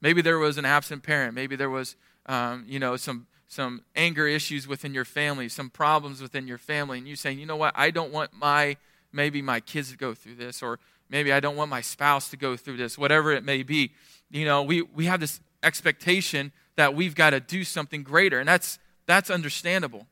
Maybe 0.03 0.21
there 0.21 0.39
was 0.39 0.59
an 0.59 0.65
absent 0.65 1.03
parent. 1.03 1.35
Maybe 1.35 1.57
there 1.57 1.71
was, 1.71 1.97
um, 2.27 2.65
you 2.69 2.79
know, 2.79 2.97
some 2.97 3.27
some 3.49 3.83
anger 3.97 4.29
issues 4.29 4.69
within 4.69 4.95
your 4.95 5.05
family, 5.05 5.49
some 5.49 5.71
problems 5.71 6.23
within 6.23 6.47
your 6.47 6.57
family, 6.59 6.99
and 6.99 7.09
you 7.09 7.17
saying, 7.17 7.37
you 7.41 7.47
know 7.47 7.57
what, 7.57 7.75
I 7.77 7.91
don't 7.91 8.13
want 8.13 8.33
my 8.33 8.77
maybe 9.13 9.43
my 9.43 9.59
kids 9.59 9.91
to 9.91 9.97
go 9.97 10.15
through 10.15 10.37
this, 10.37 10.63
or 10.63 10.79
maybe 11.11 11.33
I 11.33 11.41
don't 11.41 11.57
want 11.57 11.71
my 11.71 11.81
spouse 11.81 12.31
to 12.31 12.37
go 12.37 12.57
through 12.57 12.79
this, 12.79 12.97
whatever 12.97 13.33
it 13.33 13.45
may 13.45 13.63
be. 13.63 13.93
You 14.31 14.45
know, 14.45 14.63
we, 14.63 14.83
we 14.83 15.07
have 15.07 15.21
this 15.21 15.41
expectation 15.63 16.53
that 16.77 16.95
we've 16.95 17.15
got 17.15 17.31
to 17.31 17.41
do 17.41 17.65
something 17.65 18.03
greater, 18.03 18.39
and 18.39 18.49
that's 18.49 18.79
that's 19.07 19.29
understandable. 19.29 20.07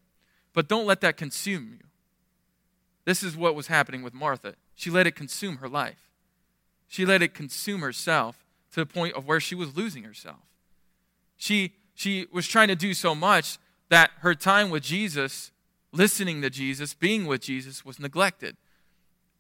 But 0.53 0.69
don't 0.69 0.87
let 0.87 1.01
that 1.03 1.17
consume 1.17 1.69
you. 1.71 1.87
This 3.05 3.23
is 3.23 3.37
what 3.37 3.55
was 3.55 3.69
happening 3.69 4.03
with 4.03 4.13
Martha. 4.13 4.55
She 4.75 4.91
let 4.91 5.07
it 5.07 5.15
consume 5.15 5.59
her 5.59 5.69
life. 5.69 6.11
She 6.89 7.07
let 7.07 7.23
it 7.23 7.33
consume 7.33 7.81
herself 7.81 8.45
to 8.73 8.81
the 8.81 8.87
point 8.87 9.15
of 9.15 9.27
where 9.27 9.41
she 9.41 9.55
was 9.55 9.77
losing 9.77 10.03
herself. 10.03 10.41
She, 11.37 11.75
she 11.95 12.27
was 12.33 12.47
trying 12.47 12.69
to 12.69 12.75
do 12.75 12.93
so 12.93 13.15
much 13.15 13.59
that 13.89 14.11
her 14.21 14.35
time 14.35 14.69
with 14.69 14.83
Jesus, 14.83 15.53
listening 15.93 16.43
to 16.43 16.51
Jesus, 16.51 16.93
being 16.93 17.27
with 17.27 17.41
Jesus, 17.41 17.85
was 17.85 17.99
neglected. 17.99 18.57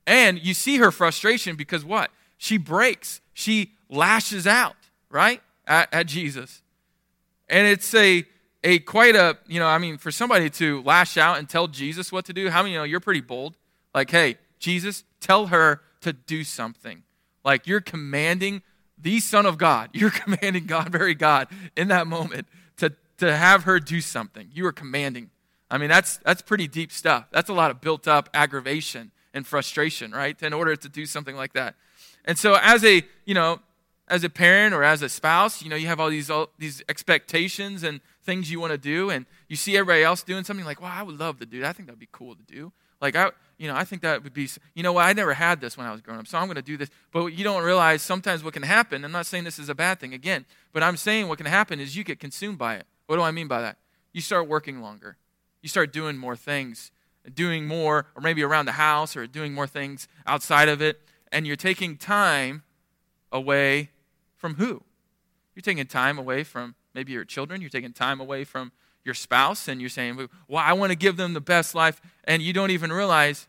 And 0.08 0.42
you 0.42 0.54
see 0.54 0.78
her 0.78 0.90
frustration 0.90 1.54
because 1.54 1.84
what? 1.84 2.10
She 2.38 2.56
breaks, 2.56 3.20
she 3.34 3.72
lashes 3.90 4.46
out, 4.46 4.74
right? 5.10 5.42
At, 5.66 5.92
at 5.92 6.06
Jesus. 6.06 6.62
And 7.46 7.66
it's 7.66 7.94
a 7.94 8.24
a 8.64 8.78
quite 8.80 9.14
a, 9.14 9.36
you 9.46 9.60
know, 9.60 9.66
I 9.66 9.76
mean, 9.76 9.98
for 9.98 10.10
somebody 10.10 10.48
to 10.50 10.82
lash 10.82 11.18
out 11.18 11.38
and 11.38 11.46
tell 11.48 11.68
Jesus 11.68 12.10
what 12.10 12.24
to 12.24 12.32
do, 12.32 12.48
how 12.48 12.62
many 12.62 12.72
you 12.72 12.78
know 12.78 12.84
you're 12.84 13.00
pretty 13.00 13.20
bold? 13.20 13.56
Like, 13.94 14.10
hey, 14.10 14.38
Jesus, 14.58 15.04
tell 15.20 15.48
her 15.48 15.82
to 16.00 16.14
do 16.14 16.42
something. 16.42 17.02
Like 17.44 17.66
you're 17.66 17.82
commanding 17.82 18.62
the 18.96 19.20
Son 19.20 19.44
of 19.44 19.58
God, 19.58 19.90
you're 19.92 20.10
commanding 20.10 20.64
God, 20.64 20.88
very 20.88 21.14
God, 21.14 21.48
in 21.76 21.88
that 21.88 22.06
moment 22.06 22.48
to, 22.78 22.94
to 23.18 23.36
have 23.36 23.64
her 23.64 23.78
do 23.78 24.00
something. 24.00 24.48
You 24.54 24.64
are 24.66 24.72
commanding. 24.72 25.28
I 25.70 25.76
mean, 25.76 25.90
that's 25.90 26.16
that's 26.18 26.40
pretty 26.40 26.66
deep 26.66 26.92
stuff. 26.92 27.26
That's 27.30 27.50
a 27.50 27.54
lot 27.54 27.70
of 27.70 27.82
built 27.82 28.08
up 28.08 28.30
aggravation 28.32 29.12
and 29.34 29.46
frustration, 29.46 30.12
right? 30.12 30.40
In 30.42 30.52
order 30.52 30.76
to 30.76 30.88
do 30.88 31.06
something 31.06 31.36
like 31.36 31.52
that. 31.52 31.74
And 32.24 32.38
so 32.38 32.58
as 32.60 32.84
a, 32.84 33.02
you 33.24 33.34
know, 33.34 33.60
as 34.08 34.24
a 34.24 34.30
parent 34.30 34.74
or 34.74 34.82
as 34.82 35.02
a 35.02 35.08
spouse, 35.08 35.62
you 35.62 35.68
know, 35.68 35.76
you 35.76 35.86
have 35.86 36.00
all 36.00 36.10
these 36.10 36.30
all 36.30 36.50
these 36.58 36.82
expectations 36.88 37.82
and 37.82 38.00
things 38.24 38.50
you 38.50 38.60
want 38.60 38.72
to 38.72 38.78
do, 38.78 39.10
and 39.10 39.26
you 39.48 39.56
see 39.56 39.76
everybody 39.76 40.02
else 40.02 40.22
doing 40.22 40.44
something 40.44 40.66
like, 40.66 40.80
"Wow, 40.80 40.94
I 40.94 41.02
would 41.02 41.18
love 41.18 41.38
to 41.40 41.46
do 41.46 41.60
that. 41.60 41.68
I 41.68 41.72
think 41.72 41.88
that 41.88 41.92
would 41.92 42.00
be 42.00 42.08
cool 42.10 42.34
to 42.34 42.42
do." 42.42 42.72
Like 43.00 43.16
I, 43.16 43.30
you 43.58 43.68
know, 43.68 43.76
I 43.76 43.84
think 43.84 44.02
that 44.02 44.22
would 44.24 44.32
be, 44.32 44.48
you 44.74 44.82
know 44.82 44.92
what? 44.92 45.04
I 45.04 45.12
never 45.12 45.34
had 45.34 45.60
this 45.60 45.76
when 45.76 45.86
I 45.86 45.92
was 45.92 46.00
growing 46.00 46.20
up, 46.20 46.26
so 46.26 46.38
I'm 46.38 46.46
going 46.46 46.56
to 46.56 46.62
do 46.62 46.76
this. 46.76 46.90
But 47.12 47.26
you 47.26 47.44
don't 47.44 47.62
realize 47.62 48.02
sometimes 48.02 48.42
what 48.42 48.54
can 48.54 48.62
happen. 48.62 49.04
I'm 49.04 49.12
not 49.12 49.26
saying 49.26 49.44
this 49.44 49.58
is 49.58 49.68
a 49.68 49.74
bad 49.74 50.00
thing 50.00 50.14
again, 50.14 50.46
but 50.72 50.82
I'm 50.82 50.96
saying 50.96 51.28
what 51.28 51.38
can 51.38 51.46
happen 51.46 51.80
is 51.80 51.96
you 51.96 52.04
get 52.04 52.18
consumed 52.18 52.58
by 52.58 52.76
it. 52.76 52.86
What 53.06 53.16
do 53.16 53.22
I 53.22 53.30
mean 53.30 53.48
by 53.48 53.60
that? 53.62 53.78
You 54.12 54.20
start 54.20 54.48
working 54.48 54.80
longer. 54.80 55.16
You 55.62 55.68
start 55.68 55.92
doing 55.92 56.16
more 56.16 56.36
things, 56.36 56.90
doing 57.34 57.66
more, 57.66 58.06
or 58.14 58.22
maybe 58.22 58.42
around 58.42 58.66
the 58.66 58.72
house, 58.72 59.16
or 59.16 59.26
doing 59.26 59.54
more 59.54 59.66
things 59.66 60.08
outside 60.26 60.68
of 60.68 60.80
it, 60.82 61.00
and 61.32 61.46
you're 61.46 61.56
taking 61.56 61.96
time 61.96 62.62
away 63.32 63.90
from 64.36 64.54
who? 64.54 64.82
You're 65.54 65.62
taking 65.62 65.86
time 65.86 66.18
away 66.18 66.44
from 66.44 66.74
maybe 66.94 67.12
your 67.12 67.24
children. 67.24 67.60
You're 67.60 67.70
taking 67.70 67.92
time 67.92 68.20
away 68.20 68.44
from 68.44 68.72
your 69.04 69.14
spouse, 69.14 69.68
and 69.68 69.80
you're 69.80 69.90
saying, 69.90 70.28
Well, 70.46 70.62
I 70.64 70.72
want 70.72 70.90
to 70.92 70.96
give 70.96 71.16
them 71.16 71.34
the 71.34 71.40
best 71.40 71.74
life. 71.74 72.00
And 72.24 72.42
you 72.42 72.52
don't 72.52 72.70
even 72.70 72.92
realize 72.92 73.48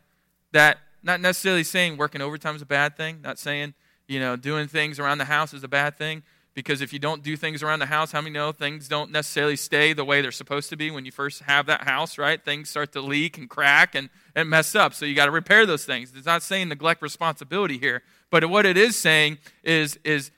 that 0.51 0.79
not 1.03 1.21
necessarily 1.21 1.63
saying 1.63 1.97
working 1.97 2.21
overtime 2.21 2.55
is 2.55 2.61
a 2.61 2.65
bad 2.65 2.97
thing, 2.97 3.21
not 3.21 3.39
saying, 3.39 3.73
you 4.07 4.19
know, 4.19 4.35
doing 4.35 4.67
things 4.67 4.99
around 4.99 5.19
the 5.19 5.25
house 5.25 5.53
is 5.53 5.63
a 5.63 5.67
bad 5.67 5.97
thing, 5.97 6.23
because 6.59 6.81
if 6.81 6.91
you 6.91 6.99
don't 6.99 7.23
do 7.23 7.37
things 7.37 7.63
around 7.63 7.79
the 7.79 7.85
house, 7.85 8.11
how 8.11 8.19
many 8.19 8.33
know 8.33 8.51
things 8.51 8.89
don't 8.89 9.11
necessarily 9.11 9.55
stay 9.55 9.93
the 9.93 10.03
way 10.03 10.21
they're 10.21 10.29
supposed 10.29 10.69
to 10.71 10.75
be 10.75 10.91
when 10.91 11.05
you 11.05 11.11
first 11.11 11.43
have 11.43 11.67
that 11.67 11.85
house, 11.85 12.17
right? 12.17 12.43
Things 12.43 12.69
start 12.69 12.91
to 12.91 13.01
leak 13.01 13.37
and 13.37 13.49
crack 13.49 13.95
and, 13.95 14.09
and 14.35 14.49
mess 14.49 14.75
up. 14.75 14.93
So 14.93 15.05
you 15.05 15.15
got 15.15 15.27
to 15.27 15.31
repair 15.31 15.65
those 15.65 15.85
things. 15.85 16.11
It's 16.13 16.25
not 16.25 16.43
saying 16.43 16.67
neglect 16.67 17.01
responsibility 17.01 17.77
here, 17.77 18.03
but 18.29 18.49
what 18.49 18.65
it 18.65 18.75
is 18.75 18.97
saying 18.97 19.37
is, 19.63 19.97
is 20.03 20.31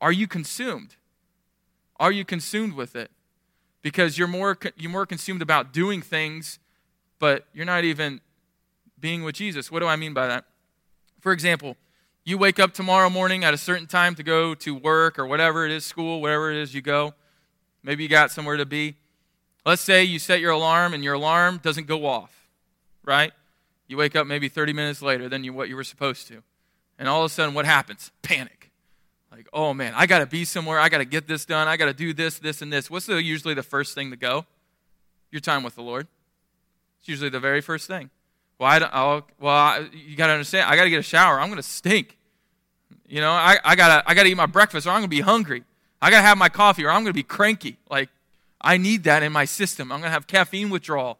are 0.00 0.10
you 0.10 0.26
consumed? 0.26 0.96
Are 2.00 2.12
you 2.12 2.24
consumed 2.24 2.72
with 2.72 2.96
it? 2.96 3.10
Because 3.82 4.16
you're 4.16 4.26
more, 4.26 4.56
you're 4.78 4.90
more 4.90 5.04
consumed 5.04 5.42
about 5.42 5.74
doing 5.74 6.00
things, 6.00 6.60
but 7.18 7.44
you're 7.52 7.66
not 7.66 7.84
even 7.84 8.22
being 8.98 9.22
with 9.22 9.34
Jesus. 9.34 9.70
What 9.70 9.80
do 9.80 9.86
I 9.86 9.96
mean 9.96 10.14
by 10.14 10.28
that? 10.28 10.46
For 11.20 11.30
example, 11.30 11.76
you 12.28 12.36
wake 12.36 12.60
up 12.60 12.74
tomorrow 12.74 13.08
morning 13.08 13.42
at 13.42 13.54
a 13.54 13.56
certain 13.56 13.86
time 13.86 14.14
to 14.14 14.22
go 14.22 14.54
to 14.54 14.74
work 14.74 15.18
or 15.18 15.26
whatever 15.26 15.64
it 15.64 15.72
is, 15.72 15.82
school, 15.86 16.20
wherever 16.20 16.50
it 16.50 16.58
is 16.58 16.74
you 16.74 16.82
go. 16.82 17.14
Maybe 17.82 18.02
you 18.02 18.08
got 18.10 18.30
somewhere 18.30 18.58
to 18.58 18.66
be. 18.66 18.96
Let's 19.64 19.80
say 19.80 20.04
you 20.04 20.18
set 20.18 20.38
your 20.38 20.50
alarm 20.50 20.92
and 20.92 21.02
your 21.02 21.14
alarm 21.14 21.58
doesn't 21.62 21.86
go 21.86 22.04
off, 22.04 22.50
right? 23.02 23.32
You 23.86 23.96
wake 23.96 24.14
up 24.14 24.26
maybe 24.26 24.50
30 24.50 24.74
minutes 24.74 25.00
later 25.00 25.30
than 25.30 25.42
you, 25.42 25.54
what 25.54 25.70
you 25.70 25.76
were 25.76 25.84
supposed 25.84 26.28
to. 26.28 26.42
And 26.98 27.08
all 27.08 27.24
of 27.24 27.30
a 27.30 27.34
sudden, 27.34 27.54
what 27.54 27.64
happens? 27.64 28.12
Panic. 28.20 28.72
Like, 29.32 29.48
oh 29.54 29.72
man, 29.72 29.94
I 29.96 30.04
got 30.04 30.18
to 30.18 30.26
be 30.26 30.44
somewhere. 30.44 30.78
I 30.78 30.90
got 30.90 30.98
to 30.98 31.06
get 31.06 31.28
this 31.28 31.46
done. 31.46 31.66
I 31.66 31.78
got 31.78 31.86
to 31.86 31.94
do 31.94 32.12
this, 32.12 32.38
this, 32.38 32.60
and 32.60 32.70
this. 32.70 32.90
What's 32.90 33.06
the, 33.06 33.22
usually 33.22 33.54
the 33.54 33.62
first 33.62 33.94
thing 33.94 34.10
to 34.10 34.18
go? 34.18 34.44
Your 35.30 35.40
time 35.40 35.62
with 35.62 35.76
the 35.76 35.82
Lord. 35.82 36.06
It's 37.00 37.08
usually 37.08 37.30
the 37.30 37.40
very 37.40 37.62
first 37.62 37.86
thing. 37.86 38.10
Well, 38.58 38.68
I 38.70 38.78
don't, 38.80 39.24
well, 39.40 39.54
I, 39.54 39.88
you 39.94 40.14
got 40.14 40.26
to 40.26 40.34
understand, 40.34 40.68
I 40.68 40.76
got 40.76 40.84
to 40.84 40.90
get 40.90 40.98
a 40.98 41.02
shower. 41.02 41.40
I'm 41.40 41.48
going 41.48 41.56
to 41.56 41.62
stink. 41.62 42.16
You 43.08 43.20
know, 43.20 43.30
I, 43.30 43.58
I 43.64 43.74
gotta 43.74 44.08
I 44.08 44.14
gotta 44.14 44.28
eat 44.28 44.36
my 44.36 44.46
breakfast 44.46 44.86
or 44.86 44.90
I'm 44.90 44.98
gonna 44.98 45.08
be 45.08 45.20
hungry. 45.20 45.64
I 46.00 46.10
gotta 46.10 46.22
have 46.22 46.38
my 46.38 46.48
coffee 46.48 46.84
or 46.84 46.90
I'm 46.90 47.02
gonna 47.02 47.14
be 47.14 47.22
cranky. 47.22 47.78
Like 47.90 48.10
I 48.60 48.76
need 48.76 49.04
that 49.04 49.22
in 49.22 49.32
my 49.32 49.44
system. 49.44 49.90
I'm 49.90 50.00
gonna 50.00 50.10
have 50.10 50.26
caffeine 50.26 50.70
withdrawal. 50.70 51.18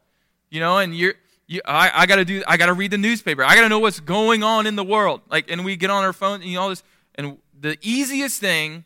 You 0.51 0.61
know, 0.61 0.79
and 0.79 0.96
you're 0.96 1.14
you, 1.46 1.61
I, 1.64 1.90
I 1.94 2.07
gotta 2.07 2.24
do 2.24 2.42
I 2.46 2.57
gotta 2.57 2.74
read 2.74 2.90
the 2.90 2.98
newspaper. 2.98 3.42
I 3.42 3.55
gotta 3.55 3.68
know 3.68 3.79
what's 3.79 4.01
going 4.01 4.42
on 4.42 4.66
in 4.66 4.77
the 4.77 4.85
world. 4.85 5.22
Like 5.31 5.51
and 5.51 5.64
we 5.64 5.77
get 5.77 5.90
on 5.90 6.05
our 6.05 6.12
phone 6.12 6.42
and 6.42 6.44
you 6.44 6.57
know, 6.57 6.62
all 6.62 6.68
this 6.68 6.83
and 7.14 7.38
the 7.59 7.79
easiest 7.81 8.40
thing 8.40 8.85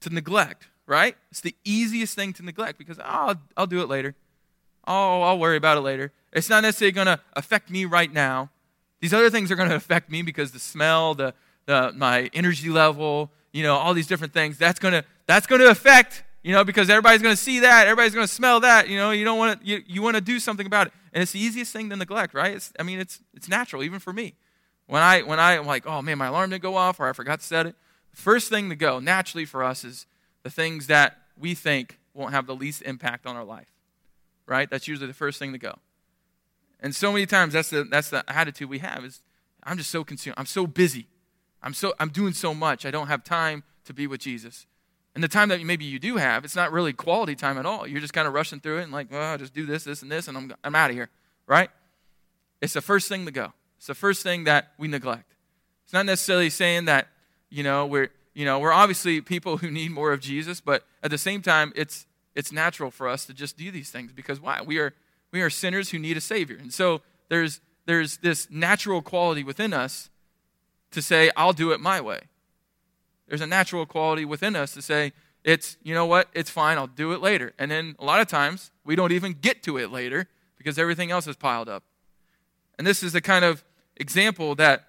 to 0.00 0.10
neglect, 0.10 0.68
right? 0.86 1.16
It's 1.30 1.40
the 1.40 1.54
easiest 1.64 2.14
thing 2.14 2.32
to 2.34 2.44
neglect 2.44 2.78
because 2.78 2.98
oh, 2.98 3.04
I'll, 3.04 3.34
I'll 3.56 3.66
do 3.66 3.80
it 3.80 3.88
later. 3.88 4.14
Oh, 4.86 5.22
I'll 5.22 5.38
worry 5.38 5.56
about 5.56 5.78
it 5.78 5.80
later. 5.80 6.12
It's 6.32 6.50
not 6.50 6.62
necessarily 6.62 6.92
going 6.92 7.06
to 7.06 7.20
affect 7.32 7.70
me 7.70 7.84
right 7.84 8.12
now. 8.12 8.50
These 9.00 9.14
other 9.14 9.30
things 9.30 9.50
are 9.50 9.56
going 9.56 9.68
to 9.70 9.76
affect 9.76 10.10
me 10.10 10.22
because 10.22 10.52
the 10.52 10.58
smell, 10.58 11.14
the, 11.14 11.34
uh, 11.68 11.92
my 11.94 12.30
energy 12.34 12.68
level, 12.68 13.30
you 13.52 13.62
know, 13.62 13.74
all 13.74 13.94
these 13.94 14.06
different 14.06 14.32
things. 14.32 14.58
That's 14.58 14.78
going 14.78 14.92
to 14.92 15.04
that's 15.26 15.46
going 15.46 15.60
to 15.60 15.70
affect, 15.70 16.22
you 16.42 16.52
know, 16.52 16.64
because 16.64 16.90
everybody's 16.90 17.22
going 17.22 17.34
to 17.34 17.40
see 17.40 17.60
that, 17.60 17.86
everybody's 17.86 18.14
going 18.14 18.26
to 18.26 18.32
smell 18.32 18.60
that, 18.60 18.88
you 18.88 18.96
know, 18.96 19.10
you 19.10 19.24
don't 19.24 19.38
want 19.38 19.60
to 19.60 19.66
you, 19.66 19.82
you 19.86 20.02
want 20.02 20.16
to 20.16 20.20
do 20.20 20.38
something 20.38 20.66
about 20.66 20.88
it. 20.88 20.92
And 21.12 21.22
it's 21.22 21.32
the 21.32 21.40
easiest 21.40 21.72
thing 21.72 21.90
to 21.90 21.96
neglect, 21.96 22.34
right? 22.34 22.54
It's, 22.54 22.72
I 22.78 22.82
mean, 22.82 22.98
it's 22.98 23.20
it's 23.34 23.48
natural 23.48 23.82
even 23.82 24.00
for 24.00 24.12
me. 24.12 24.34
When 24.86 25.02
I 25.02 25.22
when 25.22 25.40
I 25.40 25.54
am 25.54 25.66
like, 25.66 25.86
"Oh 25.86 26.02
man, 26.02 26.18
my 26.18 26.26
alarm 26.26 26.50
didn't 26.50 26.62
go 26.62 26.76
off 26.76 27.00
or 27.00 27.08
I 27.08 27.12
forgot 27.12 27.40
to 27.40 27.46
set 27.46 27.66
it." 27.66 27.74
The 28.10 28.20
first 28.20 28.48
thing 28.48 28.68
to 28.68 28.76
go 28.76 28.98
naturally 28.98 29.44
for 29.44 29.64
us 29.64 29.84
is 29.84 30.06
the 30.42 30.50
things 30.50 30.88
that 30.88 31.18
we 31.38 31.54
think 31.54 31.98
won't 32.12 32.32
have 32.32 32.46
the 32.46 32.54
least 32.54 32.82
impact 32.82 33.26
on 33.26 33.36
our 33.36 33.44
life. 33.44 33.68
Right? 34.46 34.68
That's 34.68 34.86
usually 34.86 35.06
the 35.06 35.14
first 35.14 35.38
thing 35.38 35.52
to 35.52 35.58
go. 35.58 35.78
And 36.80 36.94
so 36.94 37.10
many 37.12 37.24
times 37.24 37.54
that's 37.54 37.70
the 37.70 37.84
that's 37.84 38.10
the 38.10 38.24
attitude 38.28 38.68
we 38.68 38.80
have 38.80 39.04
is 39.04 39.22
I'm 39.62 39.78
just 39.78 39.90
so 39.90 40.04
consumed. 40.04 40.34
I'm 40.36 40.46
so 40.46 40.66
busy. 40.66 41.06
I'm, 41.64 41.74
so, 41.74 41.94
I'm 41.98 42.10
doing 42.10 42.34
so 42.34 42.54
much. 42.54 42.86
I 42.86 42.92
don't 42.92 43.08
have 43.08 43.24
time 43.24 43.64
to 43.86 43.94
be 43.94 44.06
with 44.06 44.20
Jesus. 44.20 44.66
And 45.14 45.24
the 45.24 45.28
time 45.28 45.48
that 45.48 45.62
maybe 45.62 45.84
you 45.84 45.98
do 45.98 46.16
have, 46.16 46.44
it's 46.44 46.54
not 46.54 46.70
really 46.70 46.92
quality 46.92 47.34
time 47.34 47.56
at 47.56 47.66
all. 47.66 47.86
You're 47.86 48.00
just 48.00 48.12
kind 48.12 48.28
of 48.28 48.34
rushing 48.34 48.60
through 48.60 48.78
it 48.78 48.82
and 48.82 48.92
like, 48.92 49.10
well, 49.10 49.22
I'll 49.22 49.38
just 49.38 49.54
do 49.54 49.64
this, 49.64 49.84
this, 49.84 50.02
and 50.02 50.12
this, 50.12 50.28
and 50.28 50.36
I'm, 50.36 50.54
I'm 50.62 50.74
out 50.74 50.90
of 50.90 50.96
here, 50.96 51.08
right? 51.46 51.70
It's 52.60 52.74
the 52.74 52.82
first 52.82 53.08
thing 53.08 53.24
to 53.24 53.30
go. 53.30 53.52
It's 53.78 53.86
the 53.86 53.94
first 53.94 54.22
thing 54.22 54.44
that 54.44 54.72
we 54.78 54.88
neglect. 54.88 55.34
It's 55.84 55.92
not 55.92 56.06
necessarily 56.06 56.50
saying 56.50 56.84
that, 56.86 57.08
you 57.48 57.62
know, 57.62 57.86
we're, 57.86 58.08
you 58.34 58.44
know, 58.44 58.58
we're 58.58 58.72
obviously 58.72 59.20
people 59.20 59.58
who 59.58 59.70
need 59.70 59.90
more 59.90 60.12
of 60.12 60.20
Jesus, 60.20 60.60
but 60.60 60.84
at 61.02 61.10
the 61.10 61.18
same 61.18 61.42
time, 61.42 61.72
it's, 61.76 62.06
it's 62.34 62.50
natural 62.50 62.90
for 62.90 63.08
us 63.08 63.24
to 63.26 63.34
just 63.34 63.56
do 63.56 63.70
these 63.70 63.90
things 63.90 64.12
because 64.12 64.40
why? 64.40 64.60
We 64.60 64.78
are, 64.78 64.92
we 65.30 65.40
are 65.40 65.50
sinners 65.50 65.90
who 65.90 65.98
need 65.98 66.16
a 66.16 66.20
Savior. 66.20 66.56
And 66.56 66.72
so 66.72 67.00
there's, 67.28 67.60
there's 67.86 68.18
this 68.18 68.50
natural 68.50 69.02
quality 69.02 69.44
within 69.44 69.72
us 69.72 70.10
to 70.94 71.02
say, 71.02 71.30
I'll 71.36 71.52
do 71.52 71.70
it 71.72 71.80
my 71.80 72.00
way. 72.00 72.20
There's 73.28 73.40
a 73.40 73.46
natural 73.46 73.86
quality 73.86 74.24
within 74.24 74.56
us 74.56 74.74
to 74.74 74.82
say, 74.82 75.12
it's, 75.44 75.76
you 75.82 75.94
know 75.94 76.06
what, 76.06 76.28
it's 76.32 76.50
fine, 76.50 76.78
I'll 76.78 76.86
do 76.86 77.12
it 77.12 77.20
later. 77.20 77.52
And 77.58 77.70
then 77.70 77.96
a 77.98 78.04
lot 78.04 78.20
of 78.20 78.28
times, 78.28 78.70
we 78.84 78.96
don't 78.96 79.12
even 79.12 79.34
get 79.34 79.62
to 79.64 79.76
it 79.76 79.90
later 79.90 80.26
because 80.56 80.78
everything 80.78 81.10
else 81.10 81.26
is 81.26 81.36
piled 81.36 81.68
up. 81.68 81.84
And 82.78 82.86
this 82.86 83.02
is 83.02 83.12
the 83.12 83.20
kind 83.20 83.44
of 83.44 83.62
example 83.96 84.54
that 84.56 84.88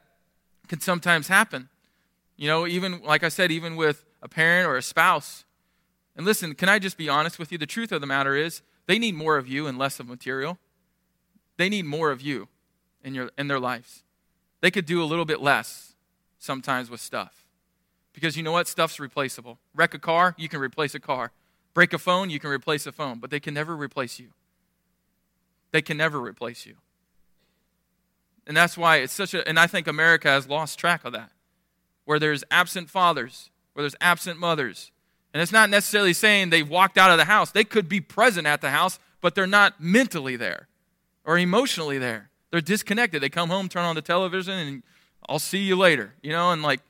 can 0.67 0.79
sometimes 0.79 1.27
happen. 1.27 1.69
You 2.37 2.47
know, 2.47 2.65
even, 2.65 3.01
like 3.03 3.23
I 3.23 3.29
said, 3.29 3.51
even 3.51 3.75
with 3.75 4.05
a 4.21 4.29
parent 4.29 4.67
or 4.67 4.77
a 4.77 4.81
spouse. 4.81 5.43
And 6.15 6.25
listen, 6.25 6.55
can 6.55 6.69
I 6.69 6.79
just 6.79 6.97
be 6.97 7.09
honest 7.09 7.37
with 7.37 7.51
you? 7.51 7.57
The 7.57 7.65
truth 7.65 7.91
of 7.91 8.01
the 8.01 8.07
matter 8.07 8.35
is, 8.35 8.61
they 8.87 8.99
need 8.99 9.15
more 9.15 9.37
of 9.37 9.47
you 9.47 9.67
and 9.67 9.77
less 9.77 9.99
of 9.99 10.07
material. 10.07 10.57
They 11.57 11.69
need 11.69 11.85
more 11.85 12.11
of 12.11 12.21
you 12.21 12.47
in, 13.03 13.13
your, 13.13 13.29
in 13.37 13.47
their 13.47 13.59
lives. 13.59 14.03
They 14.61 14.71
could 14.71 14.85
do 14.85 15.01
a 15.01 15.05
little 15.05 15.25
bit 15.25 15.41
less 15.41 15.94
sometimes 16.45 16.89
with 16.89 17.01
stuff. 17.01 17.45
Because 18.13 18.37
you 18.37 18.43
know 18.43 18.53
what? 18.53 18.67
Stuff's 18.67 18.99
replaceable. 18.99 19.59
Wreck 19.73 19.93
a 19.93 19.99
car, 19.99 20.35
you 20.37 20.47
can 20.47 20.61
replace 20.61 20.95
a 20.95 20.99
car. 20.99 21.31
Break 21.73 21.91
a 21.91 21.97
phone, 21.97 22.29
you 22.29 22.39
can 22.39 22.49
replace 22.49 22.87
a 22.87 22.93
phone, 22.93 23.19
but 23.19 23.29
they 23.29 23.41
can 23.41 23.53
never 23.53 23.75
replace 23.75 24.17
you. 24.19 24.29
They 25.71 25.81
can 25.81 25.97
never 25.97 26.21
replace 26.21 26.65
you. 26.65 26.75
And 28.47 28.55
that's 28.55 28.77
why 28.77 28.97
it's 28.97 29.11
such 29.11 29.33
a, 29.33 29.45
and 29.45 29.59
I 29.59 29.67
think 29.67 29.87
America 29.87 30.29
has 30.29 30.47
lost 30.47 30.79
track 30.79 31.03
of 31.03 31.11
that. 31.11 31.31
Where 32.05 32.19
there's 32.19 32.43
absent 32.49 32.89
fathers, 32.89 33.49
where 33.73 33.83
there's 33.83 33.95
absent 33.99 34.39
mothers. 34.39 34.91
And 35.33 35.41
it's 35.41 35.51
not 35.51 35.69
necessarily 35.69 36.13
saying 36.13 36.49
they've 36.49 36.69
walked 36.69 36.97
out 36.97 37.11
of 37.11 37.17
the 37.17 37.25
house. 37.25 37.51
They 37.51 37.65
could 37.65 37.89
be 37.89 37.99
present 37.99 38.47
at 38.47 38.61
the 38.61 38.69
house, 38.69 38.99
but 39.19 39.35
they're 39.35 39.47
not 39.47 39.81
mentally 39.81 40.37
there 40.37 40.69
or 41.25 41.37
emotionally 41.37 41.97
there. 41.97 42.29
They're 42.51 42.61
disconnected. 42.61 43.21
They 43.21 43.29
come 43.29 43.49
home, 43.49 43.67
turn 43.67 43.83
on 43.83 43.95
the 43.95 44.01
television, 44.01 44.53
and 44.53 44.83
I'll 45.27 45.39
see 45.39 45.59
you 45.59 45.75
later. 45.75 46.13
You 46.21 46.31
know, 46.31 46.51
and 46.51 46.61
like 46.61 46.81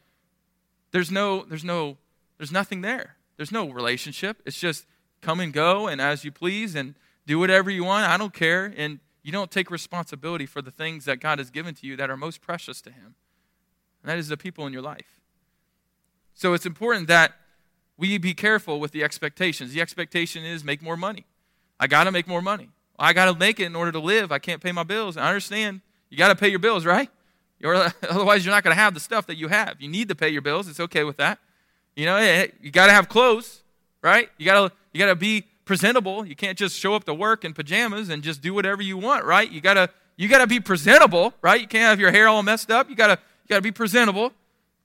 there's 0.91 1.11
no 1.11 1.43
there's 1.43 1.63
no 1.63 1.97
there's 2.37 2.51
nothing 2.51 2.81
there. 2.81 3.15
There's 3.37 3.51
no 3.51 3.69
relationship. 3.69 4.41
It's 4.45 4.59
just 4.59 4.85
come 5.21 5.39
and 5.39 5.51
go 5.51 5.87
and 5.87 5.99
as 5.99 6.23
you 6.23 6.31
please 6.31 6.75
and 6.75 6.95
do 7.25 7.39
whatever 7.39 7.69
you 7.69 7.83
want. 7.83 8.07
I 8.07 8.17
don't 8.17 8.33
care. 8.33 8.73
And 8.77 8.99
you 9.23 9.31
don't 9.31 9.49
take 9.49 9.71
responsibility 9.71 10.45
for 10.45 10.61
the 10.61 10.71
things 10.71 11.05
that 11.05 11.19
God 11.19 11.39
has 11.39 11.49
given 11.49 11.73
to 11.75 11.87
you 11.87 11.95
that 11.95 12.09
are 12.09 12.17
most 12.17 12.41
precious 12.41 12.81
to 12.81 12.91
Him. 12.91 13.15
And 14.03 14.11
that 14.11 14.19
is 14.19 14.27
the 14.27 14.37
people 14.37 14.67
in 14.67 14.73
your 14.73 14.83
life. 14.83 15.19
So 16.35 16.53
it's 16.53 16.65
important 16.65 17.07
that 17.07 17.33
we 17.97 18.17
be 18.17 18.33
careful 18.33 18.79
with 18.79 18.91
the 18.91 19.03
expectations. 19.03 19.73
The 19.73 19.81
expectation 19.81 20.45
is 20.45 20.63
make 20.63 20.81
more 20.81 20.97
money. 20.97 21.25
I 21.79 21.87
got 21.87 22.03
to 22.03 22.11
make 22.11 22.27
more 22.27 22.41
money. 22.41 22.69
I 22.99 23.13
got 23.13 23.25
to 23.25 23.37
make 23.37 23.59
it 23.59 23.65
in 23.65 23.75
order 23.75 23.91
to 23.91 23.99
live. 23.99 24.31
I 24.31 24.39
can't 24.39 24.61
pay 24.61 24.71
my 24.71 24.83
bills. 24.83 25.17
I 25.17 25.27
understand. 25.27 25.81
You 26.09 26.17
got 26.17 26.27
to 26.27 26.35
pay 26.35 26.49
your 26.49 26.59
bills, 26.59 26.85
right? 26.85 27.09
otherwise, 27.63 28.45
you're 28.45 28.53
not 28.53 28.63
going 28.63 28.75
to 28.75 28.81
have 28.81 28.93
the 28.93 28.99
stuff 28.99 29.27
that 29.27 29.37
you 29.37 29.47
have. 29.47 29.81
You 29.81 29.87
need 29.87 30.09
to 30.09 30.15
pay 30.15 30.29
your 30.29 30.41
bills. 30.41 30.67
It's 30.67 30.79
okay 30.79 31.03
with 31.03 31.17
that. 31.17 31.39
You 31.95 32.05
know, 32.05 32.17
you 32.61 32.71
got 32.71 32.87
to 32.87 32.93
have 32.93 33.07
clothes, 33.07 33.63
right? 34.01 34.29
You 34.37 34.45
got 34.45 34.67
to 34.67 34.75
you 34.93 34.99
got 34.99 35.07
to 35.07 35.15
be 35.15 35.45
presentable. 35.63 36.25
You 36.25 36.35
can't 36.35 36.57
just 36.57 36.77
show 36.77 36.93
up 36.93 37.05
to 37.05 37.13
work 37.13 37.45
in 37.45 37.53
pajamas 37.53 38.09
and 38.09 38.21
just 38.21 38.41
do 38.41 38.53
whatever 38.53 38.81
you 38.81 38.97
want, 38.97 39.25
right? 39.25 39.49
You 39.49 39.61
got 39.61 39.75
to 39.75 39.89
you 40.17 40.27
got 40.27 40.39
to 40.39 40.47
be 40.47 40.59
presentable, 40.59 41.33
right? 41.41 41.59
You 41.59 41.67
can't 41.67 41.83
have 41.83 41.99
your 41.99 42.11
hair 42.11 42.27
all 42.27 42.43
messed 42.43 42.69
up. 42.69 42.89
You 42.89 42.95
got 42.95 43.07
to 43.07 43.13
you 43.13 43.49
got 43.49 43.57
to 43.57 43.61
be 43.61 43.71
presentable. 43.71 44.33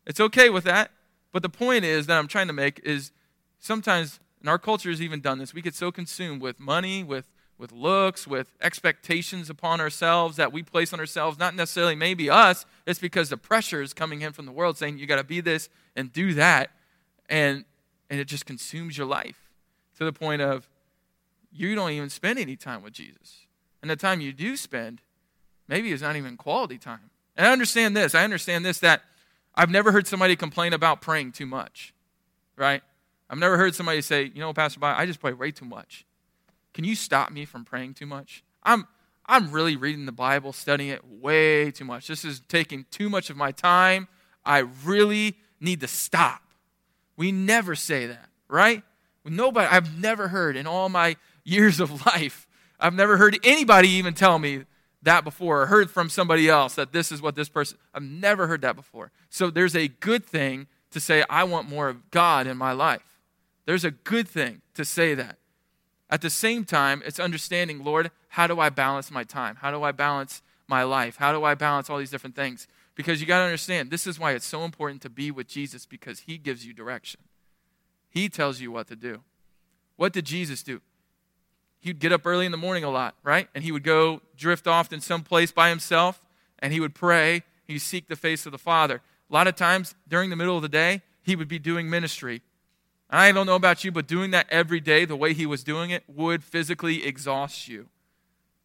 It's 0.06 0.20
okay 0.20 0.50
with 0.50 0.64
that. 0.64 0.90
But 1.32 1.42
the 1.42 1.48
point 1.48 1.84
is 1.84 2.06
that 2.06 2.18
I'm 2.18 2.28
trying 2.28 2.48
to 2.48 2.52
make 2.52 2.80
is 2.84 3.12
sometimes 3.58 4.20
and 4.40 4.48
our 4.48 4.58
culture 4.58 4.88
has 4.88 5.02
even 5.02 5.20
done 5.20 5.38
this. 5.38 5.52
We 5.52 5.62
get 5.62 5.74
so 5.74 5.92
consumed 5.92 6.40
with 6.40 6.58
money, 6.58 7.04
with 7.04 7.26
with 7.60 7.72
looks, 7.72 8.26
with 8.26 8.52
expectations 8.62 9.50
upon 9.50 9.80
ourselves 9.80 10.36
that 10.36 10.52
we 10.52 10.62
place 10.62 10.92
on 10.92 10.98
ourselves, 10.98 11.38
not 11.38 11.54
necessarily 11.54 11.94
maybe 11.94 12.30
us, 12.30 12.64
it's 12.86 12.98
because 12.98 13.28
the 13.28 13.36
pressure 13.36 13.82
is 13.82 13.92
coming 13.92 14.22
in 14.22 14.32
from 14.32 14.46
the 14.46 14.52
world 14.52 14.78
saying 14.78 14.98
you 14.98 15.06
got 15.06 15.16
to 15.16 15.24
be 15.24 15.40
this 15.40 15.68
and 15.94 16.12
do 16.12 16.34
that. 16.34 16.70
And, 17.28 17.64
and 18.08 18.18
it 18.18 18.24
just 18.24 18.46
consumes 18.46 18.96
your 18.96 19.06
life 19.06 19.50
to 19.98 20.04
the 20.04 20.12
point 20.12 20.40
of 20.42 20.68
you 21.52 21.74
don't 21.74 21.90
even 21.90 22.08
spend 22.08 22.38
any 22.38 22.56
time 22.56 22.82
with 22.82 22.94
Jesus. 22.94 23.46
And 23.82 23.90
the 23.90 23.96
time 23.96 24.20
you 24.20 24.32
do 24.32 24.56
spend, 24.56 25.02
maybe 25.68 25.92
is 25.92 26.02
not 26.02 26.16
even 26.16 26.36
quality 26.36 26.78
time. 26.78 27.10
And 27.36 27.46
I 27.46 27.52
understand 27.52 27.96
this. 27.96 28.14
I 28.14 28.24
understand 28.24 28.64
this 28.64 28.80
that 28.80 29.02
I've 29.54 29.70
never 29.70 29.92
heard 29.92 30.06
somebody 30.06 30.34
complain 30.34 30.72
about 30.72 31.00
praying 31.00 31.32
too 31.32 31.46
much, 31.46 31.92
right? 32.56 32.82
I've 33.28 33.38
never 33.38 33.56
heard 33.56 33.74
somebody 33.74 34.00
say, 34.02 34.30
you 34.34 34.40
know, 34.40 34.52
Pastor 34.52 34.80
Bob, 34.80 34.98
I 34.98 35.06
just 35.06 35.20
pray 35.20 35.32
way 35.32 35.50
too 35.50 35.64
much. 35.64 36.04
Can 36.72 36.84
you 36.84 36.94
stop 36.94 37.30
me 37.30 37.44
from 37.44 37.64
praying 37.64 37.94
too 37.94 38.06
much? 38.06 38.44
I'm, 38.62 38.86
I'm 39.26 39.50
really 39.50 39.76
reading 39.76 40.06
the 40.06 40.12
Bible, 40.12 40.52
studying 40.52 40.90
it 40.90 41.04
way 41.04 41.70
too 41.70 41.84
much. 41.84 42.06
This 42.06 42.24
is 42.24 42.40
taking 42.48 42.86
too 42.90 43.08
much 43.08 43.30
of 43.30 43.36
my 43.36 43.52
time. 43.52 44.08
I 44.44 44.58
really 44.84 45.36
need 45.60 45.80
to 45.80 45.88
stop. 45.88 46.42
We 47.16 47.32
never 47.32 47.74
say 47.74 48.06
that, 48.06 48.28
right? 48.48 48.82
Nobody, 49.24 49.68
I've 49.70 50.00
never 50.00 50.28
heard 50.28 50.56
in 50.56 50.66
all 50.66 50.88
my 50.88 51.16
years 51.44 51.80
of 51.80 52.06
life, 52.06 52.46
I've 52.78 52.94
never 52.94 53.16
heard 53.18 53.38
anybody 53.44 53.88
even 53.90 54.14
tell 54.14 54.38
me 54.38 54.64
that 55.02 55.24
before 55.24 55.62
or 55.62 55.66
heard 55.66 55.90
from 55.90 56.08
somebody 56.08 56.48
else 56.48 56.74
that 56.74 56.92
this 56.92 57.12
is 57.12 57.22
what 57.22 57.34
this 57.34 57.48
person, 57.48 57.78
I've 57.94 58.02
never 58.02 58.46
heard 58.46 58.62
that 58.62 58.76
before. 58.76 59.12
So 59.28 59.50
there's 59.50 59.76
a 59.76 59.88
good 59.88 60.24
thing 60.24 60.66
to 60.90 61.00
say, 61.00 61.24
I 61.28 61.44
want 61.44 61.68
more 61.68 61.88
of 61.88 62.10
God 62.10 62.46
in 62.46 62.56
my 62.56 62.72
life. 62.72 63.18
There's 63.66 63.84
a 63.84 63.90
good 63.90 64.28
thing 64.28 64.62
to 64.74 64.84
say 64.84 65.14
that. 65.14 65.38
At 66.10 66.22
the 66.22 66.30
same 66.30 66.64
time, 66.64 67.02
it's 67.06 67.20
understanding, 67.20 67.84
Lord, 67.84 68.10
how 68.30 68.46
do 68.46 68.58
I 68.58 68.68
balance 68.68 69.10
my 69.10 69.22
time? 69.22 69.56
How 69.56 69.70
do 69.70 69.82
I 69.84 69.92
balance 69.92 70.42
my 70.66 70.82
life? 70.82 71.16
How 71.16 71.32
do 71.32 71.44
I 71.44 71.54
balance 71.54 71.88
all 71.88 71.98
these 71.98 72.10
different 72.10 72.34
things? 72.34 72.66
Because 72.96 73.20
you 73.20 73.26
got 73.26 73.38
to 73.38 73.44
understand, 73.44 73.90
this 73.90 74.06
is 74.06 74.18
why 74.18 74.32
it's 74.32 74.46
so 74.46 74.64
important 74.64 75.02
to 75.02 75.08
be 75.08 75.30
with 75.30 75.46
Jesus 75.46 75.86
because 75.86 76.20
he 76.20 76.36
gives 76.36 76.66
you 76.66 76.72
direction. 76.72 77.20
He 78.08 78.28
tells 78.28 78.60
you 78.60 78.72
what 78.72 78.88
to 78.88 78.96
do. 78.96 79.22
What 79.96 80.12
did 80.12 80.26
Jesus 80.26 80.62
do? 80.62 80.80
He'd 81.78 82.00
get 82.00 82.12
up 82.12 82.26
early 82.26 82.44
in 82.44 82.52
the 82.52 82.58
morning 82.58 82.84
a 82.84 82.90
lot, 82.90 83.14
right? 83.22 83.48
And 83.54 83.62
he 83.62 83.72
would 83.72 83.84
go 83.84 84.20
drift 84.36 84.66
off 84.66 84.92
in 84.92 85.00
some 85.00 85.22
place 85.22 85.52
by 85.52 85.70
himself 85.70 86.20
and 86.58 86.72
he 86.72 86.80
would 86.80 86.94
pray. 86.94 87.44
He'd 87.66 87.78
seek 87.78 88.08
the 88.08 88.16
face 88.16 88.44
of 88.46 88.52
the 88.52 88.58
Father. 88.58 89.00
A 89.30 89.32
lot 89.32 89.46
of 89.46 89.54
times 89.54 89.94
during 90.08 90.28
the 90.28 90.36
middle 90.36 90.56
of 90.56 90.62
the 90.62 90.68
day, 90.68 91.02
he 91.22 91.36
would 91.36 91.48
be 91.48 91.58
doing 91.58 91.88
ministry. 91.88 92.42
I 93.10 93.32
don't 93.32 93.46
know 93.46 93.56
about 93.56 93.82
you, 93.84 93.90
but 93.90 94.06
doing 94.06 94.30
that 94.30 94.46
every 94.50 94.80
day 94.80 95.04
the 95.04 95.16
way 95.16 95.34
he 95.34 95.46
was 95.46 95.64
doing 95.64 95.90
it 95.90 96.04
would 96.06 96.44
physically 96.44 97.04
exhaust 97.04 97.66
you, 97.66 97.88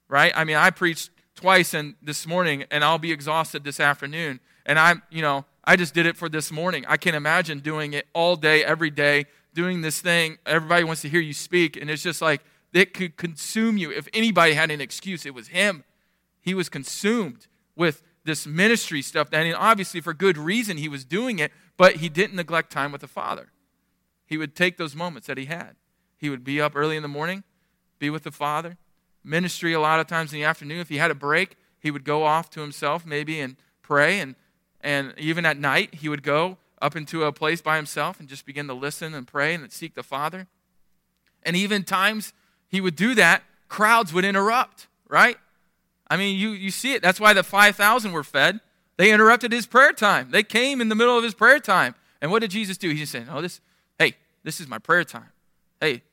right? 0.07 0.31
I 0.35 0.43
mean, 0.43 0.55
I 0.55 0.69
preached 0.69 1.09
twice 1.35 1.73
and 1.73 1.95
this 2.01 2.27
morning, 2.27 2.65
and 2.69 2.83
I'll 2.83 2.99
be 2.99 3.11
exhausted 3.11 3.63
this 3.63 3.79
afternoon. 3.79 4.39
And 4.65 4.79
I'm, 4.79 5.01
you 5.09 5.21
know, 5.21 5.45
I 5.63 5.75
just 5.75 5.93
did 5.93 6.05
it 6.05 6.15
for 6.15 6.29
this 6.29 6.51
morning. 6.51 6.85
I 6.87 6.97
can't 6.97 7.15
imagine 7.15 7.59
doing 7.59 7.93
it 7.93 8.07
all 8.13 8.35
day, 8.35 8.63
every 8.63 8.91
day, 8.91 9.25
doing 9.53 9.81
this 9.81 9.99
thing. 9.99 10.37
Everybody 10.45 10.83
wants 10.83 11.01
to 11.01 11.09
hear 11.09 11.21
you 11.21 11.33
speak, 11.33 11.75
and 11.75 11.89
it's 11.89 12.03
just 12.03 12.21
like 12.21 12.41
it 12.71 12.93
could 12.93 13.17
consume 13.17 13.77
you. 13.77 13.91
If 13.91 14.07
anybody 14.13 14.53
had 14.53 14.69
an 14.69 14.81
excuse, 14.81 15.25
it 15.25 15.33
was 15.33 15.49
him. 15.49 15.83
He 16.41 16.53
was 16.53 16.69
consumed 16.69 17.47
with 17.75 18.03
this 18.23 18.45
ministry 18.45 19.01
stuff. 19.01 19.29
And 19.31 19.55
obviously, 19.55 20.01
for 20.01 20.13
good 20.13 20.37
reason, 20.37 20.77
he 20.77 20.87
was 20.87 21.03
doing 21.03 21.39
it, 21.39 21.51
but 21.77 21.97
he 21.97 22.09
didn't 22.09 22.35
neglect 22.35 22.71
time 22.71 22.91
with 22.91 23.01
the 23.01 23.07
Father. 23.07 23.49
He 24.25 24.37
would 24.37 24.55
take 24.55 24.77
those 24.77 24.95
moments 24.95 25.27
that 25.27 25.37
he 25.37 25.45
had. 25.45 25.75
He 26.17 26.29
would 26.29 26.43
be 26.43 26.59
up 26.59 26.75
early 26.75 26.95
in 26.95 27.03
the 27.03 27.09
morning, 27.09 27.43
be 27.99 28.09
with 28.09 28.23
the 28.23 28.31
Father. 28.31 28.77
Ministry 29.23 29.73
a 29.73 29.79
lot 29.79 29.99
of 29.99 30.07
times 30.07 30.31
in 30.31 30.39
the 30.39 30.45
afternoon. 30.45 30.79
If 30.79 30.89
he 30.89 30.97
had 30.97 31.11
a 31.11 31.15
break, 31.15 31.57
he 31.79 31.91
would 31.91 32.03
go 32.03 32.23
off 32.23 32.49
to 32.51 32.61
himself 32.61 33.05
maybe 33.05 33.39
and 33.39 33.57
pray. 33.81 34.19
And, 34.19 34.35
and 34.81 35.13
even 35.17 35.45
at 35.45 35.57
night, 35.57 35.95
he 35.95 36.09
would 36.09 36.23
go 36.23 36.57
up 36.81 36.95
into 36.95 37.23
a 37.23 37.31
place 37.31 37.61
by 37.61 37.75
himself 37.75 38.19
and 38.19 38.29
just 38.29 38.45
begin 38.45 38.67
to 38.67 38.73
listen 38.73 39.13
and 39.13 39.27
pray 39.27 39.53
and 39.53 39.71
seek 39.71 39.95
the 39.95 40.03
Father. 40.03 40.47
And 41.43 41.55
even 41.55 41.83
times 41.83 42.33
he 42.67 42.81
would 42.81 42.95
do 42.95 43.15
that, 43.15 43.43
crowds 43.67 44.13
would 44.13 44.25
interrupt, 44.25 44.87
right? 45.07 45.37
I 46.07 46.17
mean, 46.17 46.37
you, 46.37 46.49
you 46.49 46.71
see 46.71 46.93
it. 46.93 47.01
That's 47.01 47.19
why 47.19 47.33
the 47.33 47.43
5,000 47.43 48.11
were 48.11 48.23
fed. 48.23 48.59
They 48.97 49.11
interrupted 49.11 49.51
his 49.51 49.65
prayer 49.65 49.93
time. 49.93 50.31
They 50.31 50.43
came 50.43 50.81
in 50.81 50.89
the 50.89 50.95
middle 50.95 51.17
of 51.17 51.23
his 51.23 51.33
prayer 51.33 51.59
time. 51.59 51.95
And 52.21 52.31
what 52.31 52.39
did 52.39 52.51
Jesus 52.51 52.77
do? 52.77 52.89
He 52.89 52.99
just 52.99 53.11
said, 53.11 53.27
Oh, 53.29 53.41
this, 53.41 53.59
this 54.45 54.61
is 54.61 54.67
my 54.67 54.77
prayer 54.77 55.03
time. 55.03 55.31
Hey, 55.81 56.03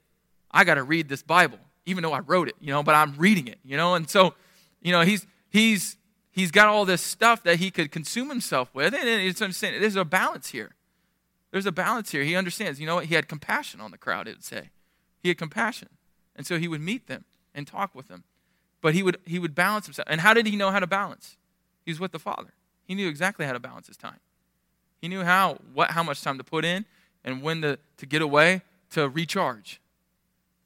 I 0.51 0.64
got 0.64 0.75
to 0.75 0.83
read 0.83 1.09
this 1.09 1.23
Bible, 1.23 1.59
even 1.87 2.03
though 2.03 2.14
I 2.14 2.21
wrote 2.21 2.49
it, 2.49 2.57
you 2.61 2.73
know, 2.73 2.83
but 2.83 2.95
I'm 2.95 3.14
reading 3.16 3.47
it, 3.47 3.59
you 3.62 3.77
know. 3.77 3.95
And 3.95 4.09
so, 4.09 4.35
you 4.81 4.90
know, 4.90 5.03
he's, 5.03 5.27
he's, 5.51 5.99
he's 6.31 6.51
got 6.51 6.66
all 6.66 6.87
this 6.87 7.03
stuff 7.03 7.42
that 7.45 7.57
he 7.57 7.71
could 7.71 7.92
consume 7.92 8.31
himself 8.31 8.75
with. 8.75 8.95
And 8.95 9.07
it's 9.07 9.42
understanding 9.42 9.83
there's 9.83 9.97
a 9.97 10.05
balance 10.05 10.49
here. 10.49 10.71
There's 11.51 11.66
a 11.66 11.73
balance 11.73 12.11
here. 12.11 12.23
He 12.23 12.35
understands, 12.35 12.81
you 12.81 12.87
know 12.87 12.97
what? 12.97 13.05
He 13.05 13.14
had 13.14 13.29
compassion 13.29 13.81
on 13.83 13.90
the 13.90 13.99
crowd, 13.99 14.27
it 14.27 14.37
would 14.37 14.45
say. 14.45 14.71
He 15.23 15.29
had 15.29 15.37
compassion. 15.37 15.90
And 16.35 16.47
so 16.47 16.59
he 16.59 16.66
would 16.66 16.81
meet 16.81 17.09
them 17.09 17.27
and 17.55 17.66
talk 17.66 17.95
with 17.95 18.09
them. 18.09 18.25
But 18.81 18.95
he 18.95 19.03
would, 19.03 19.18
he 19.27 19.38
would 19.38 19.55
balance 19.55 19.85
himself. 19.85 20.09
And 20.11 20.23
how 20.23 20.33
did 20.33 20.47
he 20.47 20.57
know 20.57 20.71
how 20.71 20.81
to 20.81 20.87
balance? 20.87 21.37
He 21.85 21.92
was 21.92 22.01
with 22.01 22.12
the 22.12 22.18
Father. 22.18 22.55
He 22.85 22.95
knew 22.95 23.09
exactly 23.09 23.45
how 23.45 23.53
to 23.53 23.61
balance 23.61 23.88
his 23.88 23.99
time. 23.99 24.21
He 25.03 25.09
knew 25.09 25.23
how, 25.23 25.59
what, 25.75 25.90
how 25.90 26.03
much 26.03 26.23
time 26.23 26.38
to 26.38 26.45
put 26.45 26.64
in 26.64 26.87
and 27.24 27.42
when 27.42 27.62
to, 27.62 27.78
to 27.98 28.06
get 28.06 28.22
away 28.22 28.62
to 28.90 29.08
recharge. 29.08 29.80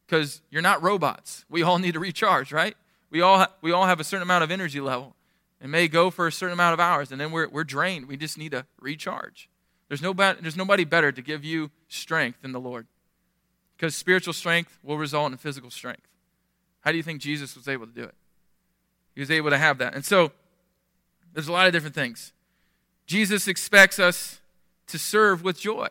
Because 0.06 0.40
you're 0.50 0.62
not 0.62 0.82
robots. 0.82 1.44
We 1.48 1.62
all 1.62 1.78
need 1.78 1.92
to 1.92 2.00
recharge, 2.00 2.52
right? 2.52 2.76
We 3.10 3.20
all, 3.20 3.46
we 3.60 3.72
all 3.72 3.86
have 3.86 4.00
a 4.00 4.04
certain 4.04 4.22
amount 4.22 4.44
of 4.44 4.50
energy 4.50 4.80
level. 4.80 5.14
It 5.60 5.68
may 5.68 5.88
go 5.88 6.10
for 6.10 6.26
a 6.26 6.32
certain 6.32 6.52
amount 6.52 6.74
of 6.74 6.80
hours, 6.80 7.10
and 7.10 7.20
then 7.20 7.32
we're, 7.32 7.48
we're 7.48 7.64
drained. 7.64 8.06
We 8.06 8.16
just 8.16 8.38
need 8.38 8.52
to 8.52 8.66
recharge. 8.80 9.48
There's, 9.88 10.02
no 10.02 10.12
be- 10.12 10.34
there's 10.40 10.56
nobody 10.56 10.84
better 10.84 11.12
to 11.12 11.22
give 11.22 11.44
you 11.44 11.70
strength 11.88 12.42
than 12.42 12.52
the 12.52 12.60
Lord. 12.60 12.86
Because 13.76 13.94
spiritual 13.94 14.32
strength 14.32 14.78
will 14.82 14.98
result 14.98 15.32
in 15.32 15.38
physical 15.38 15.70
strength. 15.70 16.06
How 16.80 16.92
do 16.92 16.96
you 16.96 17.02
think 17.02 17.20
Jesus 17.20 17.56
was 17.56 17.68
able 17.68 17.86
to 17.86 17.92
do 17.92 18.04
it? 18.04 18.14
He 19.14 19.20
was 19.20 19.30
able 19.30 19.50
to 19.50 19.58
have 19.58 19.78
that. 19.78 19.94
And 19.94 20.04
so, 20.04 20.32
there's 21.32 21.48
a 21.48 21.52
lot 21.52 21.66
of 21.66 21.72
different 21.72 21.94
things. 21.94 22.32
Jesus 23.06 23.46
expects 23.46 23.98
us 23.98 24.40
to 24.86 24.98
serve 24.98 25.42
with 25.42 25.60
joy, 25.60 25.88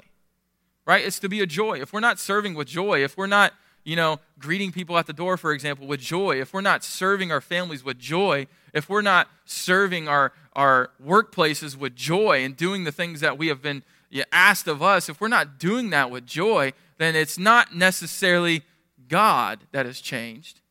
right? 0.86 1.06
It's 1.06 1.20
to 1.20 1.30
be 1.30 1.42
a 1.42 1.46
joy. 1.46 1.82
If 1.82 1.94
we're 1.94 2.00
not 2.00 2.20
serving 2.20 2.54
with 2.54 2.68
joy, 2.68 3.04
if 3.04 3.18
we're 3.18 3.28
not, 3.28 3.54
you 3.84 3.96
know, 3.96 4.20
greeting 4.40 4.72
people 4.72 4.98
at 4.98 5.08
the 5.08 5.14
door, 5.14 5.38
for 5.38 5.52
example, 5.52 5.88
with 5.88 6.00
joy, 6.00 6.40
if 6.40 6.54
we're 6.54 6.62
not 6.62 6.84
serving 6.84 7.32
our 7.32 7.42
families 7.42 7.84
with 7.84 7.98
joy, 7.98 8.48
if 8.74 8.90
we're 8.90 9.02
not 9.02 9.30
serving 9.46 10.08
our, 10.08 10.34
our 10.54 10.92
workplaces 11.04 11.76
with 11.76 11.96
joy 11.96 12.44
and 12.44 12.56
doing 12.56 12.84
the 12.84 12.92
things 12.92 13.20
that 13.22 13.38
we 13.38 13.48
have 13.48 13.62
been 13.62 13.84
asked 14.32 14.68
of 14.68 14.82
us, 14.82 15.10
if 15.10 15.20
we're 15.20 15.28
not 15.28 15.60
doing 15.60 15.90
that 15.90 16.12
with 16.12 16.26
joy, 16.26 16.74
then 16.98 17.16
it's 17.16 17.38
not 17.38 17.76
necessarily 17.76 18.64
God 19.08 19.62
that 19.72 19.86
has 19.86 20.00
changed. 20.00 20.62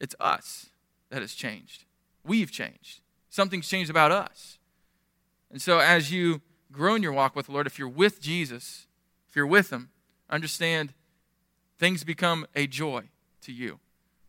It's 0.00 0.14
us 0.20 0.70
that 1.10 1.20
has 1.20 1.34
changed. 1.34 1.84
We've 2.24 2.50
changed. 2.50 3.00
Something's 3.28 3.68
changed 3.68 3.90
about 3.90 4.12
us. 4.12 4.58
And 5.50 5.60
so, 5.60 5.78
as 5.78 6.12
you 6.12 6.40
grow 6.72 6.94
in 6.94 7.02
your 7.02 7.12
walk 7.12 7.34
with 7.34 7.46
the 7.46 7.52
Lord, 7.52 7.66
if 7.66 7.78
you're 7.78 7.88
with 7.88 8.20
Jesus, 8.20 8.86
if 9.30 9.36
you're 9.36 9.46
with 9.46 9.70
Him, 9.70 9.90
understand 10.28 10.92
things 11.78 12.04
become 12.04 12.46
a 12.54 12.66
joy 12.66 13.04
to 13.42 13.52
you. 13.52 13.78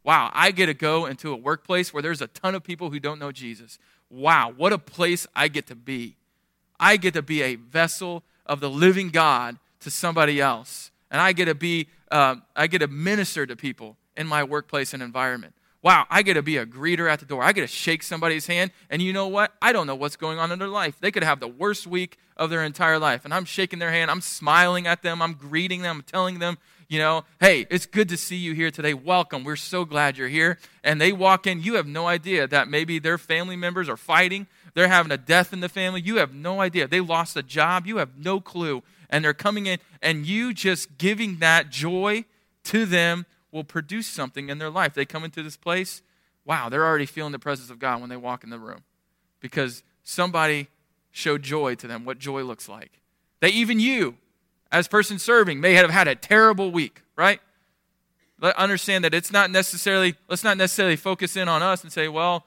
Wow, 0.04 0.32
I 0.34 0.52
get 0.52 0.68
to 0.68 0.74
go 0.74 1.06
into 1.06 1.32
a 1.32 1.36
workplace 1.36 1.94
where 1.94 2.02
there's 2.02 2.22
a 2.22 2.28
ton 2.28 2.56
of 2.56 2.64
people 2.64 2.90
who 2.90 3.00
don't 3.00 3.20
know 3.20 3.32
Jesus. 3.32 3.78
Wow, 4.10 4.54
what 4.56 4.74
a 4.74 4.78
place 4.78 5.28
I 5.36 5.48
get 5.48 5.68
to 5.68 5.76
be. 5.76 6.16
I 6.80 6.98
get 6.98 7.14
to 7.14 7.22
be 7.22 7.44
a 7.44 7.56
vessel 7.56 8.24
of 8.46 8.60
the 8.60 8.70
living 8.70 9.10
God 9.10 9.58
to 9.82 9.92
somebody 9.92 10.42
else. 10.42 10.92
And 11.12 11.22
I 11.22 11.34
get 11.34 11.46
to 11.46 11.56
be, 11.56 11.88
uh, 12.10 12.38
I 12.56 12.68
get 12.68 12.80
to 12.80 12.88
minister 12.88 13.46
to 13.46 13.56
people 13.56 13.98
in 14.18 14.28
my 14.28 14.44
workplace 14.44 14.94
and 14.94 15.04
environment. 15.04 15.54
Wow, 15.84 16.06
I 16.12 16.22
get 16.22 16.36
to 16.36 16.44
be 16.44 16.58
a 16.58 16.66
greeter 16.66 17.10
at 17.10 17.20
the 17.20 17.26
door. 17.26 17.42
I 17.42 17.54
get 17.54 17.62
to 17.62 17.68
shake 17.68 18.04
somebody's 18.04 18.46
hand. 18.46 18.72
And 18.92 19.02
you 19.02 19.14
know 19.14 19.28
what? 19.28 19.54
I 19.62 19.74
don't 19.74 19.88
know 19.88 19.96
what's 19.96 20.16
going 20.16 20.38
on 20.38 20.52
in 20.52 20.60
their 20.60 20.68
life. 20.68 21.00
They 21.00 21.10
could 21.10 21.24
have 21.24 21.40
the 21.40 21.48
worst 21.48 21.88
week 21.88 22.18
of 22.38 22.52
their 22.52 22.64
entire 22.64 23.00
life. 23.00 23.26
And 23.26 23.34
I'm 23.34 23.46
shaking 23.46 23.80
their 23.80 23.92
hand. 23.92 24.12
I'm 24.12 24.22
smiling 24.22 24.86
at 24.86 25.02
them. 25.02 25.24
I'm 25.24 25.34
greeting 25.34 25.82
them. 25.82 25.98
I'm 25.98 26.04
telling 26.04 26.38
them, 26.38 26.60
you 26.88 27.00
know, 27.00 27.24
hey, 27.40 27.66
it's 27.72 27.88
good 27.88 28.10
to 28.10 28.18
see 28.18 28.36
you 28.36 28.54
here 28.54 28.70
today. 28.70 28.94
Welcome. 28.94 29.44
We're 29.44 29.56
so 29.56 29.84
glad 29.84 30.18
you're 30.18 30.28
here. 30.28 30.60
And 30.84 31.02
they 31.02 31.12
walk 31.12 31.48
in. 31.48 31.64
You 31.64 31.76
have 31.76 31.88
no 31.88 32.06
idea 32.06 32.48
that 32.48 32.68
maybe 32.68 33.00
their 33.00 33.18
family 33.18 33.56
members 33.56 33.90
are 33.90 33.98
fighting. 33.98 34.46
They're 34.76 34.88
having 34.88 35.12
a 35.12 35.18
death 35.18 35.52
in 35.52 35.62
the 35.62 35.70
family. 35.70 36.02
You 36.02 36.18
have 36.18 36.34
no 36.34 36.62
idea. 36.62 36.88
They 36.88 37.02
lost 37.02 37.36
a 37.36 37.44
job. 37.44 37.88
You 37.88 37.98
have 37.98 38.18
no 38.18 38.40
clue. 38.40 38.84
And 39.10 39.26
they're 39.26 39.34
coming 39.34 39.66
in, 39.66 39.80
and 40.02 40.26
you 40.26 40.54
just 40.54 40.98
giving 40.98 41.38
that 41.40 41.70
joy 41.70 42.26
to 42.66 42.86
them 42.86 43.26
will 43.52 43.64
produce 43.64 44.08
something 44.08 44.50
in 44.50 44.58
their 44.58 44.70
life. 44.70 44.94
They 44.94 45.06
come 45.06 45.24
into 45.24 45.44
this 45.44 45.58
place, 45.58 46.02
wow, 46.46 46.70
they're 46.70 46.86
already 46.86 47.06
feeling 47.06 47.32
the 47.32 47.40
presence 47.40 47.70
of 47.70 47.80
God 47.80 48.02
when 48.02 48.10
they 48.10 48.18
walk 48.18 48.44
in 48.44 48.50
the 48.50 48.60
room 48.60 48.84
because 49.40 49.84
somebody 50.04 50.68
showed 51.12 51.44
joy 51.44 51.76
to 51.76 51.88
them, 51.88 52.06
what 52.06 52.18
joy 52.20 52.44
looks 52.44 52.70
like. 52.70 53.02
That 53.42 53.52
even 53.52 53.80
you, 53.80 54.16
as 54.72 54.88
person 54.88 55.20
serving, 55.20 55.60
may 55.60 55.74
have 55.74 55.90
had 55.90 56.08
a 56.08 56.16
terrible 56.16 56.72
week, 56.72 57.02
right? 57.16 57.40
Let 58.40 58.56
understand 58.56 59.04
that 59.04 59.14
it's 59.14 59.32
not 59.32 59.52
necessarily, 59.52 60.16
let's 60.30 60.44
not 60.44 60.58
necessarily 60.58 60.96
focus 60.96 61.36
in 61.36 61.48
on 61.48 61.62
us 61.62 61.84
and 61.84 61.92
say, 61.92 62.08
well, 62.08 62.46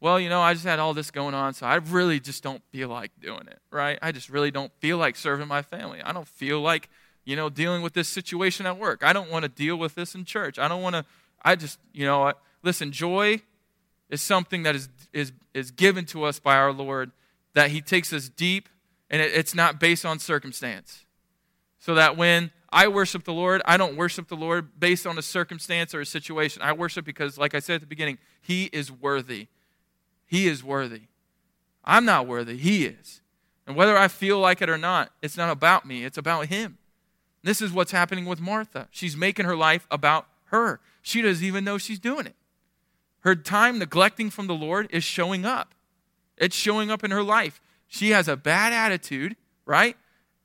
well, 0.00 0.18
you 0.18 0.30
know, 0.30 0.40
I 0.40 0.54
just 0.54 0.64
had 0.64 0.78
all 0.78 0.94
this 0.94 1.10
going 1.10 1.34
on, 1.34 1.52
so 1.52 1.66
I 1.66 1.74
really 1.74 2.20
just 2.20 2.42
don't 2.42 2.62
feel 2.72 2.88
like 2.88 3.12
doing 3.20 3.46
it, 3.46 3.58
right? 3.70 3.98
I 4.00 4.12
just 4.12 4.30
really 4.30 4.50
don't 4.50 4.72
feel 4.80 4.96
like 4.96 5.14
serving 5.14 5.46
my 5.46 5.60
family. 5.60 6.00
I 6.02 6.12
don't 6.12 6.26
feel 6.26 6.60
like 6.62 6.88
you 7.30 7.36
know, 7.36 7.48
dealing 7.48 7.82
with 7.82 7.92
this 7.92 8.08
situation 8.08 8.66
at 8.66 8.78
work. 8.78 9.02
I 9.02 9.12
don't 9.12 9.30
want 9.30 9.44
to 9.44 9.48
deal 9.48 9.76
with 9.76 9.94
this 9.94 10.14
in 10.14 10.24
church. 10.24 10.58
I 10.58 10.68
don't 10.68 10.82
want 10.82 10.96
to, 10.96 11.04
I 11.42 11.56
just, 11.56 11.78
you 11.92 12.04
know, 12.04 12.32
listen, 12.62 12.92
joy 12.92 13.40
is 14.08 14.20
something 14.20 14.64
that 14.64 14.74
is, 14.74 14.88
is, 15.12 15.32
is 15.54 15.70
given 15.70 16.04
to 16.06 16.24
us 16.24 16.38
by 16.38 16.56
our 16.56 16.72
Lord, 16.72 17.12
that 17.54 17.70
He 17.70 17.80
takes 17.80 18.12
us 18.12 18.28
deep, 18.28 18.68
and 19.08 19.22
it, 19.22 19.32
it's 19.34 19.54
not 19.54 19.78
based 19.78 20.04
on 20.04 20.18
circumstance. 20.18 21.04
So 21.78 21.94
that 21.94 22.16
when 22.16 22.50
I 22.72 22.88
worship 22.88 23.24
the 23.24 23.32
Lord. 23.32 23.62
I 23.64 23.76
don't 23.76 23.96
worship 23.96 24.28
the 24.28 24.36
Lord 24.36 24.78
based 24.78 25.06
on 25.06 25.18
a 25.18 25.22
circumstance 25.22 25.94
or 25.94 26.00
a 26.00 26.06
situation. 26.06 26.62
I 26.62 26.72
worship 26.72 27.04
because, 27.04 27.36
like 27.36 27.54
I 27.54 27.58
said 27.58 27.76
at 27.76 27.80
the 27.80 27.86
beginning, 27.86 28.18
He 28.40 28.64
is 28.66 28.92
worthy. 28.92 29.48
He 30.26 30.46
is 30.46 30.62
worthy. 30.62 31.02
I'm 31.84 32.04
not 32.04 32.26
worthy. 32.26 32.56
He 32.56 32.86
is. 32.86 33.20
And 33.66 33.76
whether 33.76 33.96
I 33.96 34.08
feel 34.08 34.38
like 34.38 34.62
it 34.62 34.70
or 34.70 34.78
not, 34.78 35.10
it's 35.22 35.36
not 35.36 35.50
about 35.50 35.84
me, 35.84 36.04
it's 36.04 36.18
about 36.18 36.46
Him. 36.46 36.78
This 37.42 37.62
is 37.62 37.72
what's 37.72 37.92
happening 37.92 38.26
with 38.26 38.40
Martha. 38.40 38.88
She's 38.90 39.16
making 39.16 39.46
her 39.46 39.56
life 39.56 39.86
about 39.90 40.26
her. 40.46 40.80
She 41.02 41.22
doesn't 41.22 41.44
even 41.44 41.64
know 41.64 41.78
she's 41.78 41.98
doing 41.98 42.26
it. 42.26 42.34
Her 43.20 43.34
time 43.34 43.78
neglecting 43.78 44.30
from 44.30 44.46
the 44.46 44.54
Lord 44.54 44.88
is 44.90 45.04
showing 45.04 45.44
up. 45.44 45.74
It's 46.36 46.56
showing 46.56 46.90
up 46.90 47.04
in 47.04 47.10
her 47.10 47.22
life. 47.22 47.60
She 47.86 48.10
has 48.10 48.28
a 48.28 48.36
bad 48.36 48.72
attitude, 48.72 49.36
right? 49.66 49.96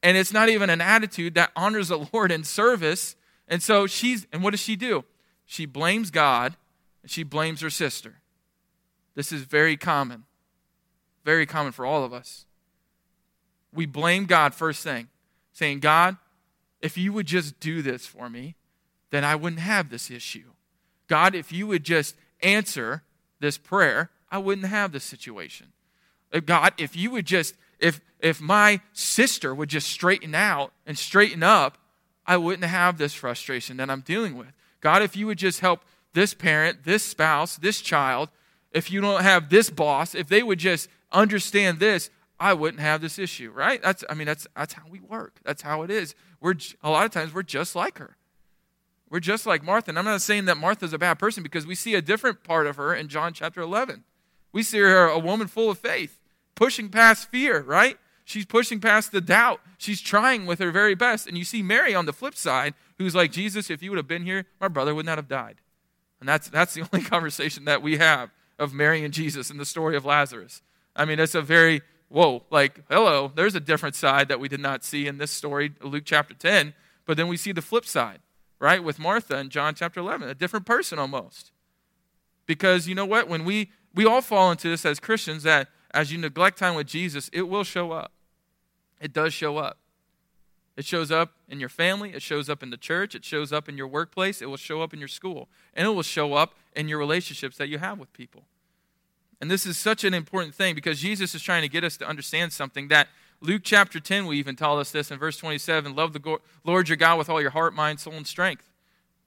And 0.04 0.18
it's 0.18 0.34
not 0.34 0.50
even 0.50 0.70
an 0.70 0.82
attitude 0.82 1.36
that 1.36 1.52
honors 1.56 1.88
the 1.88 2.08
Lord 2.14 2.32
in 2.32 2.44
service. 2.44 3.16
And 3.48 3.62
so 3.64 3.88
she's, 3.88 4.28
and 4.32 4.44
what 4.44 4.52
does 4.52 4.60
she 4.60 4.76
do? 4.76 5.06
She 5.46 5.66
blames 5.66 6.12
God 6.12 6.56
and 7.02 7.12
she 7.12 7.24
blames 7.24 7.62
her 7.62 7.70
sister. 7.70 8.16
This 9.16 9.32
is 9.32 9.44
very 9.44 9.78
common. 9.78 10.24
Very 11.24 11.46
common 11.46 11.72
for 11.72 11.86
all 11.86 12.04
of 12.04 12.14
us. 12.14 12.46
We 13.74 13.86
blame 13.86 14.26
God 14.26 14.54
first 14.54 14.84
thing, 14.84 15.10
saying, 15.52 15.80
God, 15.80 16.18
if 16.86 17.00
you 17.00 17.12
would 17.12 17.26
just 17.26 17.60
do 17.60 17.82
this 17.82 18.06
for 18.06 18.30
me, 18.30 18.54
then 19.10 19.24
I 19.24 19.36
wouldn't 19.36 19.62
have 19.62 19.90
this 19.90 20.12
issue. 20.12 20.52
God, 21.08 21.34
if 21.34 21.52
you 21.52 21.66
would 21.66 21.84
just 21.84 22.16
answer 22.44 23.02
this 23.40 23.58
prayer, 23.58 24.12
I 24.30 24.38
wouldn't 24.38 24.68
have 24.68 24.92
this 24.92 25.04
situation. 25.04 25.74
Uh, 26.32 26.42
God, 26.42 26.74
if 26.78 26.96
you 26.96 27.10
would 27.10 27.26
just, 27.26 27.56
if 27.80 28.02
if 28.20 28.40
my 28.40 28.82
sister 28.94 29.56
would 29.56 29.70
just 29.70 29.90
straighten 29.90 30.36
out 30.36 30.74
and 30.86 30.96
straighten 30.96 31.42
up, 31.42 31.80
I 32.28 32.38
wouldn't 32.38 32.70
have 32.70 33.00
this 33.00 33.16
frustration 33.16 33.78
that 33.78 33.90
I'm 33.90 34.02
dealing 34.02 34.38
with. 34.38 34.54
God, 34.80 35.02
if 35.02 35.16
you 35.16 35.26
would 35.26 35.40
just 35.40 35.62
help 35.62 35.82
this 36.14 36.36
parent, 36.36 36.84
this 36.84 37.04
spouse, 37.04 37.56
this 37.56 37.82
child, 37.82 38.30
if 38.72 38.92
you 38.92 39.02
don't 39.02 39.24
have 39.24 39.50
this 39.50 39.72
boss, 39.72 40.14
if 40.14 40.28
they 40.28 40.44
would 40.44 40.60
just 40.60 40.88
understand 41.12 41.80
this, 41.80 42.12
I 42.40 42.54
wouldn't 42.54 42.82
have 42.82 43.02
this 43.02 43.18
issue, 43.18 43.52
right? 43.52 43.82
That's 43.82 44.04
I 44.10 44.14
mean 44.14 44.28
that's 44.28 44.48
that's 44.56 44.74
how 44.74 44.84
we 44.90 45.00
work. 45.00 45.40
That's 45.44 45.62
how 45.62 45.84
it 45.84 45.92
is. 45.92 46.16
We're 46.42 46.56
a 46.84 46.90
lot 46.90 47.06
of 47.06 47.12
times 47.12 47.34
we're 47.34 47.44
just 47.44 47.76
like 47.76 47.98
her. 47.98 48.18
We're 49.10 49.20
just 49.20 49.46
like 49.46 49.64
Martha. 49.64 49.92
And 49.92 50.00
I'm 50.00 50.06
not 50.06 50.22
saying 50.22 50.46
that 50.46 50.58
Martha's 50.58 50.94
a 50.94 50.98
bad 50.98 51.20
person 51.20 51.44
because 51.44 51.66
we 51.66 51.76
see 51.76 51.96
a 51.96 52.02
different 52.02 52.44
part 52.44 52.68
of 52.68 52.76
her 52.76 52.94
in 52.94 53.08
John 53.08 53.34
chapter 53.34 53.62
11. 53.62 54.04
We 54.52 54.64
see 54.64 54.80
her 54.80 55.08
a 55.08 55.20
woman 55.20 55.48
full 55.48 55.70
of 55.70 55.78
faith, 55.78 56.20
pushing 56.56 56.90
past 56.90 57.30
fear, 57.30 57.62
right? 57.62 57.98
She's 58.26 58.46
pushing 58.46 58.80
past 58.80 59.12
the 59.12 59.22
doubt. 59.22 59.62
She's 59.78 60.02
trying 60.02 60.48
with 60.48 60.60
her 60.60 60.72
very 60.72 60.96
best. 60.96 61.28
And 61.28 61.38
you 61.38 61.44
see 61.44 61.62
Mary 61.62 61.94
on 61.94 62.08
the 62.08 62.14
flip 62.14 62.36
side, 62.36 62.74
who's 62.98 63.14
like, 63.14 63.32
Jesus, 63.32 63.70
if 63.70 63.84
you 63.84 63.92
would 63.92 63.98
have 63.98 64.08
been 64.08 64.24
here, 64.24 64.46
my 64.60 64.68
brother 64.68 64.96
would 64.96 65.06
not 65.06 65.20
have 65.20 65.28
died. 65.28 65.62
And 66.20 66.28
that's, 66.28 66.50
that's 66.50 66.74
the 66.74 66.82
only 66.94 67.06
conversation 67.06 67.66
that 67.66 67.84
we 67.84 67.98
have 67.98 68.32
of 68.58 68.74
Mary 68.74 69.04
and 69.04 69.14
Jesus 69.14 69.52
in 69.52 69.58
the 69.58 69.66
story 69.66 69.96
of 69.96 70.06
Lazarus. 70.06 70.64
I 70.96 71.06
mean, 71.06 71.20
it's 71.20 71.36
a 71.36 71.42
very, 71.42 71.82
whoa, 72.10 72.44
like, 72.50 72.82
hello, 72.90 73.32
there's 73.34 73.56
a 73.56 73.60
different 73.60 73.96
side 73.96 74.28
that 74.28 74.40
we 74.40 74.48
did 74.48 74.60
not 74.60 74.84
see 74.84 75.08
in 75.08 75.18
this 75.18 75.32
story, 75.32 75.74
Luke 75.82 76.04
chapter 76.06 76.34
10. 76.34 76.74
But 77.06 77.18
then 77.18 77.28
we 77.28 77.38
see 77.38 77.52
the 77.52 77.62
flip 77.62 77.86
side 77.86 78.20
right, 78.60 78.84
with 78.84 79.00
Martha 79.00 79.38
in 79.38 79.50
John 79.50 79.76
chapter 79.76 80.00
11, 80.00 80.30
a 80.30 80.36
different 80.36 80.66
person 80.66 81.00
almost. 81.00 81.52
Because 82.46 82.88
you 82.88 82.96
know 82.96 83.06
what? 83.06 83.28
When 83.28 83.46
we, 83.46 83.72
we 83.94 84.06
all 84.06 84.22
fall 84.22 84.52
into 84.52 84.70
this 84.70 84.86
as 84.86 85.00
Christians, 85.00 85.44
that 85.44 85.68
as 85.92 86.12
you 86.12 86.18
neglect 86.18 86.58
time 86.58 86.76
with 86.76 86.88
Jesus, 86.88 87.30
it 87.34 87.44
will 87.44 87.64
show 87.64 87.92
up. 87.92 88.12
It 89.00 89.14
does 89.14 89.34
show 89.34 89.58
up. 89.58 89.78
It 90.76 90.86
shows 90.86 91.10
up 91.10 91.34
in 91.48 91.60
your 91.60 91.70
family, 91.70 92.12
it 92.14 92.22
shows 92.22 92.50
up 92.50 92.62
in 92.62 92.70
the 92.70 92.78
church, 92.78 93.16
it 93.16 93.24
shows 93.24 93.54
up 93.54 93.70
in 93.70 93.78
your 93.78 93.88
workplace, 93.88 94.42
it 94.42 94.48
will 94.48 94.58
show 94.58 94.82
up 94.82 94.94
in 94.94 95.00
your 95.00 95.08
school, 95.08 95.48
and 95.74 95.88
it 95.88 95.92
will 95.92 96.04
show 96.04 96.34
up 96.34 96.54
in 96.76 96.90
your 96.90 97.00
relationships 97.00 97.56
that 97.58 97.70
you 97.70 97.78
have 97.78 97.98
with 97.98 98.12
people. 98.12 98.44
And 99.42 99.52
this 99.52 99.66
is 99.66 99.78
such 99.78 100.04
an 100.04 100.14
important 100.14 100.56
thing 100.56 100.76
because 100.76 101.00
Jesus 101.00 101.36
is 101.36 101.42
trying 101.42 101.62
to 101.62 101.68
get 101.68 101.84
us 101.84 101.98
to 101.98 102.08
understand 102.08 102.54
something 102.54 102.88
that 102.88 103.10
Luke 103.42 103.62
chapter 103.64 104.00
10 104.00 104.26
will 104.26 104.34
even 104.34 104.56
tell 104.56 104.80
us 104.80 104.92
this 104.92 105.12
in 105.12 105.20
verse 105.20 105.38
27 105.38 105.96
Love 105.96 106.14
the 106.14 106.38
Lord 106.64 106.90
your 106.90 106.98
God 106.98 107.18
with 107.18 107.30
all 107.30 107.42
your 107.42 107.52
heart, 107.52 107.74
mind, 107.74 108.00
soul, 108.00 108.14
and 108.14 108.26
strength. 108.26 108.70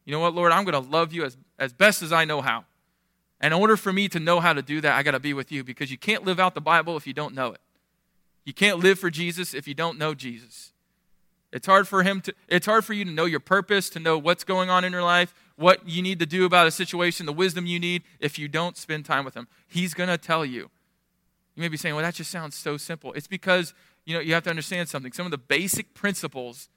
You 0.04 0.12
know 0.12 0.20
what, 0.20 0.34
Lord? 0.34 0.52
I'm 0.52 0.64
going 0.64 0.82
to 0.82 0.90
love 0.90 1.12
you 1.12 1.24
as, 1.24 1.36
as 1.58 1.72
best 1.72 2.02
as 2.02 2.12
I 2.12 2.24
know 2.24 2.40
how. 2.40 2.64
And 3.40 3.54
in 3.54 3.60
order 3.60 3.76
for 3.76 3.92
me 3.92 4.08
to 4.08 4.18
know 4.18 4.40
how 4.40 4.52
to 4.52 4.62
do 4.62 4.80
that, 4.80 4.96
I 4.96 5.02
got 5.02 5.12
to 5.12 5.20
be 5.20 5.34
with 5.34 5.52
you 5.52 5.62
because 5.62 5.90
you 5.90 5.98
can't 5.98 6.24
live 6.24 6.40
out 6.40 6.54
the 6.54 6.60
Bible 6.60 6.96
if 6.96 7.06
you 7.06 7.12
don't 7.12 7.34
know 7.34 7.52
it. 7.52 7.60
You 8.44 8.54
can't 8.54 8.78
live 8.78 8.98
for 8.98 9.10
Jesus 9.10 9.52
if 9.52 9.68
you 9.68 9.74
don't 9.74 9.98
know 9.98 10.14
Jesus. 10.14 10.72
It's 11.52 11.66
hard 11.66 11.86
for 11.86 12.02
him 12.02 12.20
to 12.22 12.34
it's 12.48 12.66
hard 12.66 12.84
for 12.84 12.92
you 12.92 13.04
to 13.04 13.10
know 13.10 13.24
your 13.24 13.40
purpose, 13.40 13.88
to 13.90 14.00
know 14.00 14.18
what's 14.18 14.44
going 14.44 14.70
on 14.70 14.84
in 14.84 14.92
your 14.92 15.02
life, 15.02 15.34
what 15.58 15.86
you 15.88 16.02
need 16.02 16.18
to 16.20 16.26
do 16.26 16.44
about 16.44 16.66
a 16.66 16.70
situation, 16.70 17.26
the 17.26 17.32
wisdom 17.32 17.66
you 17.66 17.80
need 17.80 18.02
if 18.20 18.38
you 18.38 18.48
don't 18.48 18.76
spend 18.76 19.04
time 19.04 19.24
with 19.24 19.34
him. 19.34 19.48
He's 19.66 19.92
going 19.92 20.08
to 20.08 20.16
tell 20.16 20.44
you. 20.44 20.70
You 21.54 21.62
may 21.62 21.68
be 21.68 21.76
saying, 21.76 21.94
"Well, 21.96 22.04
that 22.04 22.14
just 22.14 22.30
sounds 22.30 22.54
so 22.54 22.76
simple." 22.76 23.12
It's 23.14 23.26
because 23.26 23.74
you 24.04 24.14
know, 24.14 24.20
you 24.20 24.32
have 24.32 24.44
to 24.44 24.50
understand 24.50 24.88
something. 24.88 25.12
Some 25.12 25.26
of 25.26 25.32
the 25.32 25.38
basic 25.38 25.92
principles 25.92 26.68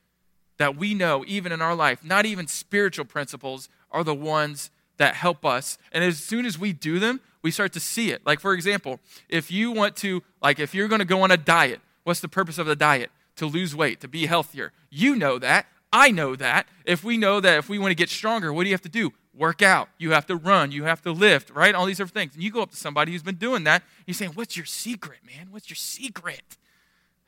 that 0.57 0.75
we 0.75 0.93
know, 0.93 1.23
even 1.27 1.51
in 1.51 1.61
our 1.61 1.75
life, 1.75 2.03
not 2.03 2.25
even 2.25 2.47
spiritual 2.47 3.05
principles, 3.05 3.69
are 3.91 4.03
the 4.03 4.13
ones 4.13 4.69
that 4.97 5.15
help 5.15 5.45
us. 5.45 5.77
And 5.91 6.03
as 6.03 6.17
soon 6.17 6.45
as 6.45 6.59
we 6.59 6.73
do 6.73 6.99
them, 6.99 7.21
we 7.41 7.49
start 7.49 7.73
to 7.73 7.79
see 7.79 8.11
it. 8.11 8.25
Like, 8.25 8.39
for 8.39 8.53
example, 8.53 8.99
if 9.29 9.49
you 9.49 9.71
want 9.71 9.95
to, 9.97 10.21
like, 10.41 10.59
if 10.59 10.75
you're 10.75 10.87
going 10.87 10.99
to 10.99 11.05
go 11.05 11.21
on 11.21 11.31
a 11.31 11.37
diet, 11.37 11.79
what's 12.03 12.19
the 12.19 12.27
purpose 12.27 12.57
of 12.57 12.67
the 12.67 12.75
diet? 12.75 13.11
To 13.37 13.45
lose 13.45 13.75
weight, 13.75 14.01
to 14.01 14.07
be 14.07 14.25
healthier. 14.25 14.73
You 14.89 15.15
know 15.15 15.39
that. 15.39 15.67
I 15.93 16.11
know 16.11 16.35
that. 16.35 16.67
If 16.85 17.03
we 17.03 17.17
know 17.17 17.39
that 17.39 17.57
if 17.57 17.69
we 17.69 17.77
want 17.77 17.91
to 17.91 17.95
get 17.95 18.09
stronger, 18.09 18.53
what 18.53 18.63
do 18.63 18.69
you 18.69 18.73
have 18.73 18.81
to 18.81 18.89
do? 18.89 19.11
Work 19.33 19.61
out. 19.61 19.89
You 19.97 20.11
have 20.11 20.25
to 20.27 20.35
run. 20.35 20.71
You 20.71 20.83
have 20.85 21.01
to 21.03 21.11
lift, 21.11 21.49
right? 21.49 21.75
All 21.75 21.85
these 21.85 21.97
different 21.97 22.13
things. 22.13 22.33
And 22.33 22.43
you 22.43 22.51
go 22.51 22.61
up 22.61 22.71
to 22.71 22.77
somebody 22.77 23.11
who's 23.11 23.23
been 23.23 23.35
doing 23.35 23.63
that. 23.65 23.83
You're 24.05 24.13
saying, 24.13 24.31
What's 24.35 24.55
your 24.55 24.65
secret, 24.65 25.19
man? 25.25 25.47
What's 25.51 25.69
your 25.69 25.75
secret? 25.75 26.57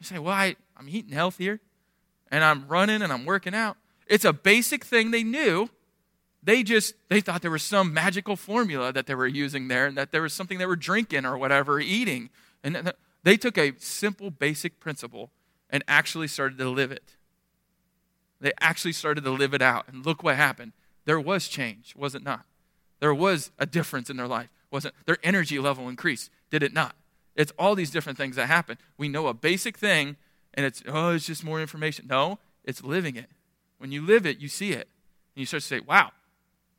You 0.04 0.06
say, 0.06 0.20
well, 0.20 0.34
I, 0.34 0.58
I'm 0.76 0.90
eating 0.90 1.14
healthier 1.14 1.62
and 2.30 2.44
I'm 2.44 2.68
running 2.68 3.02
and 3.02 3.14
I'm 3.14 3.24
working 3.24 3.56
out. 3.56 3.78
It's 4.06 4.26
a 4.26 4.34
basic 4.34 4.84
thing 4.84 5.12
they 5.12 5.24
knew. 5.24 5.70
They 6.44 6.62
just 6.62 6.96
they 7.08 7.22
thought 7.22 7.42
there 7.42 7.50
was 7.50 7.64
some 7.64 7.94
magical 7.94 8.36
formula 8.36 8.92
that 8.92 9.08
they 9.08 9.16
were 9.16 9.28
using 9.28 9.70
there 9.70 9.86
and 9.86 9.98
that 9.98 10.12
there 10.12 10.22
was 10.22 10.34
something 10.34 10.58
they 10.58 10.66
were 10.66 10.76
drinking 10.76 11.26
or 11.26 11.38
whatever, 11.38 11.80
eating. 11.80 12.32
And 12.66 12.92
they 13.24 13.38
took 13.38 13.58
a 13.58 13.76
simple 13.80 14.30
basic 14.30 14.82
principle 14.82 15.32
and 15.70 15.86
actually 15.88 16.28
started 16.28 16.58
to 16.58 16.70
live 16.70 16.92
it. 16.92 17.16
They 18.44 18.52
actually 18.60 18.92
started 18.92 19.24
to 19.24 19.32
live 19.32 19.54
it 19.54 19.62
out. 19.62 19.88
And 19.88 20.06
look 20.06 20.22
what 20.22 20.36
happened. 20.36 20.74
There 21.06 21.20
was 21.20 21.48
change, 21.48 21.96
was 21.96 22.14
it 22.14 22.24
not? 22.24 22.46
There 23.00 23.14
was 23.14 23.52
a 23.58 23.66
difference 23.66 24.10
in 24.10 24.18
their 24.18 24.28
life, 24.28 24.50
wasn't 24.70 24.96
Their 25.06 25.18
energy 25.24 25.60
level 25.60 25.88
increased, 25.88 26.30
did 26.52 26.62
it 26.62 26.74
not? 26.74 26.96
It's 27.36 27.54
all 27.58 27.74
these 27.74 27.90
different 27.90 28.18
things 28.18 28.36
that 28.36 28.48
happen. 28.48 28.78
We 28.98 29.08
know 29.08 29.28
a 29.28 29.34
basic 29.34 29.78
thing, 29.78 30.18
and 30.54 30.66
it's, 30.66 30.84
oh, 30.88 31.12
it's 31.12 31.26
just 31.26 31.44
more 31.44 31.62
information. 31.62 32.06
No, 32.10 32.38
it's 32.66 32.84
living 32.84 33.16
it. 33.16 33.30
When 33.78 33.94
you 33.94 34.06
live 34.06 34.26
it, 34.26 34.40
you 34.40 34.50
see 34.50 34.72
it. 34.72 34.90
And 35.36 35.40
you 35.40 35.46
start 35.46 35.62
to 35.64 35.68
say, 35.68 35.80
wow, 35.80 36.12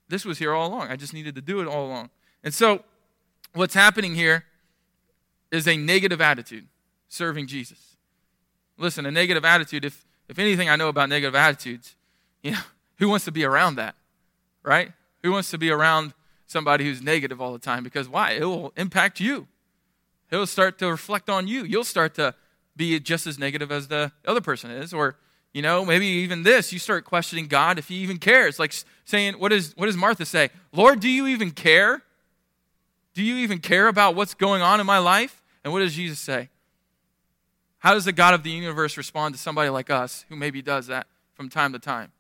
this 0.09 0.27
was 0.27 0.39
here 0.39 0.53
all 0.53 0.69
along. 0.69 0.89
I 0.89 0.97
just 0.97 1.15
needed 1.15 1.35
to 1.35 1.41
do 1.41 1.61
it 1.61 1.67
all 1.67 1.87
along. 1.87 2.11
And 2.43 2.53
so, 2.53 2.85
what's 3.55 3.75
happening 3.75 4.15
here 4.15 4.45
is 5.51 5.67
a 5.67 5.79
negative 5.79 6.21
attitude 6.21 6.69
serving 7.09 7.47
Jesus. 7.47 7.97
Listen, 8.77 9.07
a 9.07 9.11
negative 9.11 9.47
attitude, 9.47 9.85
if, 9.87 10.05
if 10.29 10.39
anything 10.39 10.69
I 10.69 10.77
know 10.77 10.89
about 10.89 11.09
negative 11.09 11.35
attitudes, 11.35 11.97
you 12.43 12.53
know, 12.53 12.59
who 12.99 13.09
wants 13.09 13.25
to 13.27 13.33
be 13.33 13.45
around 13.45 13.77
that? 13.77 13.95
Right? 14.63 14.93
Who 15.23 15.33
wants 15.33 15.51
to 15.51 15.59
be 15.59 15.71
around 15.71 16.15
somebody 16.47 16.85
who's 16.85 17.03
negative 17.03 17.41
all 17.41 17.53
the 17.53 17.59
time? 17.59 17.85
Because 17.85 18.09
why? 18.09 18.33
It 18.33 18.45
will 18.45 18.73
impact 18.77 19.21
you. 19.21 19.49
It 20.31 20.37
will 20.37 20.47
start 20.47 20.79
to 20.79 20.91
reflect 20.91 21.29
on 21.29 21.49
you. 21.49 21.65
You'll 21.65 21.85
start 21.85 22.15
to 22.15 22.35
be 22.77 22.99
just 23.01 23.27
as 23.27 23.39
negative 23.39 23.71
as 23.71 23.89
the 23.89 24.13
other 24.27 24.41
person 24.41 24.71
is. 24.71 24.93
Or, 24.93 25.17
you 25.53 25.63
know, 25.63 25.85
maybe 25.85 26.07
even 26.07 26.43
this, 26.43 26.73
you 26.73 26.79
start 26.79 27.05
questioning 27.05 27.47
God 27.47 27.79
if 27.79 27.89
he 27.89 27.97
even 27.97 28.19
cares. 28.19 28.59
Like 28.59 28.75
saying, 29.05 29.35
what, 29.35 29.53
is, 29.53 29.75
what 29.77 29.87
does 29.87 29.97
Martha 29.97 30.25
say? 30.25 30.51
Lord, 30.73 31.01
do 31.01 31.09
you 31.09 31.27
even 31.27 31.51
care? 31.51 32.03
Do 33.15 33.23
you 33.23 33.37
even 33.37 33.59
care 33.59 33.89
about 33.89 34.17
what's 34.17 34.35
going 34.35 34.63
on 34.63 34.81
in 34.81 34.87
my 34.87 34.99
life? 34.99 35.43
And 35.63 35.73
what 35.73 35.81
does 35.81 35.95
Jesus 35.95 36.19
say? 36.19 36.49
How 37.85 37.93
does 37.93 38.07
the 38.07 38.13
God 38.13 38.33
of 38.33 38.43
the 38.43 38.51
universe 38.51 38.97
respond 38.97 39.35
to 39.35 39.41
somebody 39.41 39.69
like 39.69 39.91
us 39.91 40.25
who 40.31 40.37
maybe 40.37 40.63
does 40.63 40.87
that 40.87 41.07
from 41.35 41.51
time 41.51 41.75
to 41.75 41.79
time? 41.79 42.13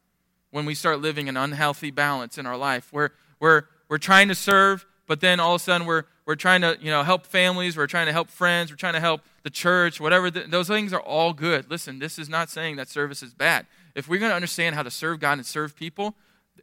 When 0.50 0.66
we 0.66 0.74
start 0.74 1.00
living 1.00 1.26
an 1.26 1.38
unhealthy 1.38 1.90
balance 1.90 2.36
in 2.36 2.44
our 2.44 2.58
life, 2.58 2.92
where 2.92 3.12
we're, 3.40 3.62
we're 3.88 3.96
trying 3.96 4.28
to 4.28 4.34
serve, 4.34 4.84
but 5.06 5.22
then 5.22 5.40
all 5.40 5.54
of 5.54 5.62
a 5.62 5.64
sudden 5.64 5.86
we're, 5.86 6.02
we're 6.26 6.34
trying 6.34 6.60
to 6.60 6.76
you 6.82 6.90
know 6.90 7.02
help 7.02 7.26
families 7.26 7.78
we're 7.78 7.86
trying 7.86 8.06
to 8.06 8.12
help 8.12 8.30
friends 8.30 8.70
we're 8.70 8.76
trying 8.76 8.94
to 8.94 9.00
help 9.00 9.20
the 9.42 9.50
church 9.50 10.00
whatever 10.00 10.30
the, 10.30 10.40
those 10.40 10.68
things 10.68 10.92
are 10.92 11.00
all 11.00 11.32
good. 11.32 11.70
Listen 11.70 11.98
this 11.98 12.18
is 12.18 12.28
not 12.28 12.50
saying 12.50 12.76
that 12.76 12.88
service 12.88 13.22
is 13.22 13.32
bad. 13.32 13.66
If 13.94 14.06
we're 14.06 14.20
going 14.20 14.30
to 14.30 14.36
understand 14.36 14.74
how 14.74 14.82
to 14.82 14.90
serve 14.90 15.20
god 15.20 15.34
and 15.34 15.46
serve 15.46 15.76
people 15.76 16.14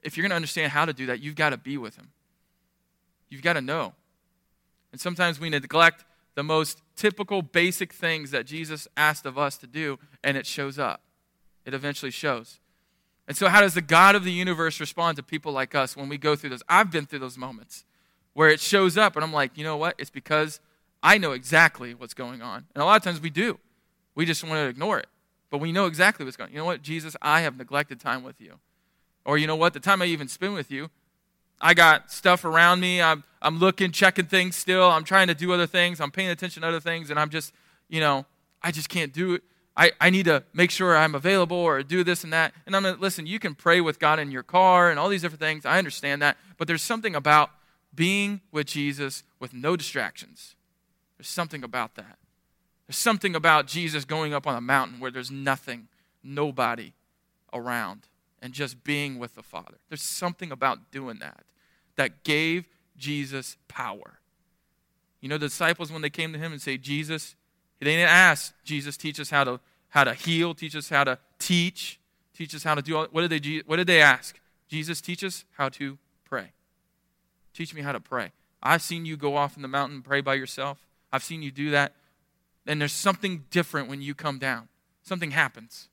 if 0.02 0.18
you're 0.18 0.24
going 0.24 0.32
to 0.32 0.36
understand 0.36 0.72
how 0.72 0.86
to 0.86 0.94
do 0.94 1.06
that 1.08 1.20
you've 1.20 1.36
got 1.36 1.52
to 1.52 1.58
be 1.58 1.78
with 1.78 1.96
him. 1.96 2.10
You've 3.30 3.44
got 3.44 3.54
to 3.54 3.62
know. 3.62 3.94
And 4.92 5.00
sometimes 5.00 5.40
we 5.40 5.50
neglect 5.50 6.04
the 6.36 6.44
most 6.44 6.82
typical 6.96 7.42
basic 7.42 7.94
things 7.94 8.32
that 8.32 8.46
jesus 8.46 8.88
asked 8.96 9.26
of 9.26 9.38
us 9.38 9.58
to 9.58 9.68
do 9.68 10.00
and 10.24 10.38
it 10.38 10.46
shows 10.46 10.80
up 10.80 11.02
it 11.66 11.74
eventually 11.74 12.12
shows 12.12 12.60
And 13.28 13.38
so, 13.38 13.48
how 13.48 13.62
does 13.62 13.76
the 13.76 13.82
God 13.82 14.16
of 14.16 14.24
the 14.24 14.32
universe 14.32 14.80
respond 14.80 15.16
to 15.18 15.24
people 15.24 15.52
like 15.52 15.76
us 15.76 15.96
when 15.96 16.10
we 16.10 16.18
go 16.18 16.36
through 16.36 16.50
those? 16.50 16.64
I've 16.68 16.92
been 16.92 17.06
through 17.06 17.20
those 17.20 17.38
moments 17.38 17.86
where 18.34 18.50
it 18.50 18.60
shows 18.60 18.98
up, 18.98 19.16
and 19.16 19.24
I'm 19.24 19.32
like, 19.32 19.58
you 19.58 19.64
know 19.64 19.78
what? 19.78 19.96
It's 19.98 20.10
because 20.10 20.60
I 21.04 21.18
know 21.18 21.32
exactly 21.32 21.94
what's 21.94 22.14
going 22.14 22.42
on. 22.42 22.66
And 22.74 22.82
a 22.82 22.86
lot 22.86 22.98
of 22.98 23.04
times 23.04 23.22
we 23.22 23.30
do. 23.30 23.60
We 24.16 24.26
just 24.26 24.44
want 24.44 24.56
to 24.56 24.68
ignore 24.68 25.00
it. 25.00 25.08
But 25.50 25.60
we 25.60 25.72
know 25.72 25.86
exactly 25.86 26.26
what's 26.26 26.38
going 26.38 26.50
on. 26.50 26.54
You 26.54 26.60
know 26.60 26.66
what, 26.66 26.82
Jesus, 26.82 27.16
I 27.22 27.42
have 27.42 27.58
neglected 27.58 28.00
time 28.00 28.24
with 28.24 28.42
you. 28.42 28.60
Or 29.24 29.38
you 29.38 29.48
know 29.48 29.56
what, 29.56 29.74
the 29.74 29.80
time 29.80 30.02
I 30.02 30.06
even 30.06 30.28
spend 30.28 30.54
with 30.54 30.72
you, 30.72 30.90
I 31.62 31.74
got 31.74 32.12
stuff 32.12 32.44
around 32.44 32.80
me. 32.80 33.02
I'm, 33.02 33.24
I'm 33.42 33.60
looking, 33.60 33.92
checking 33.92 34.26
things 34.26 34.56
still. 34.56 34.90
I'm 34.90 35.04
trying 35.04 35.28
to 35.28 35.36
do 35.36 35.54
other 35.54 35.68
things. 35.68 36.02
I'm 36.02 36.12
paying 36.12 36.30
attention 36.30 36.62
to 36.62 36.68
other 36.68 36.80
things, 36.80 37.10
and 37.10 37.20
I'm 37.20 37.30
just, 37.30 37.54
you 37.88 38.00
know, 38.00 38.26
I 38.62 38.72
just 38.72 38.90
can't 38.90 39.14
do 39.14 39.36
it. 39.36 39.44
I, 39.76 39.92
I 40.02 40.10
need 40.10 40.26
to 40.26 40.44
make 40.54 40.70
sure 40.70 40.98
I'm 40.98 41.16
available 41.16 41.58
or 41.58 41.82
do 41.82 42.04
this 42.04 42.24
and 42.24 42.34
that. 42.34 42.54
And 42.66 42.76
I'm 42.76 42.84
going 42.84 42.96
to 42.96 43.02
listen, 43.02 43.26
you 43.26 43.40
can 43.40 43.56
pray 43.56 43.80
with 43.80 44.00
God 44.00 44.20
in 44.20 44.32
your 44.32 44.44
car 44.44 44.90
and 44.90 45.00
all 45.00 45.08
these 45.08 45.22
different 45.22 45.40
things. 45.40 45.66
I 45.66 45.78
understand 45.78 46.22
that. 46.22 46.38
But 46.58 46.68
there's 46.68 46.82
something 46.82 47.16
about 47.16 47.52
being 47.96 48.42
with 48.52 48.68
Jesus 48.68 49.24
with 49.40 49.54
no 49.54 49.78
distractions. 49.78 50.56
There's 51.18 51.30
something 51.30 51.64
about 51.64 51.96
that. 51.96 52.18
There's 52.88 52.98
something 52.98 53.36
about 53.36 53.68
Jesus 53.68 54.04
going 54.04 54.34
up 54.34 54.46
on 54.46 54.56
a 54.56 54.62
mountain 54.62 55.00
where 55.00 55.12
there's 55.12 55.32
nothing, 55.32 55.88
nobody 56.24 56.94
around, 57.54 58.08
and 58.42 58.54
just 58.54 58.84
being 58.84 59.20
with 59.20 59.36
the 59.36 59.44
Father. 59.44 59.78
There's 59.90 60.02
something 60.02 60.52
about 60.52 60.92
doing 60.92 61.20
that 61.20 61.44
that 61.96 62.24
gave 62.24 62.68
Jesus 62.98 63.58
power. 63.68 64.20
You 65.20 65.30
know, 65.30 65.38
the 65.38 65.48
disciples, 65.48 65.92
when 65.92 66.02
they 66.02 66.10
came 66.10 66.34
to 66.34 66.40
him 66.40 66.52
and 66.52 66.62
say, 66.62 66.78
Jesus, 66.78 67.36
they 67.80 67.86
didn't 67.86 68.10
ask, 68.10 68.54
Jesus, 68.64 68.98
teach 68.98 69.20
us 69.20 69.30
how 69.30 69.44
to, 69.44 69.60
how 69.90 70.04
to 70.04 70.14
heal, 70.14 70.54
teach 70.54 70.76
us 70.76 70.90
how 70.90 71.04
to 71.04 71.20
teach, 71.38 72.00
teach 72.36 72.56
us 72.56 72.64
how 72.64 72.76
to 72.76 72.82
do 72.82 72.98
all. 72.98 73.08
What 73.12 73.28
did 73.28 73.44
they, 73.44 73.62
what 73.66 73.78
did 73.78 73.88
they 73.88 74.02
ask? 74.02 74.40
Jesus, 74.68 75.02
teach 75.02 75.24
us 75.24 75.46
how 75.58 75.70
to 75.70 75.98
pray. 76.26 76.54
Teach 77.54 77.74
me 77.74 77.82
how 77.82 77.92
to 77.92 78.00
pray. 78.00 78.32
I've 78.64 78.82
seen 78.82 79.06
you 79.06 79.18
go 79.18 79.36
off 79.36 79.56
in 79.56 79.62
the 79.62 79.68
mountain 79.68 79.98
and 79.98 80.06
pray 80.06 80.22
by 80.22 80.36
yourself. 80.36 80.80
I've 81.12 81.24
seen 81.24 81.42
you 81.42 81.52
do 81.52 81.72
that. 81.72 81.94
And 82.66 82.80
there's 82.80 82.94
something 82.94 83.46
different 83.50 83.90
when 83.90 84.02
you 84.02 84.16
come 84.16 84.40
down. 84.40 84.70
Something 85.04 85.32
happens. 85.32 85.90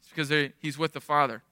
It's 0.00 0.08
because 0.08 0.50
he's 0.60 0.78
with 0.78 0.92
the 0.92 1.00
Father. 1.00 1.42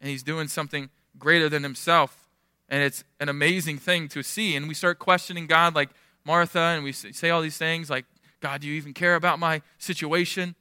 And 0.00 0.10
he's 0.10 0.22
doing 0.22 0.48
something 0.48 0.90
greater 1.18 1.48
than 1.48 1.62
himself. 1.62 2.28
And 2.68 2.82
it's 2.82 3.04
an 3.20 3.28
amazing 3.28 3.78
thing 3.78 4.08
to 4.08 4.22
see. 4.22 4.56
And 4.56 4.68
we 4.68 4.74
start 4.74 4.98
questioning 4.98 5.46
God 5.46 5.74
like 5.74 5.90
Martha, 6.24 6.58
and 6.58 6.82
we 6.82 6.92
say 6.92 7.30
all 7.30 7.40
these 7.40 7.56
things 7.56 7.88
like, 7.88 8.04
God, 8.40 8.60
do 8.60 8.66
you 8.66 8.74
even 8.74 8.92
care 8.92 9.14
about 9.14 9.38
my 9.38 9.62
situation? 9.78 10.56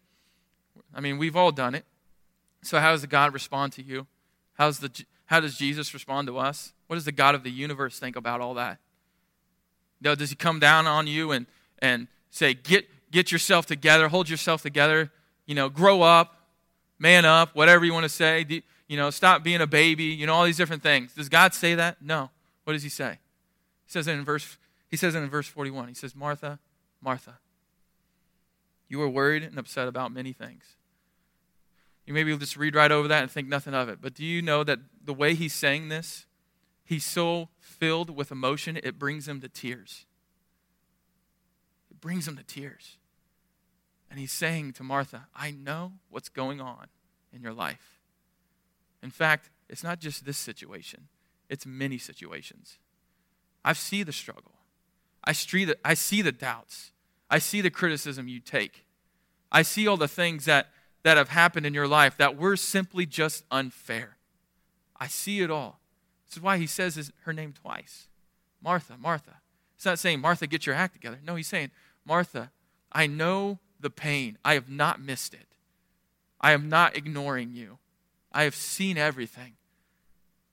I 0.93 1.01
mean, 1.01 1.17
we've 1.17 1.35
all 1.35 1.51
done 1.51 1.75
it. 1.75 1.85
So, 2.61 2.79
how 2.79 2.91
does 2.91 3.01
the 3.01 3.07
God 3.07 3.33
respond 3.33 3.73
to 3.73 3.83
you? 3.83 4.07
How's 4.53 4.79
the, 4.79 4.89
how 5.25 5.39
does 5.39 5.57
Jesus 5.57 5.93
respond 5.93 6.27
to 6.27 6.37
us? 6.37 6.73
What 6.87 6.95
does 6.95 7.05
the 7.05 7.11
God 7.11 7.35
of 7.35 7.43
the 7.43 7.51
universe 7.51 7.99
think 7.99 8.15
about 8.15 8.41
all 8.41 8.53
that? 8.53 8.79
Does 10.01 10.29
he 10.29 10.35
come 10.35 10.59
down 10.59 10.85
on 10.85 11.07
you 11.07 11.31
and, 11.31 11.47
and 11.79 12.07
say, 12.29 12.53
get, 12.53 12.87
get 13.11 13.31
yourself 13.31 13.65
together, 13.65 14.07
hold 14.07 14.29
yourself 14.29 14.61
together, 14.61 15.11
you 15.45 15.55
know, 15.55 15.69
grow 15.69 16.01
up, 16.01 16.47
man 16.99 17.25
up, 17.25 17.55
whatever 17.55 17.85
you 17.85 17.93
want 17.93 18.03
to 18.03 18.09
say, 18.09 18.63
you 18.87 18.97
know, 18.97 19.09
stop 19.09 19.43
being 19.43 19.61
a 19.61 19.67
baby, 19.67 20.05
you 20.05 20.27
know, 20.27 20.33
all 20.33 20.45
these 20.45 20.57
different 20.57 20.83
things. 20.83 21.13
Does 21.13 21.29
God 21.29 21.53
say 21.53 21.75
that? 21.75 22.01
No. 22.01 22.29
What 22.63 22.73
does 22.73 22.83
he 22.83 22.89
say? 22.89 23.19
He 23.85 23.91
says 23.91 24.07
it 24.07 24.13
in 24.13 24.25
verse, 24.25 24.57
he 24.89 24.97
says 24.97 25.15
it 25.15 25.19
in 25.19 25.29
verse 25.29 25.47
41, 25.47 25.87
he 25.87 25.93
says, 25.93 26.15
Martha, 26.15 26.59
Martha, 27.01 27.39
you 28.87 29.01
are 29.01 29.09
worried 29.09 29.43
and 29.43 29.57
upset 29.57 29.87
about 29.87 30.11
many 30.11 30.33
things. 30.33 30.63
You 32.05 32.13
maybe 32.13 32.35
just 32.37 32.55
read 32.55 32.75
right 32.75 32.91
over 32.91 33.07
that 33.07 33.23
and 33.23 33.31
think 33.31 33.47
nothing 33.47 33.73
of 33.73 33.89
it. 33.89 33.99
But 33.99 34.13
do 34.13 34.23
you 34.23 34.41
know 34.41 34.63
that 34.63 34.79
the 35.03 35.13
way 35.13 35.33
he's 35.33 35.53
saying 35.53 35.89
this, 35.89 36.25
he's 36.83 37.05
so 37.05 37.49
filled 37.59 38.15
with 38.15 38.31
emotion, 38.31 38.79
it 38.83 38.99
brings 38.99 39.27
him 39.27 39.41
to 39.41 39.49
tears. 39.49 40.05
It 41.89 41.99
brings 41.99 42.27
him 42.27 42.37
to 42.37 42.43
tears. 42.43 42.97
And 44.09 44.19
he's 44.19 44.31
saying 44.31 44.73
to 44.73 44.83
Martha, 44.83 45.27
I 45.35 45.49
know 45.49 45.93
what's 46.09 46.29
going 46.29 46.61
on 46.61 46.87
in 47.33 47.41
your 47.41 47.53
life. 47.53 47.94
In 49.05 49.11
fact, 49.11 49.51
it's 49.69 49.83
not 49.83 49.99
just 49.99 50.25
this 50.25 50.35
situation, 50.35 51.09
it's 51.47 51.63
many 51.63 51.99
situations. 51.99 52.79
I 53.63 53.73
see 53.73 54.01
the 54.01 54.11
struggle, 54.11 54.53
I 55.23 55.31
see 55.31 55.63
the, 55.63 55.77
I 55.85 55.93
see 55.93 56.23
the 56.23 56.31
doubts, 56.31 56.91
I 57.29 57.37
see 57.37 57.61
the 57.61 57.69
criticism 57.69 58.27
you 58.27 58.39
take. 58.39 58.87
I 59.51 59.61
see 59.61 59.87
all 59.87 59.95
the 59.95 60.07
things 60.07 60.45
that, 60.45 60.69
that 61.03 61.17
have 61.17 61.29
happened 61.29 61.67
in 61.67 61.75
your 61.75 61.87
life 61.87 62.17
that 62.17 62.35
were 62.35 62.55
simply 62.55 63.05
just 63.05 63.43
unfair. 63.51 64.17
I 64.99 65.05
see 65.05 65.41
it 65.41 65.51
all. 65.51 65.79
This 66.25 66.37
is 66.37 66.41
why 66.41 66.57
he 66.57 66.65
says 66.65 66.95
his, 66.95 67.11
her 67.25 67.31
name 67.31 67.53
twice 67.53 68.07
Martha, 68.59 68.97
Martha. 68.97 69.35
It's 69.75 69.85
not 69.85 69.99
saying, 69.99 70.19
Martha, 70.19 70.47
get 70.47 70.65
your 70.65 70.73
act 70.73 70.93
together. 70.93 71.19
No, 71.23 71.35
he's 71.35 71.47
saying, 71.47 71.69
Martha, 72.05 72.49
I 72.91 73.05
know 73.05 73.59
the 73.79 73.91
pain. 73.91 74.39
I 74.43 74.55
have 74.55 74.67
not 74.67 74.99
missed 74.99 75.35
it. 75.35 75.45
I 76.41 76.53
am 76.53 76.69
not 76.69 76.97
ignoring 76.97 77.53
you. 77.53 77.77
I 78.35 78.43
have 78.43 78.53
seen 78.53 78.97
everything. 78.97 79.53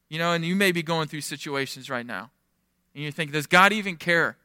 You 0.09 0.19
know, 0.19 0.33
and 0.33 0.45
you 0.45 0.55
may 0.55 0.73
be 0.73 0.83
going 0.83 1.09
through 1.09 1.23
situations 1.23 1.91
right 1.91 2.07
now. 2.07 2.31
And 2.95 3.03
you 3.03 3.11
think, 3.11 3.33
does 3.33 3.47
God 3.47 3.73
even 3.73 3.97
care? 3.97 4.37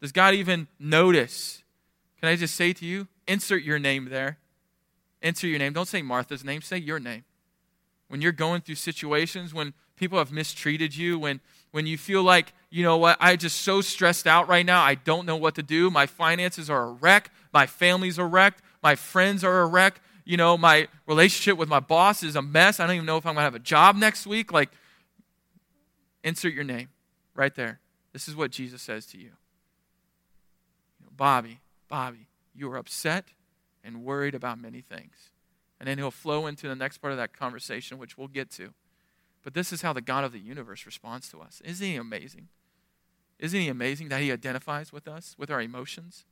Does 0.00 0.12
God 0.12 0.34
even 0.34 0.68
notice? 0.78 1.62
Can 2.20 2.28
I 2.28 2.36
just 2.36 2.54
say 2.54 2.72
to 2.74 2.84
you, 2.84 3.08
insert 3.26 3.62
your 3.62 3.78
name 3.78 4.10
there. 4.10 4.38
Insert 5.22 5.48
your 5.48 5.58
name. 5.58 5.72
Don't 5.72 5.88
say 5.88 6.02
Martha's 6.02 6.44
name, 6.44 6.60
say 6.60 6.76
your 6.76 7.00
name. 7.00 7.24
When 8.08 8.20
you're 8.20 8.32
going 8.32 8.60
through 8.60 8.74
situations, 8.74 9.54
when 9.54 9.72
people 9.96 10.18
have 10.18 10.32
mistreated 10.32 10.94
you, 10.94 11.18
when, 11.18 11.40
when 11.70 11.86
you 11.86 11.96
feel 11.96 12.22
like, 12.22 12.52
you 12.70 12.82
know 12.82 12.96
what, 12.96 13.16
I'm 13.20 13.38
just 13.38 13.62
so 13.62 13.80
stressed 13.80 14.26
out 14.26 14.48
right 14.48 14.66
now, 14.66 14.82
I 14.82 14.96
don't 14.96 15.24
know 15.26 15.36
what 15.36 15.54
to 15.54 15.62
do. 15.62 15.90
My 15.90 16.06
finances 16.06 16.68
are 16.68 16.82
a 16.84 16.90
wreck. 16.90 17.30
My 17.52 17.66
family's 17.66 18.18
a 18.18 18.24
wreck. 18.24 18.58
My 18.82 18.96
friends 18.96 19.44
are 19.44 19.60
a 19.60 19.66
wreck. 19.66 20.00
You 20.30 20.36
know, 20.36 20.56
my 20.56 20.86
relationship 21.08 21.58
with 21.58 21.68
my 21.68 21.80
boss 21.80 22.22
is 22.22 22.36
a 22.36 22.42
mess. 22.42 22.78
I 22.78 22.86
don't 22.86 22.94
even 22.94 23.04
know 23.04 23.16
if 23.16 23.26
I'm 23.26 23.34
going 23.34 23.40
to 23.40 23.46
have 23.46 23.56
a 23.56 23.58
job 23.58 23.96
next 23.96 24.28
week. 24.28 24.52
Like, 24.52 24.70
insert 26.22 26.54
your 26.54 26.62
name 26.62 26.90
right 27.34 27.52
there. 27.52 27.80
This 28.12 28.28
is 28.28 28.36
what 28.36 28.52
Jesus 28.52 28.80
says 28.80 29.06
to 29.06 29.18
you. 29.18 29.32
Bobby, 31.10 31.58
Bobby, 31.88 32.28
you 32.54 32.70
are 32.70 32.76
upset 32.76 33.24
and 33.82 34.04
worried 34.04 34.36
about 34.36 34.60
many 34.60 34.80
things. 34.80 35.32
And 35.80 35.88
then 35.88 35.98
he'll 35.98 36.12
flow 36.12 36.46
into 36.46 36.68
the 36.68 36.76
next 36.76 36.98
part 36.98 37.10
of 37.10 37.16
that 37.16 37.36
conversation, 37.36 37.98
which 37.98 38.16
we'll 38.16 38.28
get 38.28 38.52
to. 38.52 38.72
But 39.42 39.54
this 39.54 39.72
is 39.72 39.82
how 39.82 39.92
the 39.92 40.00
God 40.00 40.22
of 40.22 40.30
the 40.30 40.38
universe 40.38 40.86
responds 40.86 41.28
to 41.30 41.40
us. 41.40 41.60
Isn't 41.64 41.84
he 41.84 41.96
amazing? 41.96 42.50
Isn't 43.40 43.60
he 43.60 43.66
amazing 43.66 44.10
that 44.10 44.20
he 44.20 44.30
identifies 44.30 44.92
with 44.92 45.08
us, 45.08 45.34
with 45.36 45.50
our 45.50 45.60
emotions? 45.60 46.24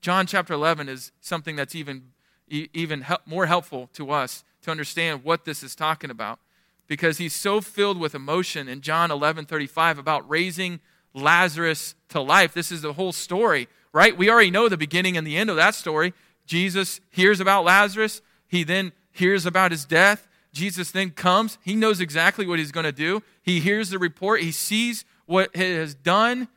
John 0.00 0.28
chapter 0.28 0.54
11 0.54 0.88
is 0.88 1.10
something 1.20 1.56
that's 1.56 1.74
even, 1.74 2.12
even 2.48 3.04
more 3.24 3.46
helpful 3.46 3.88
to 3.94 4.10
us 4.10 4.44
to 4.62 4.70
understand 4.70 5.24
what 5.24 5.44
this 5.44 5.62
is 5.62 5.74
talking 5.74 6.10
about 6.10 6.38
because 6.86 7.18
he's 7.18 7.34
so 7.34 7.60
filled 7.60 7.98
with 7.98 8.14
emotion 8.14 8.68
in 8.68 8.80
John 8.80 9.10
11 9.10 9.46
35 9.46 9.98
about 9.98 10.28
raising 10.28 10.80
Lazarus 11.14 11.94
to 12.10 12.20
life. 12.20 12.54
This 12.54 12.70
is 12.70 12.82
the 12.82 12.92
whole 12.92 13.12
story 13.12 13.68
right? 13.96 14.14
We 14.14 14.28
already 14.28 14.50
know 14.50 14.68
the 14.68 14.76
beginning 14.76 15.16
and 15.16 15.26
the 15.26 15.38
end 15.38 15.48
of 15.48 15.56
that 15.56 15.74
story. 15.74 16.12
Jesus 16.44 17.00
hears 17.08 17.40
about 17.40 17.64
Lazarus. 17.64 18.20
He 18.46 18.62
then 18.62 18.92
hears 19.10 19.46
about 19.46 19.70
his 19.70 19.86
death. 19.86 20.28
Jesus 20.52 20.90
then 20.90 21.12
comes. 21.12 21.56
He 21.62 21.74
knows 21.74 21.98
exactly 21.98 22.46
what 22.46 22.58
he's 22.58 22.72
going 22.72 22.84
to 22.84 22.92
do. 22.92 23.22
He 23.42 23.58
hears 23.58 23.88
the 23.88 23.98
report. 23.98 24.42
He 24.42 24.52
sees 24.52 25.06
what 25.24 25.48
it 25.54 25.78
has 25.78 25.94
done 25.94 26.48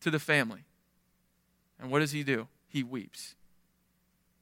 to 0.00 0.10
the 0.10 0.18
family. 0.18 0.64
And 1.78 1.90
what 1.90 1.98
does 1.98 2.12
he 2.12 2.22
do? 2.22 2.48
He 2.68 2.82
weeps. 2.82 3.34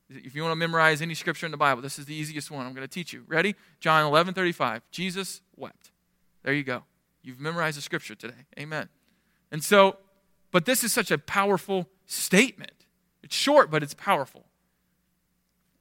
If 0.09 0.35
you 0.35 0.43
want 0.43 0.53
to 0.53 0.57
memorize 0.57 1.03
any 1.03 1.15
scripture 1.15 1.47
in 1.47 1.53
the 1.53 1.59
Bible, 1.59 1.83
this 1.83 1.99
is 1.99 2.07
the 2.07 2.15
easiest 2.15 2.51
one 2.51 2.65
I'm 2.65 2.75
going 2.75 2.87
to 2.87 2.93
teach 2.93 3.13
you. 3.13 3.25
Ready? 3.27 3.55
John 3.81 4.07
11 4.07 4.35
35. 4.35 4.83
Jesus 4.91 5.41
wept. 5.57 5.91
There 6.43 6.55
you 6.55 6.63
go. 6.63 6.85
You've 7.23 7.41
memorized 7.41 7.77
the 7.77 7.83
scripture 7.83 8.15
today. 8.15 8.47
Amen. 8.59 8.89
And 9.51 9.65
so 9.65 9.97
but 10.57 10.65
this 10.65 10.85
is 10.85 10.93
such 10.93 11.11
a 11.11 11.19
powerful 11.19 11.87
statement. 12.07 12.87
It's 13.23 13.37
short, 13.37 13.71
but 13.71 13.83
it's 13.83 13.93
powerful. 13.93 14.47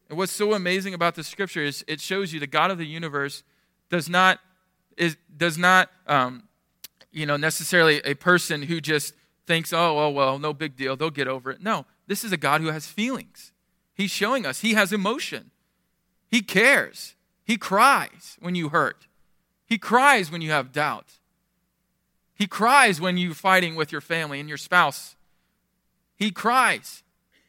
And 0.10 0.18
what's 0.18 0.34
so 0.34 0.54
amazing 0.54 0.94
about 0.94 1.16
the 1.16 1.24
scripture 1.24 1.64
is 1.64 1.86
it 1.88 2.02
shows 2.02 2.34
you 2.34 2.42
the 2.42 2.48
God 2.48 2.72
of 2.72 2.78
the 2.78 2.86
universe 2.86 3.44
does 3.90 4.10
not 4.10 4.40
is 4.98 5.16
does 5.38 5.58
not 5.58 5.90
um, 6.08 6.44
you 7.12 7.26
know 7.26 7.38
necessarily 7.38 8.02
a 8.04 8.16
person 8.16 8.64
who 8.64 8.82
just 8.82 9.14
thinks, 9.48 9.72
oh 9.72 9.96
well, 9.96 10.14
well, 10.14 10.40
no 10.40 10.54
big 10.54 10.76
deal, 10.76 10.96
they'll 10.96 11.10
get 11.10 11.28
over 11.30 11.52
it. 11.52 11.62
No, 11.62 11.86
this 12.08 12.24
is 12.26 12.32
a 12.32 12.38
God 12.38 12.60
who 12.60 12.68
has 12.68 12.86
feelings. 12.86 13.54
He's 13.96 14.12
showing 14.12 14.46
us 14.46 14.60
he 14.60 14.74
has 14.74 14.94
emotion. 14.94 15.52
He 16.30 16.42
cares. 16.42 17.16
He 17.44 17.58
cries 17.58 18.38
when 18.40 18.54
you 18.54 18.70
hurt. 18.70 19.08
He 19.66 19.78
cries 19.78 20.30
when 20.30 20.42
you 20.42 20.52
have 20.52 20.72
doubt. 20.72 21.14
He 22.36 22.46
cries 22.46 23.00
when 23.00 23.18
you're 23.18 23.34
fighting 23.34 23.76
with 23.76 23.92
your 23.92 24.02
family 24.02 24.40
and 24.40 24.50
your 24.50 24.58
spouse. 24.58 25.16
He 26.18 26.30
cries. 26.30 27.04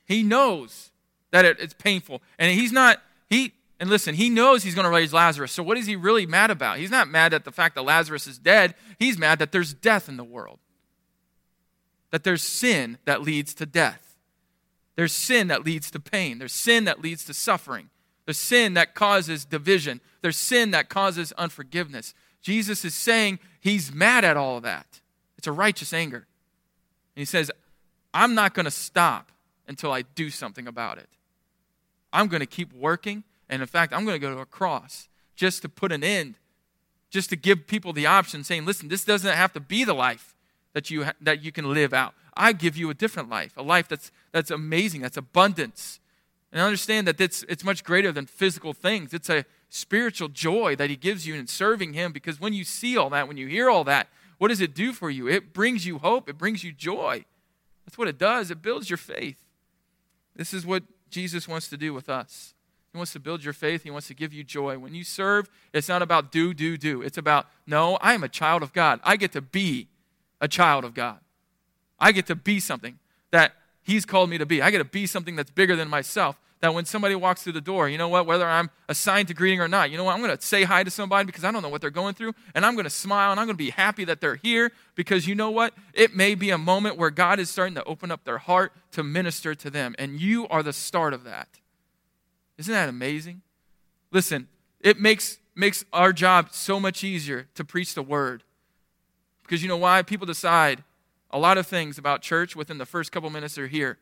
He 0.04 0.22
knows 0.22 0.92
that 1.32 1.44
it's 1.44 1.74
painful. 1.74 2.22
And 2.38 2.52
he's 2.52 2.70
not, 2.70 3.02
he, 3.28 3.52
and 3.80 3.90
listen, 3.90 4.14
he 4.14 4.30
knows 4.30 4.62
he's 4.62 4.76
going 4.76 4.84
to 4.84 4.90
raise 4.90 5.12
Lazarus. 5.12 5.50
So 5.50 5.64
what 5.64 5.76
is 5.76 5.86
he 5.86 5.96
really 5.96 6.26
mad 6.26 6.52
about? 6.52 6.78
He's 6.78 6.90
not 6.90 7.08
mad 7.08 7.34
at 7.34 7.44
the 7.44 7.50
fact 7.50 7.74
that 7.74 7.82
Lazarus 7.82 8.28
is 8.28 8.38
dead. 8.38 8.74
He's 9.00 9.18
mad 9.18 9.40
that 9.40 9.50
there's 9.50 9.74
death 9.74 10.08
in 10.08 10.16
the 10.16 10.24
world. 10.24 10.60
That 12.12 12.22
there's 12.22 12.42
sin 12.42 12.98
that 13.04 13.22
leads 13.22 13.52
to 13.54 13.66
death. 13.66 14.05
There's 14.96 15.12
sin 15.12 15.48
that 15.48 15.64
leads 15.64 15.90
to 15.92 16.00
pain. 16.00 16.38
There's 16.38 16.52
sin 16.52 16.84
that 16.84 17.00
leads 17.00 17.24
to 17.26 17.34
suffering. 17.34 17.90
There's 18.24 18.38
sin 18.38 18.74
that 18.74 18.94
causes 18.94 19.44
division. 19.44 20.00
There's 20.22 20.36
sin 20.36 20.72
that 20.72 20.88
causes 20.88 21.32
unforgiveness. 21.32 22.14
Jesus 22.42 22.84
is 22.84 22.94
saying 22.94 23.38
he's 23.60 23.92
mad 23.92 24.24
at 24.24 24.36
all 24.36 24.56
of 24.56 24.62
that. 24.64 25.00
It's 25.38 25.46
a 25.46 25.52
righteous 25.52 25.92
anger. 25.92 26.26
And 27.14 27.20
he 27.20 27.24
says, 27.24 27.50
I'm 28.12 28.34
not 28.34 28.54
going 28.54 28.64
to 28.64 28.70
stop 28.70 29.30
until 29.68 29.92
I 29.92 30.02
do 30.02 30.30
something 30.30 30.66
about 30.66 30.98
it. 30.98 31.08
I'm 32.12 32.28
going 32.28 32.40
to 32.40 32.46
keep 32.46 32.72
working. 32.72 33.24
And 33.48 33.62
in 33.62 33.68
fact, 33.68 33.92
I'm 33.92 34.04
going 34.04 34.14
to 34.14 34.26
go 34.26 34.34
to 34.34 34.40
a 34.40 34.46
cross 34.46 35.08
just 35.36 35.62
to 35.62 35.68
put 35.68 35.92
an 35.92 36.02
end, 36.02 36.34
just 37.10 37.28
to 37.30 37.36
give 37.36 37.66
people 37.66 37.92
the 37.92 38.06
option 38.06 38.42
saying, 38.42 38.64
listen, 38.64 38.88
this 38.88 39.04
doesn't 39.04 39.34
have 39.34 39.52
to 39.52 39.60
be 39.60 39.84
the 39.84 39.94
life 39.94 40.34
that 40.72 40.90
you, 40.90 41.04
ha- 41.04 41.14
that 41.20 41.44
you 41.44 41.52
can 41.52 41.72
live 41.72 41.92
out. 41.92 42.14
I 42.36 42.52
give 42.52 42.76
you 42.76 42.90
a 42.90 42.94
different 42.94 43.28
life, 43.28 43.52
a 43.56 43.62
life 43.62 43.88
that's, 43.88 44.10
that's 44.36 44.50
amazing, 44.50 45.00
that's 45.00 45.16
abundance. 45.16 45.98
And 46.52 46.60
understand 46.60 47.08
that 47.08 47.18
it's, 47.18 47.42
it's 47.48 47.64
much 47.64 47.82
greater 47.82 48.12
than 48.12 48.26
physical 48.26 48.74
things. 48.74 49.14
It's 49.14 49.30
a 49.30 49.46
spiritual 49.70 50.28
joy 50.28 50.76
that 50.76 50.90
He 50.90 50.96
gives 50.96 51.26
you 51.26 51.34
in 51.34 51.46
serving 51.46 51.94
Him 51.94 52.12
because 52.12 52.38
when 52.38 52.52
you 52.52 52.62
see 52.62 52.98
all 52.98 53.08
that, 53.10 53.28
when 53.28 53.38
you 53.38 53.46
hear 53.46 53.70
all 53.70 53.82
that, 53.84 54.08
what 54.36 54.48
does 54.48 54.60
it 54.60 54.74
do 54.74 54.92
for 54.92 55.08
you? 55.08 55.26
It 55.26 55.54
brings 55.54 55.86
you 55.86 55.96
hope, 55.96 56.28
it 56.28 56.36
brings 56.36 56.62
you 56.62 56.72
joy. 56.72 57.24
That's 57.86 57.96
what 57.96 58.08
it 58.08 58.18
does, 58.18 58.50
it 58.50 58.60
builds 58.60 58.90
your 58.90 58.98
faith. 58.98 59.42
This 60.34 60.52
is 60.52 60.66
what 60.66 60.82
Jesus 61.08 61.48
wants 61.48 61.68
to 61.70 61.78
do 61.78 61.94
with 61.94 62.10
us. 62.10 62.52
He 62.92 62.98
wants 62.98 63.14
to 63.14 63.20
build 63.20 63.42
your 63.42 63.54
faith. 63.54 63.84
He 63.84 63.90
wants 63.90 64.08
to 64.08 64.14
give 64.14 64.34
you 64.34 64.44
joy. 64.44 64.76
When 64.76 64.94
you 64.94 65.02
serve, 65.02 65.48
it's 65.72 65.88
not 65.88 66.02
about 66.02 66.30
do, 66.30 66.52
do, 66.52 66.76
do. 66.76 67.00
It's 67.00 67.16
about, 67.16 67.46
no, 67.66 67.96
I 68.02 68.12
am 68.12 68.22
a 68.22 68.28
child 68.28 68.62
of 68.62 68.74
God. 68.74 69.00
I 69.02 69.16
get 69.16 69.32
to 69.32 69.40
be 69.40 69.88
a 70.42 70.48
child 70.48 70.84
of 70.84 70.92
God. 70.92 71.20
I 71.98 72.12
get 72.12 72.26
to 72.26 72.34
be 72.34 72.60
something 72.60 72.98
that 73.30 73.54
He's 73.86 74.04
called 74.04 74.30
me 74.30 74.36
to 74.36 74.44
be. 74.44 74.60
I 74.60 74.72
got 74.72 74.78
to 74.78 74.84
be 74.84 75.06
something 75.06 75.36
that's 75.36 75.52
bigger 75.52 75.76
than 75.76 75.88
myself. 75.88 76.40
That 76.58 76.74
when 76.74 76.86
somebody 76.86 77.14
walks 77.14 77.44
through 77.44 77.52
the 77.52 77.60
door, 77.60 77.88
you 77.88 77.98
know 77.98 78.08
what, 78.08 78.26
whether 78.26 78.44
I'm 78.44 78.70
assigned 78.88 79.28
to 79.28 79.34
greeting 79.34 79.60
or 79.60 79.68
not, 79.68 79.92
you 79.92 79.96
know 79.96 80.02
what, 80.02 80.14
I'm 80.14 80.22
going 80.22 80.36
to 80.36 80.42
say 80.42 80.64
hi 80.64 80.82
to 80.82 80.90
somebody 80.90 81.24
because 81.24 81.44
I 81.44 81.52
don't 81.52 81.62
know 81.62 81.68
what 81.68 81.82
they're 81.82 81.90
going 81.90 82.14
through, 82.14 82.32
and 82.54 82.66
I'm 82.66 82.74
going 82.74 82.84
to 82.84 82.90
smile 82.90 83.30
and 83.30 83.38
I'm 83.38 83.46
going 83.46 83.56
to 83.56 83.62
be 83.62 83.70
happy 83.70 84.04
that 84.06 84.20
they're 84.20 84.34
here 84.34 84.72
because 84.96 85.28
you 85.28 85.36
know 85.36 85.50
what? 85.50 85.72
It 85.94 86.16
may 86.16 86.34
be 86.34 86.50
a 86.50 86.58
moment 86.58 86.96
where 86.96 87.10
God 87.10 87.38
is 87.38 87.48
starting 87.48 87.76
to 87.76 87.84
open 87.84 88.10
up 88.10 88.24
their 88.24 88.38
heart 88.38 88.72
to 88.92 89.04
minister 89.04 89.54
to 89.54 89.70
them, 89.70 89.94
and 90.00 90.20
you 90.20 90.48
are 90.48 90.64
the 90.64 90.72
start 90.72 91.14
of 91.14 91.22
that. 91.22 91.46
Isn't 92.58 92.74
that 92.74 92.88
amazing? 92.88 93.42
Listen, 94.10 94.48
it 94.80 94.98
makes, 94.98 95.38
makes 95.54 95.84
our 95.92 96.12
job 96.12 96.48
so 96.50 96.80
much 96.80 97.04
easier 97.04 97.46
to 97.54 97.64
preach 97.64 97.94
the 97.94 98.02
word. 98.02 98.42
Because 99.42 99.62
you 99.62 99.68
know 99.68 99.76
why? 99.76 100.02
People 100.02 100.26
decide 100.26 100.82
a 101.36 101.38
lot 101.38 101.58
of 101.58 101.66
things 101.66 101.98
about 101.98 102.22
church 102.22 102.56
within 102.56 102.78
the 102.78 102.86
first 102.86 103.12
couple 103.12 103.28
minutes 103.28 103.56
they're 103.56 103.66
here, 103.66 103.98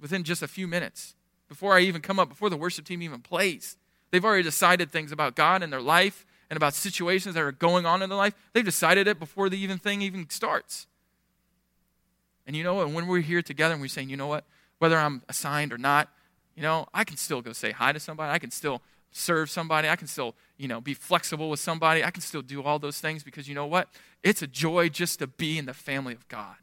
within 0.00 0.24
just 0.24 0.42
a 0.42 0.48
few 0.48 0.66
minutes, 0.66 1.14
before 1.48 1.74
I 1.74 1.80
even 1.80 2.00
come 2.00 2.18
up, 2.18 2.28
before 2.28 2.50
the 2.50 2.56
worship 2.56 2.84
team 2.84 3.02
even 3.02 3.20
plays. 3.20 3.76
They've 4.10 4.24
already 4.24 4.42
decided 4.42 4.90
things 4.90 5.12
about 5.12 5.36
God 5.36 5.62
and 5.62 5.72
their 5.72 5.80
life 5.80 6.26
and 6.50 6.56
about 6.56 6.74
situations 6.74 7.36
that 7.36 7.44
are 7.44 7.52
going 7.52 7.86
on 7.86 8.02
in 8.02 8.08
their 8.08 8.18
life. 8.18 8.34
They've 8.52 8.64
decided 8.64 9.06
it 9.06 9.20
before 9.20 9.48
the 9.48 9.56
even 9.56 9.78
thing 9.78 10.02
even 10.02 10.28
starts. 10.28 10.88
And 12.48 12.56
you 12.56 12.64
know 12.64 12.74
what? 12.74 12.90
When 12.90 13.06
we're 13.06 13.20
here 13.20 13.40
together 13.40 13.74
and 13.74 13.80
we're 13.80 13.86
saying, 13.86 14.10
you 14.10 14.16
know 14.16 14.26
what? 14.26 14.44
Whether 14.80 14.98
I'm 14.98 15.22
assigned 15.28 15.72
or 15.72 15.78
not, 15.78 16.08
you 16.56 16.62
know, 16.62 16.88
I 16.92 17.04
can 17.04 17.16
still 17.16 17.42
go 17.42 17.52
say 17.52 17.70
hi 17.70 17.92
to 17.92 18.00
somebody. 18.00 18.32
I 18.32 18.40
can 18.40 18.50
still 18.50 18.82
serve 19.14 19.48
somebody. 19.48 19.88
I 19.88 19.96
can 19.96 20.08
still, 20.08 20.34
you 20.58 20.68
know, 20.68 20.80
be 20.80 20.92
flexible 20.92 21.48
with 21.48 21.60
somebody. 21.60 22.04
I 22.04 22.10
can 22.10 22.20
still 22.20 22.42
do 22.42 22.62
all 22.62 22.78
those 22.78 23.00
things 23.00 23.22
because 23.22 23.48
you 23.48 23.54
know 23.54 23.66
what? 23.66 23.88
It's 24.22 24.42
a 24.42 24.46
joy 24.46 24.88
just 24.88 25.20
to 25.20 25.28
be 25.28 25.56
in 25.56 25.66
the 25.66 25.72
family 25.72 26.14
of 26.14 26.28
God. 26.28 26.56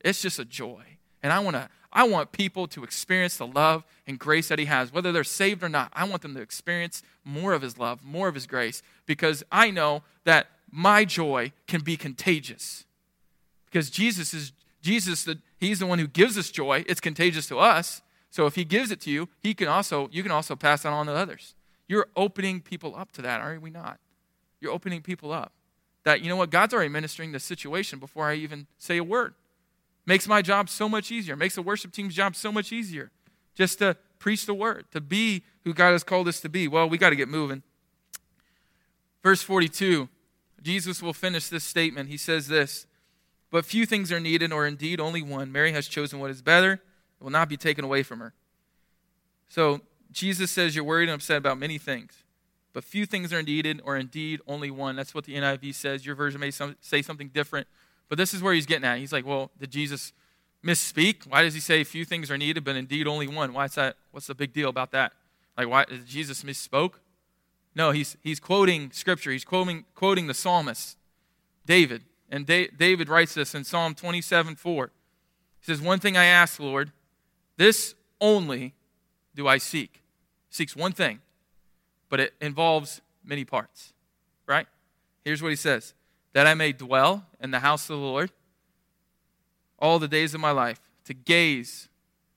It's 0.00 0.20
just 0.20 0.38
a 0.38 0.44
joy. 0.44 0.82
And 1.22 1.32
I 1.32 1.38
want 1.38 1.56
to 1.56 1.70
I 1.94 2.04
want 2.04 2.32
people 2.32 2.66
to 2.68 2.84
experience 2.84 3.36
the 3.36 3.46
love 3.46 3.84
and 4.06 4.18
grace 4.18 4.48
that 4.48 4.58
he 4.58 4.64
has 4.64 4.92
whether 4.92 5.12
they're 5.12 5.24
saved 5.24 5.62
or 5.62 5.68
not. 5.68 5.92
I 5.94 6.04
want 6.04 6.22
them 6.22 6.34
to 6.34 6.40
experience 6.40 7.02
more 7.24 7.52
of 7.52 7.62
his 7.62 7.78
love, 7.78 8.02
more 8.02 8.26
of 8.26 8.34
his 8.34 8.46
grace 8.46 8.82
because 9.06 9.44
I 9.52 9.70
know 9.70 10.02
that 10.24 10.48
my 10.70 11.04
joy 11.04 11.52
can 11.68 11.82
be 11.82 11.96
contagious. 11.96 12.84
Because 13.66 13.90
Jesus 13.90 14.34
is 14.34 14.52
Jesus 14.82 15.22
the, 15.22 15.38
he's 15.58 15.78
the 15.78 15.86
one 15.86 16.00
who 16.00 16.08
gives 16.08 16.36
us 16.36 16.50
joy. 16.50 16.84
It's 16.88 17.00
contagious 17.00 17.46
to 17.46 17.60
us. 17.60 18.02
So 18.30 18.46
if 18.46 18.56
he 18.56 18.64
gives 18.64 18.90
it 18.90 19.00
to 19.02 19.10
you, 19.10 19.28
he 19.40 19.54
can 19.54 19.68
also 19.68 20.08
you 20.10 20.24
can 20.24 20.32
also 20.32 20.56
pass 20.56 20.82
that 20.82 20.92
on 20.92 21.06
to 21.06 21.12
others. 21.12 21.54
You're 21.92 22.08
opening 22.16 22.62
people 22.62 22.96
up 22.96 23.12
to 23.12 23.20
that, 23.20 23.42
are 23.42 23.60
we 23.60 23.68
not? 23.68 23.98
You're 24.62 24.72
opening 24.72 25.02
people 25.02 25.30
up. 25.30 25.52
That 26.04 26.22
you 26.22 26.30
know 26.30 26.36
what 26.36 26.48
God's 26.48 26.72
already 26.72 26.88
ministering 26.88 27.32
the 27.32 27.38
situation 27.38 27.98
before 27.98 28.30
I 28.30 28.36
even 28.36 28.66
say 28.78 28.96
a 28.96 29.04
word. 29.04 29.34
Makes 30.06 30.26
my 30.26 30.40
job 30.40 30.70
so 30.70 30.88
much 30.88 31.12
easier. 31.12 31.36
Makes 31.36 31.56
the 31.56 31.60
worship 31.60 31.92
team's 31.92 32.14
job 32.14 32.34
so 32.34 32.50
much 32.50 32.72
easier. 32.72 33.10
Just 33.54 33.78
to 33.80 33.98
preach 34.18 34.46
the 34.46 34.54
word, 34.54 34.86
to 34.92 35.02
be 35.02 35.42
who 35.64 35.74
God 35.74 35.92
has 35.92 36.02
called 36.02 36.28
us 36.28 36.40
to 36.40 36.48
be. 36.48 36.66
Well, 36.66 36.88
we 36.88 36.96
got 36.96 37.10
to 37.10 37.16
get 37.16 37.28
moving. 37.28 37.62
Verse 39.22 39.42
42, 39.42 40.08
Jesus 40.62 41.02
will 41.02 41.12
finish 41.12 41.48
this 41.48 41.62
statement. 41.62 42.08
He 42.08 42.16
says 42.16 42.48
this 42.48 42.86
But 43.50 43.66
few 43.66 43.84
things 43.84 44.10
are 44.10 44.18
needed, 44.18 44.50
or 44.50 44.66
indeed 44.66 44.98
only 44.98 45.20
one. 45.20 45.52
Mary 45.52 45.72
has 45.72 45.88
chosen 45.88 46.20
what 46.20 46.30
is 46.30 46.40
better 46.40 46.72
it 46.72 46.80
will 47.22 47.30
not 47.30 47.50
be 47.50 47.58
taken 47.58 47.84
away 47.84 48.02
from 48.02 48.20
her. 48.20 48.32
So 49.50 49.82
Jesus 50.12 50.50
says 50.50 50.74
you're 50.74 50.84
worried 50.84 51.08
and 51.08 51.14
upset 51.14 51.38
about 51.38 51.58
many 51.58 51.78
things, 51.78 52.12
but 52.72 52.84
few 52.84 53.06
things 53.06 53.32
are 53.32 53.42
needed, 53.42 53.80
or 53.84 53.96
indeed 53.96 54.40
only 54.46 54.70
one. 54.70 54.96
That's 54.96 55.14
what 55.14 55.24
the 55.24 55.34
NIV 55.34 55.74
says. 55.74 56.06
Your 56.06 56.14
version 56.14 56.40
may 56.40 56.50
some, 56.50 56.76
say 56.80 57.02
something 57.02 57.28
different, 57.28 57.66
but 58.08 58.18
this 58.18 58.34
is 58.34 58.42
where 58.42 58.54
he's 58.54 58.66
getting 58.66 58.84
at. 58.84 58.98
He's 58.98 59.12
like, 59.12 59.26
well, 59.26 59.50
did 59.58 59.70
Jesus 59.70 60.12
misspeak? 60.64 61.26
Why 61.26 61.42
does 61.42 61.54
he 61.54 61.60
say 61.60 61.84
few 61.84 62.04
things 62.04 62.30
are 62.30 62.38
needed, 62.38 62.64
but 62.64 62.76
indeed 62.76 63.06
only 63.06 63.28
one? 63.28 63.52
Why 63.52 63.66
is 63.66 63.74
that? 63.74 63.96
What's 64.10 64.26
the 64.26 64.34
big 64.34 64.52
deal 64.52 64.68
about 64.68 64.90
that? 64.92 65.12
Like, 65.56 65.68
why 65.68 65.84
did 65.84 66.06
Jesus 66.06 66.42
misspoke? 66.42 66.94
No, 67.74 67.90
he's 67.90 68.16
he's 68.22 68.40
quoting 68.40 68.90
scripture. 68.92 69.30
He's 69.30 69.44
quoting 69.44 69.84
quoting 69.94 70.26
the 70.26 70.34
psalmist, 70.34 70.96
David, 71.64 72.04
and 72.30 72.46
da- 72.46 72.68
David 72.76 73.08
writes 73.08 73.34
this 73.34 73.54
in 73.54 73.64
Psalm 73.64 73.94
27, 73.94 74.56
4. 74.56 74.90
He 75.60 75.64
says, 75.64 75.80
"One 75.80 75.98
thing 75.98 76.16
I 76.16 76.24
ask, 76.24 76.60
Lord." 76.60 76.92
This 77.56 77.94
only 78.20 78.74
do 79.34 79.46
I 79.46 79.58
seek. 79.58 80.01
Seeks 80.52 80.76
one 80.76 80.92
thing, 80.92 81.20
but 82.10 82.20
it 82.20 82.34
involves 82.38 83.00
many 83.24 83.42
parts. 83.42 83.94
Right? 84.46 84.66
Here's 85.24 85.42
what 85.42 85.48
he 85.48 85.56
says 85.56 85.94
that 86.34 86.46
I 86.46 86.52
may 86.52 86.72
dwell 86.72 87.24
in 87.40 87.52
the 87.52 87.60
house 87.60 87.88
of 87.88 87.96
the 87.96 88.02
Lord 88.02 88.30
all 89.78 89.98
the 89.98 90.06
days 90.06 90.34
of 90.34 90.40
my 90.40 90.50
life, 90.50 90.80
to 91.06 91.14
gaze 91.14 91.88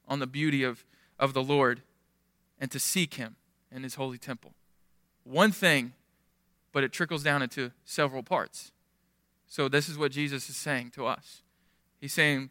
on 0.08 0.20
the 0.20 0.26
beauty 0.26 0.64
of, 0.64 0.86
of 1.20 1.34
the 1.34 1.44
Lord 1.44 1.82
and 2.58 2.72
to 2.72 2.80
seek 2.80 3.16
him 3.16 3.36
in 3.72 3.84
his 3.84 3.96
holy 3.96 4.18
temple. 4.18 4.54
One 5.24 5.52
thing, 5.52 5.94
but 6.72 6.84
it 6.84 6.94
trickles 6.94 7.22
down 7.22 7.42
into 7.42 7.72
several 7.84 8.24
parts. 8.24 8.72
So, 9.46 9.68
this 9.68 9.90
is 9.90 9.98
what 9.98 10.12
Jesus 10.12 10.50
is 10.50 10.56
saying 10.56 10.92
to 10.92 11.06
us. 11.06 11.42
He's 12.00 12.14
saying, 12.14 12.50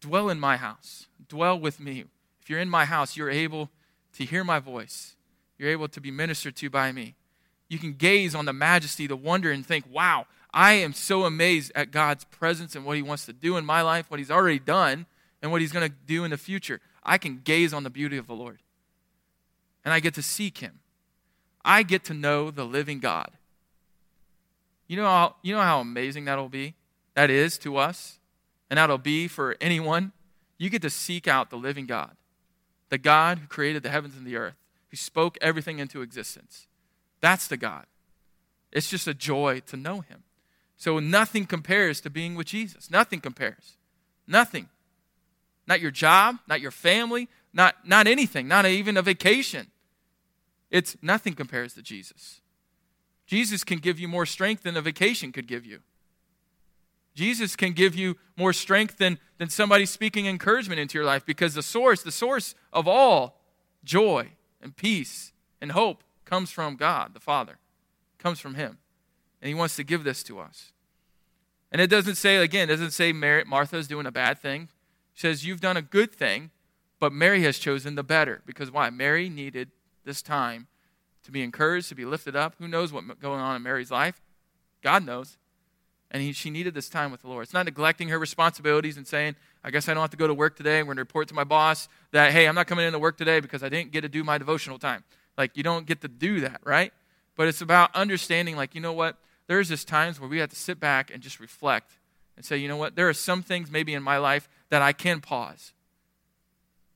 Dwell 0.00 0.28
in 0.28 0.38
my 0.38 0.58
house, 0.58 1.06
dwell 1.26 1.58
with 1.58 1.80
me. 1.80 2.04
If 2.40 2.50
you're 2.50 2.60
in 2.60 2.68
my 2.68 2.84
house, 2.84 3.16
you're 3.16 3.30
able 3.30 3.70
to 4.16 4.24
hear 4.24 4.44
my 4.44 4.58
voice, 4.58 5.14
you're 5.58 5.70
able 5.70 5.88
to 5.88 6.00
be 6.00 6.10
ministered 6.10 6.56
to 6.56 6.70
by 6.70 6.92
me. 6.92 7.14
You 7.68 7.78
can 7.78 7.94
gaze 7.94 8.34
on 8.34 8.44
the 8.44 8.52
majesty, 8.52 9.06
the 9.06 9.16
wonder, 9.16 9.50
and 9.50 9.66
think, 9.66 9.84
wow, 9.90 10.26
I 10.52 10.74
am 10.74 10.92
so 10.92 11.24
amazed 11.24 11.72
at 11.74 11.90
God's 11.90 12.24
presence 12.24 12.76
and 12.76 12.84
what 12.84 12.96
He 12.96 13.02
wants 13.02 13.26
to 13.26 13.32
do 13.32 13.56
in 13.56 13.64
my 13.64 13.82
life, 13.82 14.10
what 14.10 14.20
He's 14.20 14.30
already 14.30 14.58
done, 14.58 15.06
and 15.42 15.50
what 15.50 15.60
He's 15.60 15.72
going 15.72 15.88
to 15.88 15.94
do 16.06 16.24
in 16.24 16.30
the 16.30 16.36
future. 16.36 16.80
I 17.02 17.18
can 17.18 17.40
gaze 17.42 17.72
on 17.72 17.82
the 17.82 17.90
beauty 17.90 18.16
of 18.16 18.26
the 18.26 18.34
Lord. 18.34 18.60
And 19.84 19.92
I 19.92 20.00
get 20.00 20.14
to 20.14 20.22
seek 20.22 20.58
Him. 20.58 20.80
I 21.64 21.82
get 21.82 22.04
to 22.04 22.14
know 22.14 22.50
the 22.50 22.64
living 22.64 23.00
God. 23.00 23.30
You 24.86 24.96
know 24.96 25.04
how, 25.04 25.36
you 25.42 25.54
know 25.54 25.62
how 25.62 25.80
amazing 25.80 26.26
that'll 26.26 26.48
be? 26.48 26.74
That 27.14 27.30
is 27.30 27.58
to 27.58 27.76
us 27.76 28.18
and 28.70 28.78
that'll 28.78 28.98
be 28.98 29.28
for 29.28 29.56
anyone, 29.60 30.12
you 30.58 30.70
get 30.70 30.82
to 30.82 30.90
seek 30.90 31.28
out 31.28 31.50
the 31.50 31.56
living 31.56 31.86
God, 31.86 32.16
the 32.88 32.98
God 32.98 33.38
who 33.38 33.46
created 33.46 33.82
the 33.82 33.90
heavens 33.90 34.16
and 34.16 34.26
the 34.26 34.36
earth, 34.36 34.56
who 34.90 34.96
spoke 34.96 35.36
everything 35.40 35.78
into 35.78 36.02
existence. 36.02 36.66
That's 37.20 37.46
the 37.46 37.56
God. 37.56 37.86
It's 38.72 38.88
just 38.88 39.08
a 39.08 39.14
joy 39.14 39.60
to 39.66 39.76
know 39.76 40.00
him. 40.00 40.22
So 40.76 40.98
nothing 40.98 41.46
compares 41.46 42.00
to 42.02 42.10
being 42.10 42.34
with 42.34 42.46
Jesus. 42.46 42.90
Nothing 42.90 43.20
compares. 43.20 43.76
Nothing. 44.26 44.68
Not 45.66 45.80
your 45.80 45.90
job, 45.90 46.36
not 46.46 46.60
your 46.60 46.70
family, 46.70 47.28
not, 47.52 47.88
not 47.88 48.06
anything, 48.06 48.46
not 48.46 48.66
even 48.66 48.96
a 48.96 49.02
vacation. 49.02 49.68
It's 50.70 50.96
nothing 51.00 51.34
compares 51.34 51.74
to 51.74 51.82
Jesus. 51.82 52.40
Jesus 53.26 53.64
can 53.64 53.78
give 53.78 53.98
you 53.98 54.08
more 54.08 54.26
strength 54.26 54.62
than 54.62 54.76
a 54.76 54.82
vacation 54.82 55.32
could 55.32 55.46
give 55.46 55.64
you. 55.64 55.80
Jesus 57.16 57.56
can 57.56 57.72
give 57.72 57.96
you 57.96 58.16
more 58.36 58.52
strength 58.52 58.98
than, 58.98 59.18
than 59.38 59.48
somebody 59.48 59.86
speaking 59.86 60.26
encouragement 60.26 60.78
into 60.78 60.98
your 60.98 61.06
life 61.06 61.24
because 61.24 61.54
the 61.54 61.62
source, 61.62 62.02
the 62.02 62.12
source 62.12 62.54
of 62.74 62.86
all 62.86 63.40
joy 63.82 64.32
and 64.60 64.76
peace 64.76 65.32
and 65.58 65.72
hope 65.72 66.04
comes 66.26 66.50
from 66.50 66.76
God, 66.76 67.14
the 67.14 67.20
Father, 67.20 67.56
comes 68.18 68.38
from 68.38 68.54
Him. 68.54 68.76
And 69.40 69.48
He 69.48 69.54
wants 69.54 69.76
to 69.76 69.82
give 69.82 70.04
this 70.04 70.22
to 70.24 70.38
us. 70.38 70.72
And 71.72 71.80
it 71.80 71.88
doesn't 71.88 72.16
say, 72.16 72.36
again, 72.36 72.68
it 72.68 72.74
doesn't 72.74 72.90
say 72.90 73.14
Mary, 73.14 73.44
Martha's 73.44 73.88
doing 73.88 74.04
a 74.04 74.12
bad 74.12 74.38
thing. 74.38 74.68
It 75.14 75.20
says, 75.20 75.46
You've 75.46 75.62
done 75.62 75.76
a 75.78 75.82
good 75.82 76.12
thing, 76.12 76.50
but 77.00 77.14
Mary 77.14 77.42
has 77.44 77.58
chosen 77.58 77.94
the 77.94 78.02
better. 78.02 78.42
Because 78.44 78.70
why? 78.70 78.90
Mary 78.90 79.30
needed 79.30 79.70
this 80.04 80.20
time 80.20 80.66
to 81.22 81.32
be 81.32 81.42
encouraged, 81.42 81.88
to 81.88 81.94
be 81.94 82.04
lifted 82.04 82.36
up. 82.36 82.56
Who 82.58 82.68
knows 82.68 82.92
what's 82.92 83.06
going 83.20 83.40
on 83.40 83.56
in 83.56 83.62
Mary's 83.62 83.90
life? 83.90 84.20
God 84.82 85.04
knows. 85.04 85.38
And 86.16 86.24
he, 86.24 86.32
she 86.32 86.48
needed 86.48 86.72
this 86.72 86.88
time 86.88 87.10
with 87.10 87.20
the 87.20 87.28
Lord. 87.28 87.42
It's 87.42 87.52
not 87.52 87.66
neglecting 87.66 88.08
her 88.08 88.18
responsibilities 88.18 88.96
and 88.96 89.06
saying, 89.06 89.36
I 89.62 89.70
guess 89.70 89.86
I 89.86 89.92
don't 89.92 90.00
have 90.00 90.12
to 90.12 90.16
go 90.16 90.26
to 90.26 90.32
work 90.32 90.56
today. 90.56 90.78
I'm 90.78 90.86
going 90.86 90.96
to 90.96 91.02
report 91.02 91.28
to 91.28 91.34
my 91.34 91.44
boss 91.44 91.90
that, 92.12 92.32
hey, 92.32 92.48
I'm 92.48 92.54
not 92.54 92.66
coming 92.66 92.86
into 92.86 92.98
work 92.98 93.18
today 93.18 93.38
because 93.38 93.62
I 93.62 93.68
didn't 93.68 93.92
get 93.92 94.00
to 94.00 94.08
do 94.08 94.24
my 94.24 94.38
devotional 94.38 94.78
time. 94.78 95.04
Like, 95.36 95.58
you 95.58 95.62
don't 95.62 95.84
get 95.84 96.00
to 96.00 96.08
do 96.08 96.40
that, 96.40 96.62
right? 96.64 96.90
But 97.36 97.48
it's 97.48 97.60
about 97.60 97.94
understanding, 97.94 98.56
like, 98.56 98.74
you 98.74 98.80
know 98.80 98.94
what? 98.94 99.18
There's 99.46 99.68
just 99.68 99.88
times 99.88 100.18
where 100.18 100.26
we 100.26 100.38
have 100.38 100.48
to 100.48 100.56
sit 100.56 100.80
back 100.80 101.10
and 101.12 101.22
just 101.22 101.38
reflect 101.38 101.98
and 102.34 102.46
say, 102.46 102.56
you 102.56 102.66
know 102.66 102.78
what? 102.78 102.96
There 102.96 103.10
are 103.10 103.12
some 103.12 103.42
things 103.42 103.70
maybe 103.70 103.92
in 103.92 104.02
my 104.02 104.16
life 104.16 104.48
that 104.70 104.80
I 104.80 104.94
can 104.94 105.20
pause. 105.20 105.74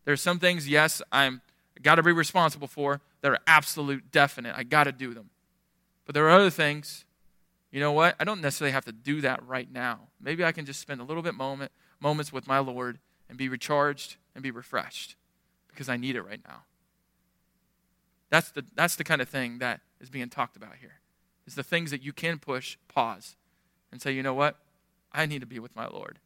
There 0.07 0.15
are 0.15 0.17
some 0.17 0.39
things, 0.39 0.67
yes, 0.67 1.03
I'm 1.13 1.43
got 1.83 1.97
to 1.97 2.03
be 2.03 2.11
responsible 2.11 2.69
for 2.69 3.03
that 3.21 3.33
are 3.33 3.39
absolute 3.47 4.11
definite. 4.11 4.55
I 4.57 4.63
got 4.63 4.85
to 4.85 4.93
do 4.93 5.13
them. 5.13 5.29
But 6.07 6.15
there 6.15 6.25
are 6.27 6.31
other 6.31 6.49
things, 6.49 7.05
you 7.71 7.81
know 7.81 7.93
what? 7.93 8.17
I 8.19 8.25
don't 8.25 8.41
necessarily 8.41 8.73
have 8.73 8.85
to 8.87 8.93
do 8.93 9.21
that 9.21 9.47
right 9.47 9.71
now. 9.71 10.09
Maybe 10.21 10.45
I 10.45 10.53
can 10.53 10.67
just 10.67 10.81
spend 10.81 11.01
a 11.01 11.05
little 11.05 11.23
bit 11.23 11.35
moment 11.35 11.73
moments 12.01 12.33
with 12.33 12.47
my 12.47 12.59
Lord 12.59 12.99
and 13.29 13.37
be 13.39 13.49
recharged 13.49 14.17
and 14.35 14.43
be 14.43 14.51
refreshed 14.51 15.17
because 15.69 15.89
I 15.89 15.97
need 15.97 16.17
it 16.17 16.23
right 16.23 16.41
now. 16.47 16.63
That's 18.31 18.51
the, 18.51 18.65
that's 18.75 18.97
the 18.97 19.05
kind 19.05 19.21
of 19.21 19.29
thing 19.29 19.59
that 19.59 19.81
is 20.01 20.09
being 20.09 20.29
talked 20.29 20.57
about 20.57 20.77
here. 20.81 21.01
Is 21.47 21.55
the 21.55 21.63
things 21.63 21.91
that 21.91 22.03
you 22.03 22.13
can 22.13 22.39
push, 22.39 22.77
pause, 22.89 23.37
and 23.91 24.01
say, 24.01 24.13
you 24.13 24.23
know 24.23 24.35
what? 24.35 24.57
I 25.13 25.27
need 25.27 25.41
to 25.41 25.47
be 25.47 25.59
with 25.59 25.75
my 25.75 25.87
Lord. 25.87 26.19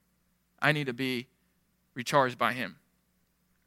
I 0.60 0.72
need 0.72 0.86
to 0.86 0.92
be 0.92 1.28
recharged 1.94 2.38
by 2.38 2.52
Him. 2.52 2.76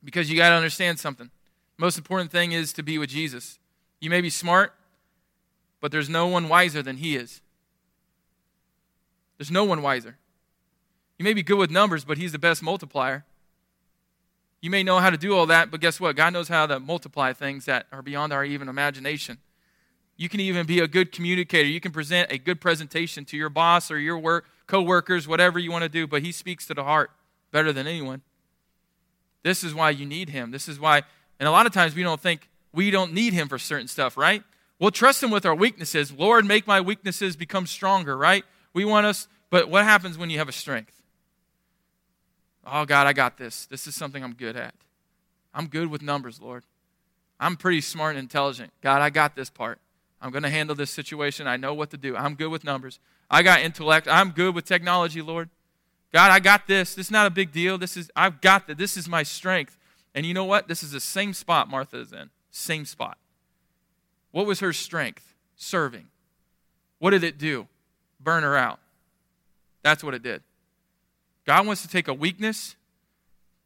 Because 0.03 0.30
you 0.30 0.38
got 0.38 0.49
to 0.49 0.55
understand 0.55 0.99
something. 0.99 1.32
Most 1.78 1.97
important 1.97 2.32
thing 2.32 2.51
is 2.51 2.73
to 2.73 2.84
be 2.84 2.97
with 2.97 3.09
Jesus. 3.09 3.59
You 3.99 4.09
may 4.09 4.21
be 4.21 4.30
smart, 4.30 4.73
but 5.82 5.91
there's 5.91 6.09
no 6.09 6.28
one 6.28 6.47
wiser 6.47 6.84
than 6.84 6.97
He 6.97 7.15
is. 7.15 7.41
There's 9.38 9.51
no 9.51 9.63
one 9.63 9.81
wiser. 9.81 10.17
You 11.17 11.23
may 11.23 11.33
be 11.33 11.43
good 11.43 11.57
with 11.57 11.71
numbers, 11.71 12.05
but 12.05 12.17
He's 12.17 12.31
the 12.31 12.39
best 12.39 12.61
multiplier. 12.61 13.25
You 14.61 14.69
may 14.69 14.83
know 14.83 14.99
how 14.99 15.09
to 15.09 15.17
do 15.17 15.35
all 15.35 15.45
that, 15.47 15.69
but 15.69 15.81
guess 15.81 15.99
what? 15.99 16.15
God 16.15 16.33
knows 16.33 16.47
how 16.47 16.65
to 16.65 16.79
multiply 16.79 17.33
things 17.33 17.65
that 17.65 17.85
are 17.91 18.01
beyond 18.01 18.33
our 18.33 18.43
even 18.43 18.67
imagination. 18.69 19.38
You 20.15 20.29
can 20.29 20.39
even 20.39 20.65
be 20.65 20.79
a 20.79 20.88
good 20.88 21.11
communicator. 21.11 21.69
You 21.69 21.79
can 21.79 21.91
present 21.91 22.31
a 22.31 22.39
good 22.39 22.59
presentation 22.59 23.23
to 23.25 23.38
your 23.38 23.49
boss 23.49 23.91
or 23.91 23.99
your 23.99 24.17
work 24.17 24.45
co-workers, 24.65 25.27
whatever 25.27 25.59
you 25.59 25.71
want 25.71 25.83
to 25.83 25.89
do, 25.89 26.05
but 26.07 26.21
he 26.21 26.31
speaks 26.31 26.65
to 26.67 26.73
the 26.73 26.83
heart 26.83 27.11
better 27.51 27.71
than 27.71 27.88
anyone. 27.88 28.21
This 29.43 29.63
is 29.63 29.73
why 29.73 29.91
you 29.91 30.05
need 30.05 30.29
him. 30.29 30.51
This 30.51 30.67
is 30.67 30.79
why 30.79 31.03
and 31.39 31.47
a 31.47 31.51
lot 31.51 31.65
of 31.65 31.73
times 31.73 31.95
we 31.95 32.03
don't 32.03 32.19
think 32.19 32.49
we 32.73 32.91
don't 32.91 33.13
need 33.13 33.33
him 33.33 33.47
for 33.47 33.57
certain 33.57 33.88
stuff, 33.88 34.17
right? 34.17 34.43
We'll 34.79 34.91
trust 34.91 35.23
him 35.23 35.31
with 35.31 35.45
our 35.45 35.55
weaknesses. 35.55 36.11
Lord, 36.11 36.45
make 36.45 36.67
my 36.67 36.81
weaknesses 36.81 37.35
become 37.35 37.65
stronger, 37.65 38.17
right? 38.17 38.43
We 38.78 38.86
want 38.86 39.07
us, 39.07 39.28
but 39.49 39.71
what 39.71 39.86
happens 39.86 40.19
when 40.19 40.30
you 40.30 40.38
have 40.38 40.49
a 40.49 40.51
strength? 40.51 41.01
Oh, 42.63 42.86
God, 42.86 43.07
I 43.07 43.13
got 43.13 43.36
this. 43.39 43.65
This 43.65 43.88
is 43.88 43.95
something 43.95 44.23
I'm 44.23 44.36
good 44.36 44.55
at. 44.55 44.75
I'm 45.51 45.65
good 45.65 45.88
with 45.88 46.03
numbers, 46.03 46.39
Lord. 46.39 46.63
I'm 47.39 47.55
pretty 47.55 47.82
smart 47.82 48.17
and 48.17 48.19
intelligent. 48.19 48.71
God, 48.84 49.01
I 49.01 49.09
got 49.09 49.36
this 49.36 49.49
part. 49.49 49.80
I'm 50.21 50.30
going 50.30 50.43
to 50.43 50.51
handle 50.51 50.75
this 50.75 50.91
situation. 50.91 51.47
I 51.47 51.57
know 51.57 51.73
what 51.73 51.89
to 51.89 51.97
do. 51.97 52.15
I'm 52.15 52.36
good 52.36 52.49
with 52.49 52.63
numbers. 52.63 52.99
I 53.32 53.41
got 53.41 53.61
intellect. 53.61 54.07
I'm 54.07 54.30
good 54.30 54.53
with 54.53 54.65
technology, 54.65 55.23
Lord. 55.23 55.49
God, 56.13 56.30
I 56.30 56.38
got 56.38 56.67
this. 56.67 56.93
This 56.93 57.07
is 57.07 57.11
not 57.11 57.25
a 57.25 57.32
big 57.32 57.51
deal. 57.51 57.80
This 57.80 57.97
is 57.97 58.11
I've 58.15 58.41
got 58.41 58.67
that. 58.67 58.78
This 58.78 58.95
is 58.95 59.09
my 59.09 59.23
strength. 59.23 59.75
And 60.13 60.23
you 60.23 60.36
know 60.36 60.45
what? 60.45 60.67
This 60.67 60.84
is 60.84 60.91
the 60.91 60.99
same 60.99 61.34
spot 61.34 61.67
Martha 61.67 61.97
is 61.97 62.13
in. 62.13 62.30
Same 62.51 62.86
spot. 62.86 63.17
What 64.30 64.45
was 64.45 64.59
her 64.59 64.71
strength? 64.71 65.34
Serving. 65.55 66.09
What 66.99 67.09
did 67.09 67.23
it 67.23 67.39
do? 67.39 67.67
Burn 68.28 68.43
her 68.43 68.57
out. 68.57 68.82
That's 69.84 70.03
what 70.03 70.13
it 70.13 70.21
did. 70.21 70.43
God 71.45 71.65
wants 71.65 71.82
to 71.84 71.88
take 71.88 72.09
a 72.09 72.13
weakness 72.13 72.75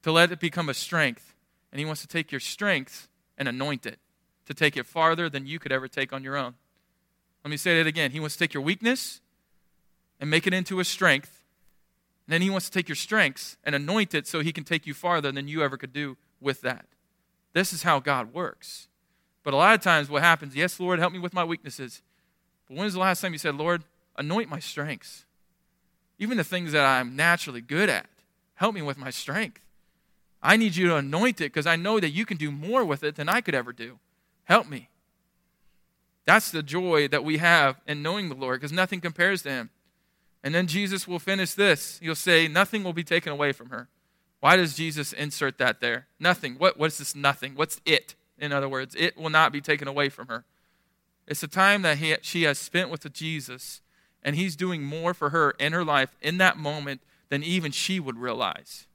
to 0.04 0.12
let 0.12 0.32
it 0.32 0.40
become 0.40 0.70
a 0.70 0.76
strength. 0.76 1.34
And 1.72 1.80
He 1.80 1.86
wants 1.86 2.02
to 2.02 2.08
take 2.08 2.32
your 2.32 2.40
strength 2.40 3.08
and 3.40 3.48
anoint 3.48 3.88
it 3.88 3.98
to 4.46 4.54
take 4.54 4.78
it 4.78 4.86
farther 4.86 5.30
than 5.30 5.48
you 5.48 5.58
could 5.58 5.72
ever 5.72 5.88
take 5.88 6.14
on 6.14 6.24
your 6.24 6.38
own. 6.38 6.54
Let 7.44 7.50
me 7.50 7.58
say 7.58 7.76
that 7.80 7.88
again. 7.88 8.12
He 8.12 8.20
wants 8.20 8.36
to 8.36 8.40
take 8.40 8.54
your 8.54 8.62
weakness 8.62 9.20
and 10.20 10.30
make 10.30 10.46
it 10.46 10.54
into 10.54 10.80
a 10.80 10.86
strength. 10.86 11.42
And 12.28 12.34
then 12.34 12.44
He 12.44 12.52
wants 12.52 12.68
to 12.68 12.72
take 12.72 12.88
your 12.88 12.96
strengths 12.96 13.58
and 13.64 13.74
anoint 13.74 14.14
it 14.14 14.28
so 14.28 14.42
He 14.42 14.54
can 14.54 14.64
take 14.64 14.86
you 14.86 14.94
farther 14.94 15.32
than 15.32 15.48
you 15.48 15.64
ever 15.64 15.76
could 15.76 15.92
do 15.92 16.18
with 16.40 16.62
that. 16.62 16.86
This 17.54 17.74
is 17.74 17.82
how 17.82 18.00
God 18.00 18.32
works. 18.32 18.90
But 19.44 19.56
a 19.56 19.58
lot 19.58 19.74
of 19.74 19.82
times, 19.82 20.08
what 20.08 20.22
happens, 20.22 20.56
yes, 20.56 20.80
Lord, 20.80 21.00
help 21.00 21.14
me 21.14 21.18
with 21.18 21.34
my 21.34 21.44
weaknesses. 21.44 22.04
But 22.68 22.78
when 22.78 22.86
was 22.86 22.94
the 22.94 23.00
last 23.00 23.22
time 23.22 23.34
you 23.34 23.40
said, 23.40 23.56
Lord, 23.56 23.84
anoint 24.18 24.50
my 24.50 24.60
strengths? 24.60 25.26
even 26.22 26.38
the 26.38 26.44
things 26.44 26.72
that 26.72 26.86
I'm 26.86 27.16
naturally 27.16 27.62
good 27.62 27.90
at. 27.90 28.06
Help 28.54 28.76
me 28.76 28.84
with 28.84 28.96
my 28.96 29.10
strength. 29.10 29.60
I 30.42 30.56
need 30.56 30.76
you 30.76 30.88
to 30.90 30.96
anoint 30.96 31.42
it 31.42 31.46
because 31.52 31.66
I 31.66 31.76
know 31.76 32.00
that 32.00 32.12
you 32.12 32.28
can 32.28 32.38
do 32.38 32.52
more 32.52 32.86
with 32.86 33.04
it 33.04 33.16
than 33.16 33.28
I 33.28 33.42
could 33.42 33.56
ever 33.56 33.74
do. 33.74 33.98
Help 34.44 34.70
me. 34.70 34.90
That's 36.26 36.52
the 36.52 36.62
joy 36.62 37.08
that 37.08 37.24
we 37.24 37.40
have 37.40 37.82
in 37.88 38.04
knowing 38.04 38.30
the 38.30 38.36
Lord 38.36 38.62
because 38.62 38.72
nothing 38.72 39.02
compares 39.02 39.42
to 39.44 39.50
him. 39.50 39.72
And 40.44 40.54
then 40.54 40.68
Jesus 40.68 41.08
will 41.08 41.18
finish 41.18 41.56
this. 41.56 41.98
He'll 42.04 42.14
say, 42.14 42.48
Nothing 42.48 42.84
will 42.84 42.94
be 42.94 43.04
taken 43.04 43.34
away 43.34 43.52
from 43.52 43.72
her. 43.72 43.88
Why 44.42 44.56
does 44.56 44.76
Jesus 44.76 45.14
insert 45.14 45.58
that 45.58 45.82
there? 45.82 46.06
Nothing. 46.20 46.56
What, 46.56 46.78
what's 46.78 47.00
this 47.00 47.16
nothing? 47.16 47.56
What's 47.56 47.82
it? 47.84 48.14
In 48.38 48.52
other 48.52 48.70
words, 48.70 48.96
it 48.96 49.18
will 49.18 49.30
not 49.32 49.52
be 49.52 49.62
taken 49.62 49.88
away 49.88 50.10
from 50.10 50.28
her. 50.28 50.46
It's 51.28 51.42
the 51.42 51.48
time 51.48 51.82
that 51.82 51.98
he, 51.98 52.16
she 52.22 52.44
has 52.44 52.60
spent 52.60 52.92
with 52.92 53.12
Jesus 53.12 53.82
and 54.24 54.36
He's 54.36 54.56
doing 54.56 54.84
more 54.84 55.14
for 55.14 55.30
her 55.30 55.52
in 55.52 55.74
her 55.74 55.84
life 55.84 56.16
in 56.22 56.38
that 56.38 56.58
moment 56.58 57.02
than 57.30 57.44
even 57.44 57.72
she 57.72 58.00
would 58.00 58.18
realize. 58.18 58.88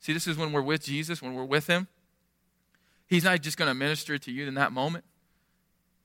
See, 0.00 0.12
this 0.12 0.26
is 0.26 0.36
when 0.36 0.52
we're 0.52 0.62
with 0.62 0.84
Jesus, 0.84 1.20
when 1.20 1.34
we're 1.34 1.44
with 1.44 1.66
Him. 1.66 1.88
He's 3.06 3.24
not 3.24 3.40
just 3.40 3.56
going 3.56 3.68
to 3.68 3.74
minister 3.74 4.18
to 4.18 4.30
you 4.30 4.46
in 4.46 4.54
that 4.54 4.72
moment. 4.72 5.04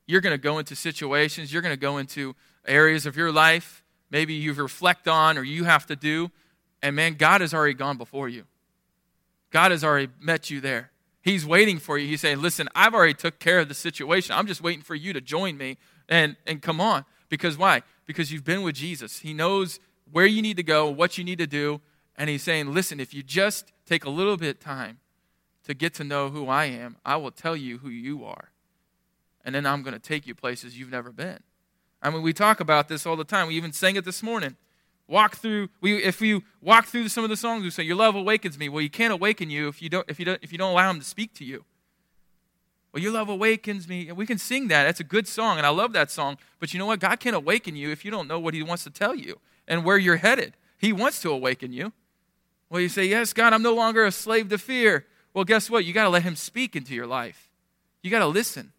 You're 0.05 0.21
going 0.21 0.33
to 0.33 0.41
go 0.41 0.57
into 0.57 0.75
situations, 0.75 1.51
you're 1.51 1.61
going 1.61 1.73
to 1.73 1.79
go 1.79 1.97
into 1.97 2.35
areas 2.65 3.05
of 3.05 3.17
your 3.17 3.31
life 3.31 3.83
maybe 4.13 4.35
you 4.35 4.53
reflect 4.53 5.07
on 5.09 5.37
or 5.37 5.43
you 5.43 5.65
have 5.65 5.85
to 5.87 5.97
do. 5.97 6.31
And 6.81 6.95
man, 6.95 7.15
God 7.15 7.41
has 7.41 7.53
already 7.53 7.73
gone 7.73 7.97
before 7.97 8.29
you. 8.29 8.43
God 9.49 9.71
has 9.71 9.83
already 9.83 10.09
met 10.21 10.49
you 10.49 10.61
there. 10.61 10.91
He's 11.21 11.45
waiting 11.45 11.79
for 11.79 11.97
you. 11.97 12.07
He's 12.07 12.21
saying, 12.21 12.41
Listen, 12.41 12.69
I've 12.75 12.93
already 12.93 13.13
took 13.13 13.39
care 13.39 13.59
of 13.59 13.67
the 13.67 13.73
situation. 13.73 14.35
I'm 14.35 14.47
just 14.47 14.61
waiting 14.61 14.83
for 14.83 14.95
you 14.95 15.13
to 15.13 15.21
join 15.21 15.57
me 15.57 15.77
and, 16.07 16.35
and 16.45 16.61
come 16.61 16.79
on. 16.79 17.05
Because 17.27 17.57
why? 17.57 17.81
Because 18.05 18.31
you've 18.31 18.43
been 18.43 18.63
with 18.63 18.75
Jesus. 18.75 19.19
He 19.19 19.33
knows 19.33 19.79
where 20.11 20.25
you 20.25 20.41
need 20.41 20.57
to 20.57 20.63
go, 20.63 20.89
what 20.89 21.17
you 21.17 21.23
need 21.23 21.37
to 21.39 21.47
do. 21.47 21.81
And 22.15 22.29
he's 22.29 22.43
saying, 22.43 22.73
listen, 22.73 22.99
if 22.99 23.13
you 23.13 23.23
just 23.23 23.71
take 23.85 24.05
a 24.05 24.09
little 24.09 24.37
bit 24.37 24.59
time 24.59 24.99
to 25.65 25.73
get 25.73 25.93
to 25.95 26.03
know 26.03 26.29
who 26.29 26.47
I 26.47 26.65
am, 26.65 26.97
I 27.05 27.15
will 27.15 27.31
tell 27.31 27.55
you 27.55 27.79
who 27.79 27.89
you 27.89 28.23
are. 28.25 28.49
And 29.45 29.55
then 29.55 29.65
I'm 29.65 29.81
going 29.81 29.93
to 29.93 29.99
take 29.99 30.27
you 30.27 30.35
places 30.35 30.77
you've 30.77 30.91
never 30.91 31.11
been. 31.11 31.39
I 32.01 32.09
mean, 32.09 32.21
we 32.21 32.33
talk 32.33 32.59
about 32.59 32.87
this 32.89 33.05
all 33.05 33.15
the 33.15 33.23
time. 33.23 33.47
We 33.47 33.55
even 33.55 33.71
sang 33.71 33.95
it 33.95 34.05
this 34.05 34.21
morning. 34.21 34.57
Walk 35.07 35.37
through. 35.37 35.69
We, 35.81 36.03
if 36.03 36.21
we 36.21 36.41
walk 36.61 36.85
through 36.85 37.09
some 37.09 37.23
of 37.23 37.29
the 37.29 37.37
songs, 37.37 37.63
we 37.63 37.69
say, 37.69 37.83
"Your 37.83 37.97
love 37.97 38.15
awakens 38.15 38.57
me." 38.57 38.69
Well, 38.69 38.81
you 38.81 38.89
can't 38.89 39.11
awaken 39.11 39.49
you 39.49 39.67
if 39.67 39.81
you 39.81 39.89
don't 39.89 40.09
if 40.09 40.17
you 40.17 40.25
don't 40.25 40.39
if 40.41 40.51
you 40.51 40.57
don't 40.57 40.71
allow 40.71 40.89
Him 40.89 40.99
to 40.99 41.05
speak 41.05 41.33
to 41.35 41.45
you. 41.45 41.65
Well, 42.93 43.01
your 43.01 43.11
love 43.11 43.27
awakens 43.27 43.87
me. 43.87 44.11
We 44.11 44.27
can 44.27 44.37
sing 44.37 44.67
that. 44.67 44.83
That's 44.83 44.99
a 44.99 45.03
good 45.03 45.27
song, 45.27 45.57
and 45.57 45.65
I 45.65 45.69
love 45.69 45.93
that 45.93 46.11
song. 46.11 46.37
But 46.59 46.73
you 46.73 46.79
know 46.79 46.85
what? 46.85 46.99
God 46.99 47.19
can't 47.19 47.35
awaken 47.35 47.75
you 47.75 47.89
if 47.89 48.05
you 48.05 48.11
don't 48.11 48.27
know 48.27 48.39
what 48.39 48.53
He 48.53 48.61
wants 48.61 48.83
to 48.83 48.91
tell 48.91 49.15
you 49.15 49.39
and 49.67 49.83
where 49.83 49.97
you're 49.97 50.17
headed. 50.17 50.53
He 50.77 50.93
wants 50.93 51.19
to 51.21 51.31
awaken 51.31 51.73
you. 51.73 51.91
Well, 52.69 52.81
you 52.81 52.89
say, 52.89 53.05
Yes, 53.05 53.33
God, 53.33 53.51
I'm 53.51 53.63
no 53.63 53.73
longer 53.73 54.05
a 54.05 54.11
slave 54.11 54.49
to 54.49 54.59
fear. 54.59 55.07
Well, 55.33 55.43
guess 55.43 55.71
what? 55.71 55.85
You 55.85 55.93
got 55.93 56.03
to 56.03 56.09
let 56.09 56.21
Him 56.21 56.35
speak 56.35 56.75
into 56.75 56.93
your 56.93 57.07
life. 57.07 57.49
You 58.03 58.11
got 58.11 58.19
to 58.19 58.27
listen. 58.27 58.73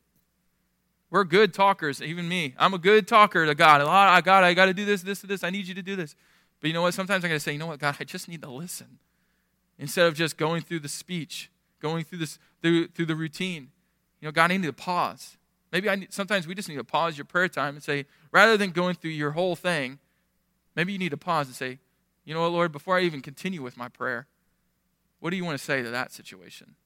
We're 1.10 1.24
good 1.24 1.52
talkers, 1.52 2.00
even 2.00 2.28
me. 2.28 2.54
I'm 2.56 2.74
a 2.74 2.78
good 2.78 3.08
talker 3.08 3.46
to 3.46 3.54
God. 3.54 3.80
I 3.80 3.84
ah, 3.84 4.20
God, 4.20 4.44
I 4.44 4.54
got 4.54 4.66
to 4.66 4.74
do 4.74 4.84
this, 4.84 5.02
this, 5.02 5.22
this. 5.22 5.42
I 5.42 5.50
need 5.50 5.66
you 5.66 5.74
to 5.74 5.82
do 5.82 5.96
this. 5.96 6.14
But 6.60 6.68
you 6.68 6.74
know 6.74 6.82
what? 6.82 6.94
Sometimes 6.94 7.24
I 7.24 7.28
got 7.28 7.34
to 7.34 7.40
say, 7.40 7.52
you 7.52 7.58
know 7.58 7.66
what, 7.66 7.80
God, 7.80 7.96
I 7.98 8.04
just 8.04 8.28
need 8.28 8.42
to 8.42 8.50
listen 8.50 8.98
instead 9.78 10.06
of 10.06 10.14
just 10.14 10.36
going 10.36 10.62
through 10.62 10.80
the 10.80 10.88
speech, 10.88 11.50
going 11.80 12.04
through 12.04 12.18
this 12.18 12.38
through 12.62 12.88
through 12.88 13.06
the 13.06 13.16
routine. 13.16 13.70
You 14.24 14.28
know, 14.28 14.32
God, 14.32 14.52
I 14.52 14.56
need 14.56 14.62
to 14.64 14.72
pause. 14.72 15.36
Maybe 15.70 15.90
I 15.90 15.96
need, 15.96 16.10
sometimes 16.10 16.46
we 16.46 16.54
just 16.54 16.66
need 16.66 16.76
to 16.76 16.84
pause 16.84 17.18
your 17.18 17.26
prayer 17.26 17.46
time 17.46 17.74
and 17.74 17.82
say, 17.82 18.06
rather 18.32 18.56
than 18.56 18.70
going 18.70 18.94
through 18.94 19.10
your 19.10 19.32
whole 19.32 19.54
thing, 19.54 19.98
maybe 20.74 20.94
you 20.94 20.98
need 20.98 21.10
to 21.10 21.18
pause 21.18 21.46
and 21.46 21.54
say, 21.54 21.78
you 22.24 22.32
know 22.32 22.40
what, 22.40 22.52
Lord, 22.52 22.72
before 22.72 22.96
I 22.96 23.02
even 23.02 23.20
continue 23.20 23.60
with 23.60 23.76
my 23.76 23.90
prayer, 23.90 24.26
what 25.20 25.28
do 25.28 25.36
you 25.36 25.44
want 25.44 25.58
to 25.58 25.62
say 25.62 25.82
to 25.82 25.90
that 25.90 26.10
situation? 26.10 26.76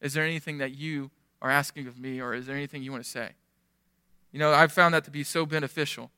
Is 0.00 0.12
there 0.12 0.24
anything 0.24 0.58
that 0.58 0.74
you 0.74 1.12
are 1.40 1.52
asking 1.52 1.86
of 1.86 2.00
me, 2.00 2.20
or 2.20 2.34
is 2.34 2.46
there 2.46 2.56
anything 2.56 2.82
you 2.82 2.90
want 2.90 3.04
to 3.04 3.08
say? 3.08 3.30
You 4.32 4.40
know, 4.40 4.52
I've 4.52 4.72
found 4.72 4.92
that 4.92 5.04
to 5.04 5.12
be 5.12 5.22
so 5.22 5.46
beneficial. 5.46 6.10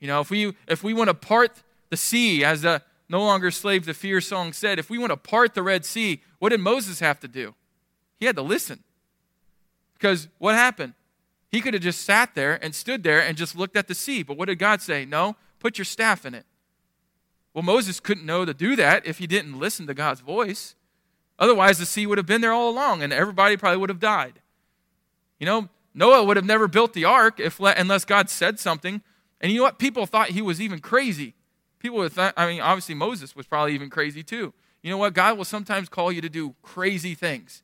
You 0.00 0.08
know, 0.08 0.22
if 0.22 0.30
we 0.30 0.54
if 0.66 0.82
we 0.82 0.94
want 0.94 1.08
to 1.08 1.14
part 1.14 1.62
the 1.90 1.98
sea, 1.98 2.42
as 2.42 2.62
the 2.62 2.80
no 3.06 3.20
longer 3.22 3.50
slave 3.50 3.84
to 3.84 3.92
fear 3.92 4.22
song 4.22 4.54
said, 4.54 4.78
if 4.78 4.88
we 4.88 4.96
want 4.96 5.10
to 5.10 5.18
part 5.18 5.52
the 5.52 5.62
Red 5.62 5.84
Sea, 5.84 6.22
what 6.38 6.48
did 6.48 6.60
Moses 6.60 7.00
have 7.00 7.20
to 7.20 7.28
do? 7.28 7.54
He 8.18 8.24
had 8.24 8.36
to 8.36 8.42
listen. 8.42 8.82
Because 10.02 10.26
what 10.38 10.56
happened? 10.56 10.94
He 11.52 11.60
could 11.60 11.74
have 11.74 11.82
just 11.82 12.00
sat 12.00 12.34
there 12.34 12.58
and 12.60 12.74
stood 12.74 13.04
there 13.04 13.22
and 13.22 13.36
just 13.36 13.54
looked 13.54 13.76
at 13.76 13.86
the 13.86 13.94
sea. 13.94 14.24
But 14.24 14.36
what 14.36 14.48
did 14.48 14.58
God 14.58 14.82
say? 14.82 15.04
No, 15.04 15.36
put 15.60 15.78
your 15.78 15.84
staff 15.84 16.26
in 16.26 16.34
it. 16.34 16.44
Well, 17.54 17.62
Moses 17.62 18.00
couldn't 18.00 18.26
know 18.26 18.44
to 18.44 18.52
do 18.52 18.74
that 18.74 19.06
if 19.06 19.18
he 19.18 19.28
didn't 19.28 19.60
listen 19.60 19.86
to 19.86 19.94
God's 19.94 20.20
voice. 20.20 20.74
Otherwise, 21.38 21.78
the 21.78 21.86
sea 21.86 22.04
would 22.04 22.18
have 22.18 22.26
been 22.26 22.40
there 22.40 22.52
all 22.52 22.68
along 22.68 23.04
and 23.04 23.12
everybody 23.12 23.56
probably 23.56 23.76
would 23.76 23.90
have 23.90 24.00
died. 24.00 24.40
You 25.38 25.46
know, 25.46 25.68
Noah 25.94 26.24
would 26.24 26.36
have 26.36 26.46
never 26.46 26.66
built 26.66 26.94
the 26.94 27.04
ark 27.04 27.38
if, 27.38 27.60
unless 27.60 28.04
God 28.04 28.28
said 28.28 28.58
something. 28.58 29.02
And 29.40 29.52
you 29.52 29.58
know 29.58 29.64
what? 29.64 29.78
People 29.78 30.04
thought 30.06 30.30
he 30.30 30.42
was 30.42 30.60
even 30.60 30.80
crazy. 30.80 31.34
People 31.78 31.98
would 31.98 32.12
thought, 32.12 32.34
I 32.36 32.48
mean, 32.48 32.60
obviously 32.60 32.96
Moses 32.96 33.36
was 33.36 33.46
probably 33.46 33.74
even 33.74 33.88
crazy 33.88 34.24
too. 34.24 34.52
You 34.82 34.90
know 34.90 34.98
what? 34.98 35.14
God 35.14 35.38
will 35.38 35.44
sometimes 35.44 35.88
call 35.88 36.10
you 36.10 36.20
to 36.22 36.28
do 36.28 36.56
crazy 36.60 37.14
things. 37.14 37.62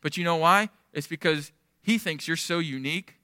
But 0.00 0.16
you 0.16 0.24
know 0.24 0.36
why? 0.36 0.70
It's 0.92 1.06
because 1.06 1.52
he 1.86 1.98
thinks 1.98 2.26
you're 2.26 2.36
so 2.36 2.58
unique 2.58 3.14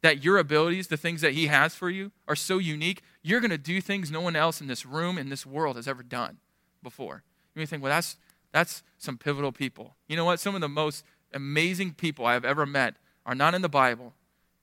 that 0.00 0.22
your 0.22 0.38
abilities, 0.38 0.86
the 0.86 0.96
things 0.96 1.22
that 1.22 1.32
He 1.32 1.48
has 1.48 1.74
for 1.74 1.90
you, 1.90 2.12
are 2.28 2.36
so 2.36 2.58
unique, 2.58 3.02
you're 3.20 3.40
going 3.40 3.50
to 3.50 3.58
do 3.58 3.80
things 3.80 4.12
no 4.12 4.20
one 4.20 4.36
else 4.36 4.60
in 4.60 4.68
this 4.68 4.86
room, 4.86 5.18
in 5.18 5.28
this 5.28 5.44
world, 5.44 5.74
has 5.74 5.88
ever 5.88 6.04
done 6.04 6.38
before. 6.84 7.24
You 7.52 7.58
may 7.58 7.66
think, 7.66 7.82
well, 7.82 7.90
that's, 7.90 8.16
that's 8.52 8.84
some 8.96 9.18
pivotal 9.18 9.50
people. 9.50 9.96
You 10.06 10.14
know 10.14 10.24
what? 10.24 10.38
Some 10.38 10.54
of 10.54 10.60
the 10.60 10.68
most 10.68 11.04
amazing 11.34 11.94
people 11.94 12.24
I 12.24 12.34
have 12.34 12.44
ever 12.44 12.64
met 12.64 12.94
are 13.26 13.34
not 13.34 13.56
in 13.56 13.60
the 13.60 13.68
Bible, 13.68 14.14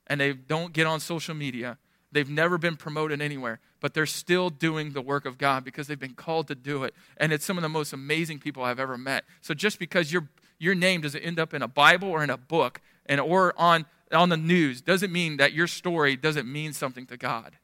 and 0.07 0.21
they 0.21 0.31
don't 0.31 0.71
get 0.71 0.87
on 0.87 1.01
social 1.01 1.35
media. 1.35 1.77
They've 2.13 2.29
never 2.29 2.57
been 2.57 2.77
promoted 2.77 3.21
anywhere, 3.21 3.59
but 3.81 3.93
they're 3.93 4.05
still 4.05 4.49
doing 4.49 4.91
the 4.91 5.01
work 5.01 5.25
of 5.25 5.37
God 5.37 5.65
because 5.65 5.87
they've 5.87 5.99
been 5.99 6.13
called 6.13 6.47
to 6.47 6.55
do 6.55 6.85
it. 6.85 6.95
And 7.17 7.33
it's 7.33 7.43
some 7.43 7.57
of 7.57 7.61
the 7.61 7.67
most 7.67 7.91
amazing 7.91 8.39
people 8.39 8.63
I've 8.63 8.79
ever 8.79 8.97
met. 8.97 9.25
So 9.41 9.53
just 9.53 9.79
because 9.79 10.13
your, 10.13 10.29
your 10.59 10.75
name 10.75 11.01
doesn't 11.01 11.19
end 11.19 11.39
up 11.39 11.53
in 11.53 11.61
a 11.61 11.67
Bible 11.67 12.07
or 12.07 12.23
in 12.23 12.29
a 12.29 12.37
book, 12.37 12.79
and 13.07 13.19
or 13.19 13.53
on 13.57 13.85
on 14.11 14.29
the 14.29 14.37
news 14.37 14.81
doesn't 14.81 15.11
mean 15.11 15.37
that 15.37 15.53
your 15.53 15.67
story 15.67 16.15
doesn't 16.15 16.49
mean 16.49 16.73
something 16.73 17.05
to 17.07 17.17
God. 17.17 17.57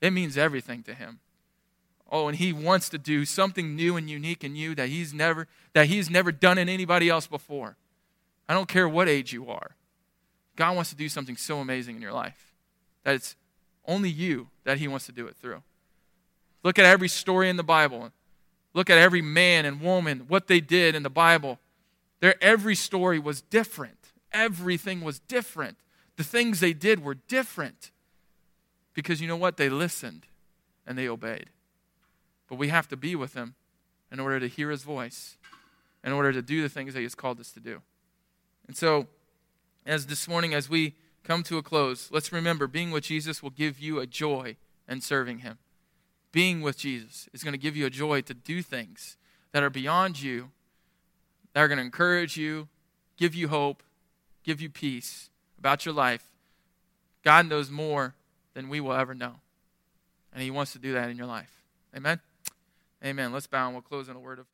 It 0.00 0.12
means 0.12 0.36
everything 0.36 0.82
to 0.84 0.94
him. 0.94 1.20
Oh, 2.10 2.28
and 2.28 2.36
he 2.36 2.52
wants 2.52 2.88
to 2.90 2.98
do 2.98 3.24
something 3.24 3.74
new 3.74 3.96
and 3.96 4.08
unique 4.08 4.44
in 4.44 4.54
you 4.54 4.74
that 4.76 4.88
he's 4.88 5.12
never 5.12 5.48
that 5.72 5.86
he's 5.86 6.08
never 6.08 6.30
done 6.30 6.58
in 6.58 6.68
anybody 6.68 7.08
else 7.08 7.26
before. 7.26 7.76
I 8.48 8.54
don't 8.54 8.68
care 8.68 8.88
what 8.88 9.08
age 9.08 9.32
you 9.32 9.50
are. 9.50 9.74
God 10.54 10.76
wants 10.76 10.90
to 10.90 10.96
do 10.96 11.08
something 11.08 11.36
so 11.36 11.58
amazing 11.58 11.96
in 11.96 12.02
your 12.02 12.12
life 12.12 12.54
that 13.02 13.14
it's 13.14 13.36
only 13.86 14.08
you 14.08 14.48
that 14.64 14.78
he 14.78 14.88
wants 14.88 15.06
to 15.06 15.12
do 15.12 15.26
it 15.26 15.36
through. 15.36 15.62
Look 16.62 16.78
at 16.78 16.84
every 16.84 17.08
story 17.08 17.48
in 17.48 17.56
the 17.56 17.62
Bible. 17.62 18.10
Look 18.72 18.90
at 18.90 18.98
every 18.98 19.22
man 19.22 19.64
and 19.64 19.80
woman, 19.80 20.24
what 20.28 20.46
they 20.46 20.60
did 20.60 20.94
in 20.94 21.02
the 21.02 21.10
Bible. 21.10 21.58
Their 22.20 22.42
every 22.42 22.74
story 22.74 23.18
was 23.18 23.40
different 23.40 23.95
everything 24.36 25.00
was 25.00 25.18
different. 25.18 25.78
The 26.16 26.24
things 26.24 26.60
they 26.60 26.72
did 26.72 27.02
were 27.02 27.14
different. 27.14 27.90
Because 28.94 29.20
you 29.20 29.28
know 29.28 29.36
what? 29.36 29.56
They 29.56 29.68
listened 29.68 30.26
and 30.86 30.96
they 30.96 31.08
obeyed. 31.08 31.50
But 32.48 32.56
we 32.58 32.68
have 32.68 32.88
to 32.88 32.96
be 32.96 33.16
with 33.16 33.34
Him 33.34 33.54
in 34.12 34.20
order 34.20 34.38
to 34.38 34.46
hear 34.46 34.70
His 34.70 34.82
voice, 34.82 35.36
in 36.04 36.12
order 36.12 36.32
to 36.32 36.42
do 36.42 36.62
the 36.62 36.68
things 36.68 36.94
that 36.94 37.00
He 37.00 37.04
has 37.04 37.14
called 37.14 37.40
us 37.40 37.50
to 37.52 37.60
do. 37.60 37.82
And 38.66 38.76
so, 38.76 39.06
as 39.84 40.06
this 40.06 40.28
morning, 40.28 40.54
as 40.54 40.68
we 40.68 40.94
come 41.24 41.42
to 41.44 41.58
a 41.58 41.62
close, 41.62 42.10
let's 42.12 42.32
remember 42.32 42.66
being 42.66 42.90
with 42.90 43.04
Jesus 43.04 43.42
will 43.42 43.50
give 43.50 43.78
you 43.78 43.98
a 43.98 44.06
joy 44.06 44.56
in 44.88 45.00
serving 45.00 45.38
Him. 45.38 45.58
Being 46.32 46.60
with 46.60 46.78
Jesus 46.78 47.28
is 47.32 47.42
going 47.42 47.52
to 47.52 47.58
give 47.58 47.76
you 47.76 47.86
a 47.86 47.90
joy 47.90 48.20
to 48.22 48.34
do 48.34 48.62
things 48.62 49.16
that 49.52 49.62
are 49.62 49.70
beyond 49.70 50.20
you, 50.20 50.50
that 51.52 51.60
are 51.60 51.68
going 51.68 51.78
to 51.78 51.84
encourage 51.84 52.36
you, 52.36 52.68
give 53.16 53.34
you 53.34 53.48
hope, 53.48 53.82
give 54.46 54.60
you 54.60 54.70
peace 54.70 55.28
about 55.58 55.84
your 55.84 55.94
life, 55.94 56.24
God 57.24 57.48
knows 57.48 57.70
more 57.70 58.14
than 58.54 58.68
we 58.68 58.80
will 58.80 58.92
ever 58.92 59.14
know. 59.14 59.34
And 60.32 60.42
He 60.42 60.50
wants 60.50 60.72
to 60.72 60.78
do 60.78 60.92
that 60.92 61.10
in 61.10 61.16
your 61.16 61.26
life. 61.26 61.50
Amen? 61.94 62.20
Amen. 63.04 63.32
Let's 63.32 63.46
bow 63.46 63.66
and 63.66 63.74
we'll 63.74 63.82
close 63.82 64.08
in 64.08 64.16
a 64.16 64.20
word 64.20 64.38
of 64.38 64.46